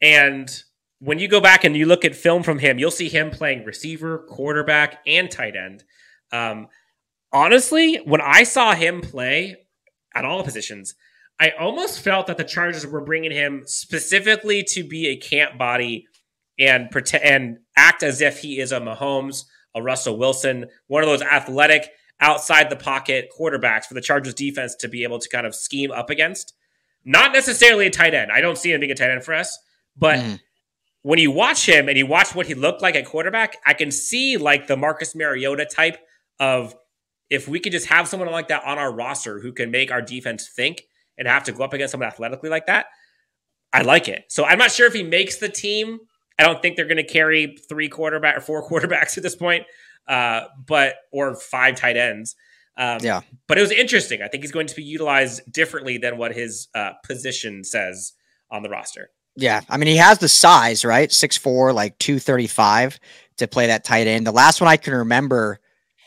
And 0.00 0.62
when 1.02 1.18
you 1.18 1.26
go 1.26 1.40
back 1.40 1.64
and 1.64 1.76
you 1.76 1.84
look 1.84 2.04
at 2.04 2.14
film 2.14 2.44
from 2.44 2.60
him, 2.60 2.78
you'll 2.78 2.92
see 2.92 3.08
him 3.08 3.30
playing 3.30 3.64
receiver, 3.64 4.18
quarterback, 4.18 5.00
and 5.04 5.28
tight 5.28 5.56
end. 5.56 5.82
Um, 6.30 6.68
honestly, 7.32 7.96
when 8.04 8.20
I 8.20 8.44
saw 8.44 8.72
him 8.72 9.00
play 9.00 9.56
at 10.14 10.24
all 10.24 10.44
positions, 10.44 10.94
I 11.40 11.50
almost 11.58 11.98
felt 11.98 12.28
that 12.28 12.36
the 12.36 12.44
Chargers 12.44 12.86
were 12.86 13.00
bringing 13.00 13.32
him 13.32 13.64
specifically 13.66 14.62
to 14.68 14.84
be 14.84 15.08
a 15.08 15.16
camp 15.16 15.58
body 15.58 16.06
and 16.56 16.88
pretend 16.88 17.24
and 17.24 17.58
act 17.76 18.04
as 18.04 18.20
if 18.20 18.38
he 18.38 18.60
is 18.60 18.70
a 18.70 18.78
Mahomes, 18.78 19.46
a 19.74 19.82
Russell 19.82 20.16
Wilson, 20.16 20.66
one 20.86 21.02
of 21.02 21.08
those 21.08 21.22
athletic 21.22 21.90
outside 22.20 22.70
the 22.70 22.76
pocket 22.76 23.28
quarterbacks 23.36 23.86
for 23.86 23.94
the 23.94 24.00
Chargers 24.00 24.34
defense 24.34 24.76
to 24.76 24.86
be 24.86 25.02
able 25.02 25.18
to 25.18 25.28
kind 25.28 25.48
of 25.48 25.54
scheme 25.56 25.90
up 25.90 26.10
against. 26.10 26.54
Not 27.04 27.32
necessarily 27.32 27.86
a 27.86 27.90
tight 27.90 28.14
end. 28.14 28.30
I 28.30 28.40
don't 28.40 28.56
see 28.56 28.70
him 28.70 28.78
being 28.78 28.92
a 28.92 28.94
tight 28.94 29.10
end 29.10 29.24
for 29.24 29.34
us, 29.34 29.58
but 29.96 30.20
mm. 30.20 30.38
When 31.02 31.18
you 31.18 31.30
watch 31.30 31.68
him 31.68 31.88
and 31.88 31.98
you 31.98 32.06
watch 32.06 32.34
what 32.34 32.46
he 32.46 32.54
looked 32.54 32.80
like 32.80 32.94
at 32.94 33.04
quarterback, 33.04 33.56
I 33.66 33.74
can 33.74 33.90
see 33.90 34.36
like 34.36 34.66
the 34.66 34.76
Marcus 34.76 35.14
Mariota 35.14 35.66
type 35.66 35.98
of 36.38 36.74
if 37.28 37.48
we 37.48 37.60
could 37.60 37.72
just 37.72 37.86
have 37.86 38.08
someone 38.08 38.30
like 38.30 38.48
that 38.48 38.62
on 38.64 38.78
our 38.78 38.92
roster 38.92 39.40
who 39.40 39.52
can 39.52 39.70
make 39.70 39.90
our 39.90 40.02
defense 40.02 40.48
think 40.54 40.82
and 41.18 41.26
have 41.26 41.44
to 41.44 41.52
go 41.52 41.64
up 41.64 41.72
against 41.72 41.92
someone 41.92 42.08
athletically 42.08 42.50
like 42.50 42.66
that, 42.66 42.86
I 43.72 43.82
like 43.82 44.08
it. 44.08 44.24
So 44.28 44.44
I'm 44.44 44.58
not 44.58 44.70
sure 44.70 44.86
if 44.86 44.92
he 44.92 45.02
makes 45.02 45.36
the 45.36 45.48
team. 45.48 45.98
I 46.38 46.44
don't 46.44 46.60
think 46.60 46.76
they're 46.76 46.86
going 46.86 46.98
to 46.98 47.04
carry 47.04 47.56
three 47.68 47.88
quarterback 47.88 48.36
or 48.36 48.40
four 48.40 48.68
quarterbacks 48.68 49.16
at 49.16 49.22
this 49.22 49.34
point, 49.34 49.64
uh, 50.06 50.42
but 50.66 50.96
or 51.10 51.34
five 51.34 51.76
tight 51.76 51.96
ends. 51.96 52.36
Um, 52.76 52.98
yeah, 53.02 53.20
but 53.48 53.58
it 53.58 53.60
was 53.60 53.70
interesting. 53.70 54.22
I 54.22 54.28
think 54.28 54.42
he's 54.42 54.52
going 54.52 54.66
to 54.66 54.76
be 54.76 54.82
utilized 54.82 55.40
differently 55.50 55.98
than 55.98 56.16
what 56.16 56.34
his 56.34 56.68
uh, 56.74 56.92
position 57.04 57.64
says 57.64 58.12
on 58.50 58.62
the 58.62 58.70
roster. 58.70 59.10
Yeah, 59.36 59.62
I 59.68 59.76
mean 59.78 59.88
he 59.88 59.96
has 59.96 60.18
the 60.18 60.28
size, 60.28 60.84
right? 60.84 61.10
Six 61.10 61.36
four, 61.36 61.72
like 61.72 61.98
two 61.98 62.18
thirty 62.18 62.46
five 62.46 62.98
to 63.38 63.48
play 63.48 63.66
that 63.66 63.84
tight 63.84 64.06
end. 64.06 64.26
The 64.26 64.32
last 64.32 64.60
one 64.60 64.68
I 64.68 64.76
can 64.76 64.94
remember 64.94 65.58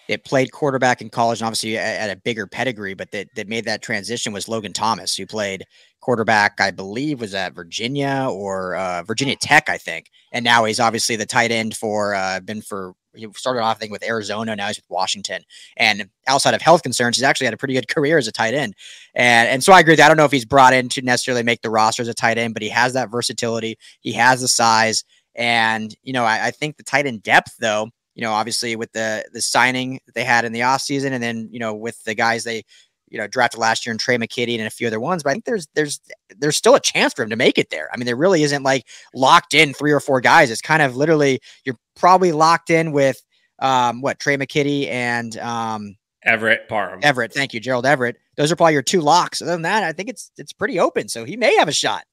that 0.07 0.23
played 0.23 0.51
quarterback 0.51 1.01
in 1.01 1.09
college 1.09 1.41
and 1.41 1.47
obviously 1.47 1.77
at, 1.77 2.09
a 2.09 2.15
bigger 2.15 2.45
pedigree, 2.45 2.93
but 2.93 3.11
that, 3.11 3.27
that 3.35 3.47
made 3.47 3.65
that 3.65 3.81
transition 3.81 4.33
was 4.33 4.47
Logan 4.47 4.73
Thomas, 4.73 5.15
who 5.15 5.25
played 5.25 5.63
quarterback, 5.99 6.61
I 6.61 6.71
believe, 6.71 7.21
was 7.21 7.33
at 7.33 7.55
Virginia 7.55 8.27
or 8.29 8.75
uh, 8.75 9.01
Virginia 9.03 9.35
Tech, 9.35 9.67
I 9.67 9.77
think. 9.77 10.11
And 10.31 10.45
now 10.45 10.65
he's 10.65 10.79
obviously 10.79 11.15
the 11.15 11.25
tight 11.25 11.51
end 11.51 11.75
for 11.75 12.13
uh, 12.13 12.39
been 12.39 12.61
for 12.61 12.93
he 13.15 13.27
started 13.35 13.61
off, 13.61 13.77
I 13.77 13.79
think, 13.79 13.91
with 13.91 14.03
Arizona. 14.03 14.55
Now 14.55 14.67
he's 14.67 14.77
with 14.77 14.89
Washington. 14.89 15.43
And 15.77 16.09
outside 16.27 16.53
of 16.53 16.61
health 16.61 16.83
concerns, 16.83 17.17
he's 17.17 17.23
actually 17.23 17.45
had 17.45 17.53
a 17.53 17.57
pretty 17.57 17.73
good 17.73 17.87
career 17.93 18.17
as 18.17 18.27
a 18.27 18.31
tight 18.31 18.53
end. 18.53 18.75
And 19.13 19.49
and 19.49 19.63
so 19.63 19.73
I 19.73 19.79
agree. 19.79 19.93
With 19.93 19.99
that. 19.99 20.05
I 20.05 20.07
don't 20.09 20.17
know 20.17 20.25
if 20.25 20.31
he's 20.31 20.45
brought 20.45 20.73
in 20.73 20.89
to 20.89 21.01
necessarily 21.01 21.43
make 21.43 21.61
the 21.61 21.69
roster 21.69 22.01
as 22.01 22.07
a 22.07 22.13
tight 22.13 22.37
end, 22.37 22.53
but 22.53 22.63
he 22.63 22.69
has 22.69 22.93
that 22.93 23.09
versatility. 23.09 23.77
He 23.99 24.13
has 24.13 24.41
the 24.41 24.47
size. 24.47 25.03
And 25.35 25.93
you 26.03 26.13
know, 26.13 26.23
I, 26.23 26.47
I 26.47 26.51
think 26.51 26.77
the 26.77 26.83
tight 26.83 27.05
end 27.05 27.23
depth, 27.23 27.55
though, 27.59 27.89
you 28.15 28.21
know, 28.21 28.31
obviously 28.31 28.75
with 28.75 28.91
the 28.93 29.25
the 29.33 29.41
signing 29.41 29.99
that 30.05 30.15
they 30.15 30.23
had 30.23 30.45
in 30.45 30.53
the 30.53 30.61
offseason 30.61 31.11
and 31.11 31.21
then, 31.21 31.49
you 31.51 31.59
know, 31.59 31.73
with 31.73 32.01
the 32.05 32.15
guys 32.15 32.43
they 32.43 32.63
you 33.09 33.17
know, 33.17 33.27
drafted 33.27 33.59
last 33.59 33.85
year 33.85 33.91
and 33.91 33.99
Tre' 33.99 34.15
McKitty 34.15 34.57
and 34.57 34.67
a 34.67 34.69
few 34.69 34.87
other 34.87 34.99
ones, 34.99 35.23
but 35.23 35.29
I 35.29 35.33
think 35.33 35.45
there's 35.45 35.67
there's 35.75 35.99
there's 36.37 36.57
still 36.57 36.75
a 36.75 36.79
chance 36.79 37.13
for 37.13 37.23
him 37.23 37.29
to 37.29 37.35
make 37.35 37.57
it 37.57 37.69
there. 37.69 37.89
I 37.93 37.97
mean, 37.97 38.05
there 38.05 38.15
really 38.15 38.43
isn't 38.43 38.63
like 38.63 38.87
locked 39.13 39.53
in 39.53 39.73
three 39.73 39.91
or 39.91 39.99
four 39.99 40.21
guys. 40.21 40.51
It's 40.51 40.61
kind 40.61 40.81
of 40.81 40.95
literally 40.95 41.39
you're 41.63 41.77
probably 41.95 42.31
locked 42.31 42.69
in 42.69 42.91
with 42.91 43.21
um 43.59 44.01
what 44.01 44.19
Tre' 44.19 44.33
McKitty 44.33 44.87
and 44.89 45.37
um 45.37 45.95
Everett 46.23 46.67
Parham. 46.67 46.99
Everett, 47.03 47.33
thank 47.33 47.53
you, 47.53 47.59
Gerald 47.59 47.85
Everett. 47.85 48.17
Those 48.35 48.51
are 48.51 48.55
probably 48.55 48.73
your 48.73 48.81
two 48.81 49.01
locks. 49.01 49.41
Other 49.41 49.51
than 49.51 49.61
that, 49.61 49.83
I 49.83 49.91
think 49.91 50.09
it's 50.09 50.31
it's 50.37 50.53
pretty 50.53 50.79
open. 50.79 51.07
So 51.07 51.23
he 51.23 51.37
may 51.37 51.55
have 51.57 51.67
a 51.67 51.73
shot. 51.73 52.03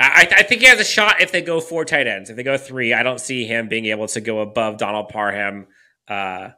I, 0.00 0.28
I 0.30 0.42
think 0.44 0.60
he 0.60 0.68
has 0.68 0.78
a 0.78 0.84
shot 0.84 1.20
if 1.20 1.32
they 1.32 1.42
go 1.42 1.60
four 1.60 1.84
tight 1.84 2.06
ends. 2.06 2.30
If 2.30 2.36
they 2.36 2.44
go 2.44 2.56
three, 2.56 2.94
I 2.94 3.02
don't 3.02 3.20
see 3.20 3.46
him 3.46 3.68
being 3.68 3.86
able 3.86 4.06
to 4.08 4.20
go 4.20 4.40
above 4.40 4.78
Donald 4.78 5.08
Parham, 5.08 5.66
uh, 6.06 6.50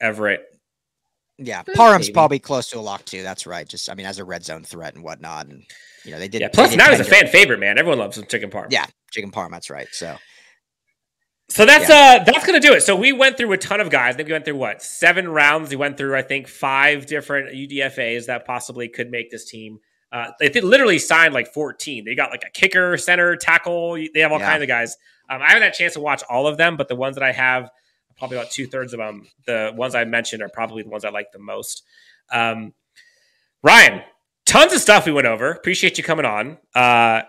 Everett, 0.00 0.42
yeah, 1.38 1.62
Parham's 1.74 2.06
Maybe. 2.06 2.14
probably 2.14 2.38
close 2.38 2.70
to 2.70 2.78
a 2.78 2.80
lock 2.80 3.04
too. 3.04 3.22
That's 3.22 3.46
right. 3.46 3.68
Just 3.68 3.90
I 3.90 3.94
mean, 3.94 4.06
as 4.06 4.18
a 4.18 4.24
red 4.24 4.44
zone 4.44 4.62
threat 4.62 4.94
and 4.94 5.02
whatnot, 5.02 5.46
and 5.46 5.64
you 6.04 6.12
know 6.12 6.18
they 6.18 6.28
did. 6.28 6.40
Yeah. 6.40 6.48
Plus, 6.52 6.70
did 6.70 6.78
now 6.78 6.90
he's 6.90 7.00
a 7.00 7.04
fan 7.04 7.26
favorite, 7.26 7.58
man. 7.58 7.78
Everyone 7.78 7.98
loves 7.98 8.16
him, 8.16 8.24
chicken 8.26 8.50
parm. 8.50 8.68
Yeah, 8.70 8.86
chicken 9.10 9.30
parm. 9.30 9.50
That's 9.50 9.70
right. 9.70 9.88
So. 9.92 10.16
So 11.50 11.66
that's 11.66 11.90
yeah. 11.90 12.20
uh 12.20 12.24
that's 12.24 12.46
gonna 12.46 12.58
do 12.58 12.72
it. 12.72 12.82
So 12.82 12.96
we 12.96 13.12
went 13.12 13.36
through 13.36 13.52
a 13.52 13.58
ton 13.58 13.78
of 13.78 13.90
guys. 13.90 14.14
I 14.14 14.16
think 14.16 14.28
we 14.28 14.32
went 14.32 14.46
through 14.46 14.56
what 14.56 14.82
seven 14.82 15.28
rounds. 15.28 15.68
We 15.68 15.76
went 15.76 15.98
through 15.98 16.16
I 16.16 16.22
think 16.22 16.48
five 16.48 17.04
different 17.04 17.54
UDFA's 17.54 18.26
that 18.26 18.46
possibly 18.46 18.88
could 18.88 19.10
make 19.10 19.30
this 19.30 19.44
team. 19.44 19.78
Uh, 20.10 20.30
they 20.40 20.48
literally 20.60 20.98
signed 20.98 21.34
like 21.34 21.52
14. 21.52 22.04
They 22.04 22.14
got 22.14 22.30
like 22.30 22.44
a 22.46 22.50
kicker, 22.50 22.96
center, 22.96 23.36
tackle. 23.36 23.94
They 24.14 24.20
have 24.20 24.32
all 24.32 24.38
yeah. 24.38 24.50
kinds 24.50 24.62
of 24.62 24.68
guys. 24.68 24.96
Um, 25.28 25.42
I 25.42 25.48
haven't 25.48 25.64
had 25.64 25.72
a 25.72 25.74
chance 25.74 25.94
to 25.94 26.00
watch 26.00 26.22
all 26.30 26.46
of 26.46 26.56
them, 26.56 26.76
but 26.76 26.88
the 26.88 26.94
ones 26.94 27.16
that 27.16 27.24
I 27.24 27.32
have 27.32 27.68
probably 28.18 28.38
about 28.38 28.50
two 28.50 28.66
thirds 28.66 28.92
of 28.92 28.98
them, 28.98 29.26
the 29.46 29.72
ones 29.74 29.94
I 29.94 30.04
mentioned, 30.04 30.42
are 30.42 30.48
probably 30.48 30.82
the 30.82 30.90
ones 30.90 31.04
I 31.04 31.10
like 31.10 31.32
the 31.32 31.38
most. 31.38 31.84
Um, 32.30 32.72
Ryan, 33.62 34.02
tons 34.46 34.72
of 34.72 34.80
stuff 34.80 35.06
we 35.06 35.12
went 35.12 35.26
over. 35.26 35.50
Appreciate 35.52 35.98
you 35.98 36.04
coming 36.04 36.26
on. 36.26 36.58
Uh, 36.74 37.22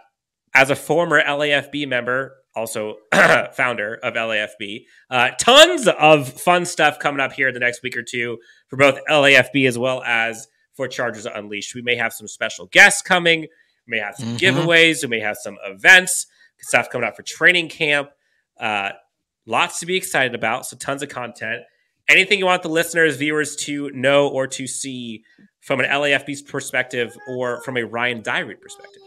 as 0.54 0.70
a 0.70 0.76
former 0.76 1.22
LAFB 1.22 1.88
member, 1.88 2.38
also 2.56 2.98
founder 3.54 3.96
of 3.96 4.14
LAFB, 4.14 4.86
uh, 5.10 5.32
tons 5.40 5.88
of 5.88 6.30
fun 6.30 6.66
stuff 6.66 6.98
coming 7.00 7.20
up 7.20 7.34
here 7.34 7.50
in 7.50 7.54
the 7.54 7.60
next 7.60 7.84
week 7.84 7.98
or 7.98 8.04
two 8.04 8.38
for 8.68 8.78
both 8.78 9.00
LAFB 9.10 9.68
as 9.68 9.78
well 9.78 10.02
as 10.04 10.48
for 10.74 10.88
Chargers 10.88 11.26
Unleashed. 11.26 11.76
We 11.76 11.82
may 11.82 11.96
have 11.96 12.14
some 12.14 12.28
special 12.28 12.68
guests 12.68 13.02
coming. 13.02 13.42
We 13.42 13.48
may 13.88 14.00
have 14.00 14.16
some 14.16 14.38
mm-hmm. 14.38 14.60
giveaways. 14.60 15.04
We 15.04 15.10
may 15.10 15.20
have 15.20 15.38
some 15.38 15.58
events, 15.66 16.28
stuff 16.60 16.90
coming 16.90 17.08
up 17.08 17.16
for 17.16 17.24
training 17.24 17.70
camp. 17.70 18.10
Uh, 18.60 18.92
Lots 19.46 19.80
to 19.80 19.86
be 19.86 19.96
excited 19.96 20.34
about. 20.34 20.66
So, 20.66 20.76
tons 20.78 21.04
of 21.04 21.10
content. 21.10 21.64
Anything 22.08 22.39
you 22.39 22.46
want 22.46 22.64
the 22.64 22.70
listeners, 22.70 23.18
viewers 23.18 23.56
to 23.58 23.91
know 23.91 24.28
or 24.28 24.48
to 24.48 24.68
see 24.68 25.24
from 25.62 25.80
an 25.80 25.88
LAFB's 25.88 26.41
perspective 26.41 27.16
or 27.28 27.62
from 27.62 27.78
a 27.78 27.84
Ryan 27.84 28.22
Dyrud 28.22 28.60
perspective? 28.62 29.02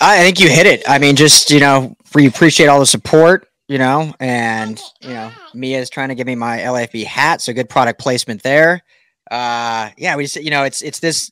I 0.00 0.18
think 0.22 0.38
you 0.38 0.48
hit 0.48 0.66
it. 0.66 0.82
I 0.88 0.98
mean, 0.98 1.16
just, 1.16 1.50
you 1.50 1.60
know, 1.60 1.96
we 2.14 2.26
appreciate 2.26 2.66
all 2.66 2.78
the 2.78 2.86
support, 2.86 3.48
you 3.66 3.78
know, 3.78 4.14
and, 4.20 4.80
you 5.00 5.10
know, 5.10 5.32
Mia 5.54 5.78
is 5.78 5.90
trying 5.90 6.10
to 6.10 6.14
give 6.14 6.26
me 6.26 6.34
my 6.34 6.58
LAFB 6.58 7.04
hat. 7.04 7.40
So, 7.40 7.52
good 7.52 7.68
product 7.68 8.00
placement 8.00 8.42
there. 8.42 8.82
Uh, 9.30 9.90
yeah, 9.96 10.16
we 10.16 10.24
just, 10.24 10.36
you 10.36 10.50
know, 10.50 10.64
it's, 10.64 10.82
it's 10.82 11.00
this 11.00 11.30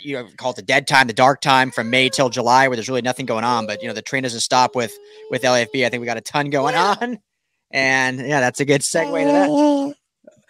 you 0.00 0.16
know, 0.16 0.28
call 0.36 0.50
it 0.50 0.56
the 0.56 0.62
dead 0.62 0.86
time, 0.86 1.06
the 1.06 1.12
dark 1.12 1.40
time 1.40 1.70
from 1.70 1.90
May 1.90 2.08
till 2.08 2.28
July, 2.30 2.68
where 2.68 2.76
there's 2.76 2.88
really 2.88 3.02
nothing 3.02 3.26
going 3.26 3.44
on. 3.44 3.66
But 3.66 3.82
you 3.82 3.88
know, 3.88 3.94
the 3.94 4.02
train 4.02 4.22
doesn't 4.22 4.40
stop 4.40 4.74
with 4.74 4.92
with 5.30 5.42
LAFB. 5.42 5.84
I 5.84 5.88
think 5.88 6.00
we 6.00 6.06
got 6.06 6.16
a 6.16 6.22
ton 6.22 6.50
going 6.50 6.74
on, 6.74 7.18
and 7.70 8.18
yeah, 8.18 8.40
that's 8.40 8.60
a 8.60 8.64
good 8.64 8.82
segue 8.82 9.26
to 9.26 9.94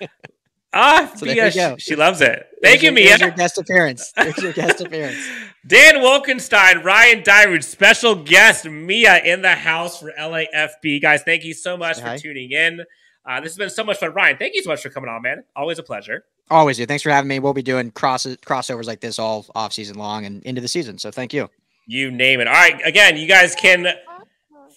that. 0.01 0.11
Ah, 0.75 1.13
so 1.17 1.27
Mia, 1.27 1.79
she 1.79 1.95
loves 1.95 2.23
it. 2.23 2.47
Thank 2.63 2.81
there's 2.81 2.83
you, 2.83 2.93
Mia. 2.93 3.19
your 3.19 3.31
guest 3.31 3.59
appearance. 3.59 4.11
There's 4.17 4.39
your 4.39 4.55
guest 4.55 4.81
appearance. 4.81 5.19
Dan 5.67 5.97
Wolkenstein, 5.97 6.83
Ryan 6.83 7.23
Dyrud, 7.23 7.63
special 7.63 8.15
guest 8.15 8.65
Mia 8.65 9.19
in 9.19 9.43
the 9.43 9.55
house 9.55 10.01
for 10.01 10.13
LAFB. 10.19 11.03
Guys, 11.03 11.23
thank 11.25 11.45
you 11.45 11.53
so 11.53 11.77
much 11.77 12.01
Hi. 12.01 12.17
for 12.17 12.23
tuning 12.23 12.53
in. 12.53 12.85
Uh, 13.29 13.41
this 13.41 13.53
has 13.53 13.59
been 13.59 13.69
so 13.69 13.85
much 13.85 13.99
fun. 13.99 14.15
Ryan, 14.15 14.39
thank 14.39 14.55
you 14.55 14.63
so 14.63 14.71
much 14.71 14.81
for 14.81 14.89
coming 14.89 15.11
on, 15.11 15.21
man. 15.21 15.45
Always 15.55 15.79
a 15.79 15.83
pleasure. 15.83 16.25
Always 16.51 16.77
do. 16.77 16.87
Thanks 16.87 17.03
for 17.03 17.11
having 17.11 17.29
me. 17.29 17.39
We'll 17.39 17.55
be 17.55 17.63
doing 17.63 17.91
crosses 17.91 18.37
crossovers 18.39 18.87
like 18.87 19.01
this 19.01 19.19
all 19.19 19.47
off 19.55 19.73
season 19.73 19.97
long 19.97 20.27
and 20.27 20.43
into 20.43 20.61
the 20.61 20.69
season. 20.69 20.99
So 20.99 21.11
thank 21.11 21.33
you. 21.33 21.49
You 21.87 22.11
name 22.11 22.41
it. 22.41 22.47
All 22.47 22.53
right. 22.55 22.81
Again, 22.85 23.17
you 23.17 23.27
guys 23.27 23.55
can 23.55 23.87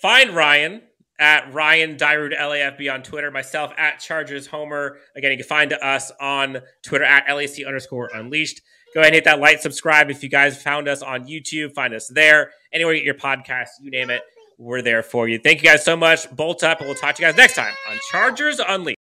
find 0.01 0.31
Ryan 0.31 0.81
at 1.19 1.53
Ryan 1.53 1.97
Dyrud 1.97 2.37
LAFB 2.37 2.93
on 2.93 3.03
Twitter, 3.03 3.31
myself 3.31 3.73
at 3.77 3.99
Chargers 3.99 4.47
Homer. 4.47 4.97
Again, 5.15 5.31
you 5.31 5.37
can 5.37 5.47
find 5.47 5.73
us 5.73 6.11
on 6.19 6.61
Twitter 6.83 7.05
at 7.05 7.33
LAC 7.33 7.65
underscore 7.65 8.09
unleashed. 8.13 8.61
Go 8.93 9.01
ahead 9.01 9.09
and 9.09 9.15
hit 9.15 9.25
that 9.25 9.39
like, 9.39 9.59
subscribe. 9.59 10.09
If 10.09 10.23
you 10.23 10.29
guys 10.29 10.61
found 10.61 10.87
us 10.87 11.01
on 11.01 11.27
YouTube, 11.27 11.73
find 11.73 11.93
us 11.93 12.07
there. 12.07 12.51
Anywhere 12.71 12.93
you 12.93 13.01
get 13.01 13.05
your 13.05 13.15
podcast, 13.15 13.67
you 13.81 13.91
name 13.91 14.09
it, 14.09 14.21
we're 14.57 14.81
there 14.81 15.03
for 15.03 15.27
you. 15.27 15.37
Thank 15.37 15.61
you 15.61 15.69
guys 15.69 15.83
so 15.83 15.97
much. 15.97 16.33
Bolt 16.33 16.63
up, 16.63 16.79
and 16.79 16.87
we'll 16.87 16.97
talk 16.97 17.15
to 17.15 17.21
you 17.21 17.27
guys 17.27 17.35
next 17.35 17.55
time 17.55 17.73
on 17.89 17.97
Chargers 18.09 18.59
Unleashed. 18.59 18.95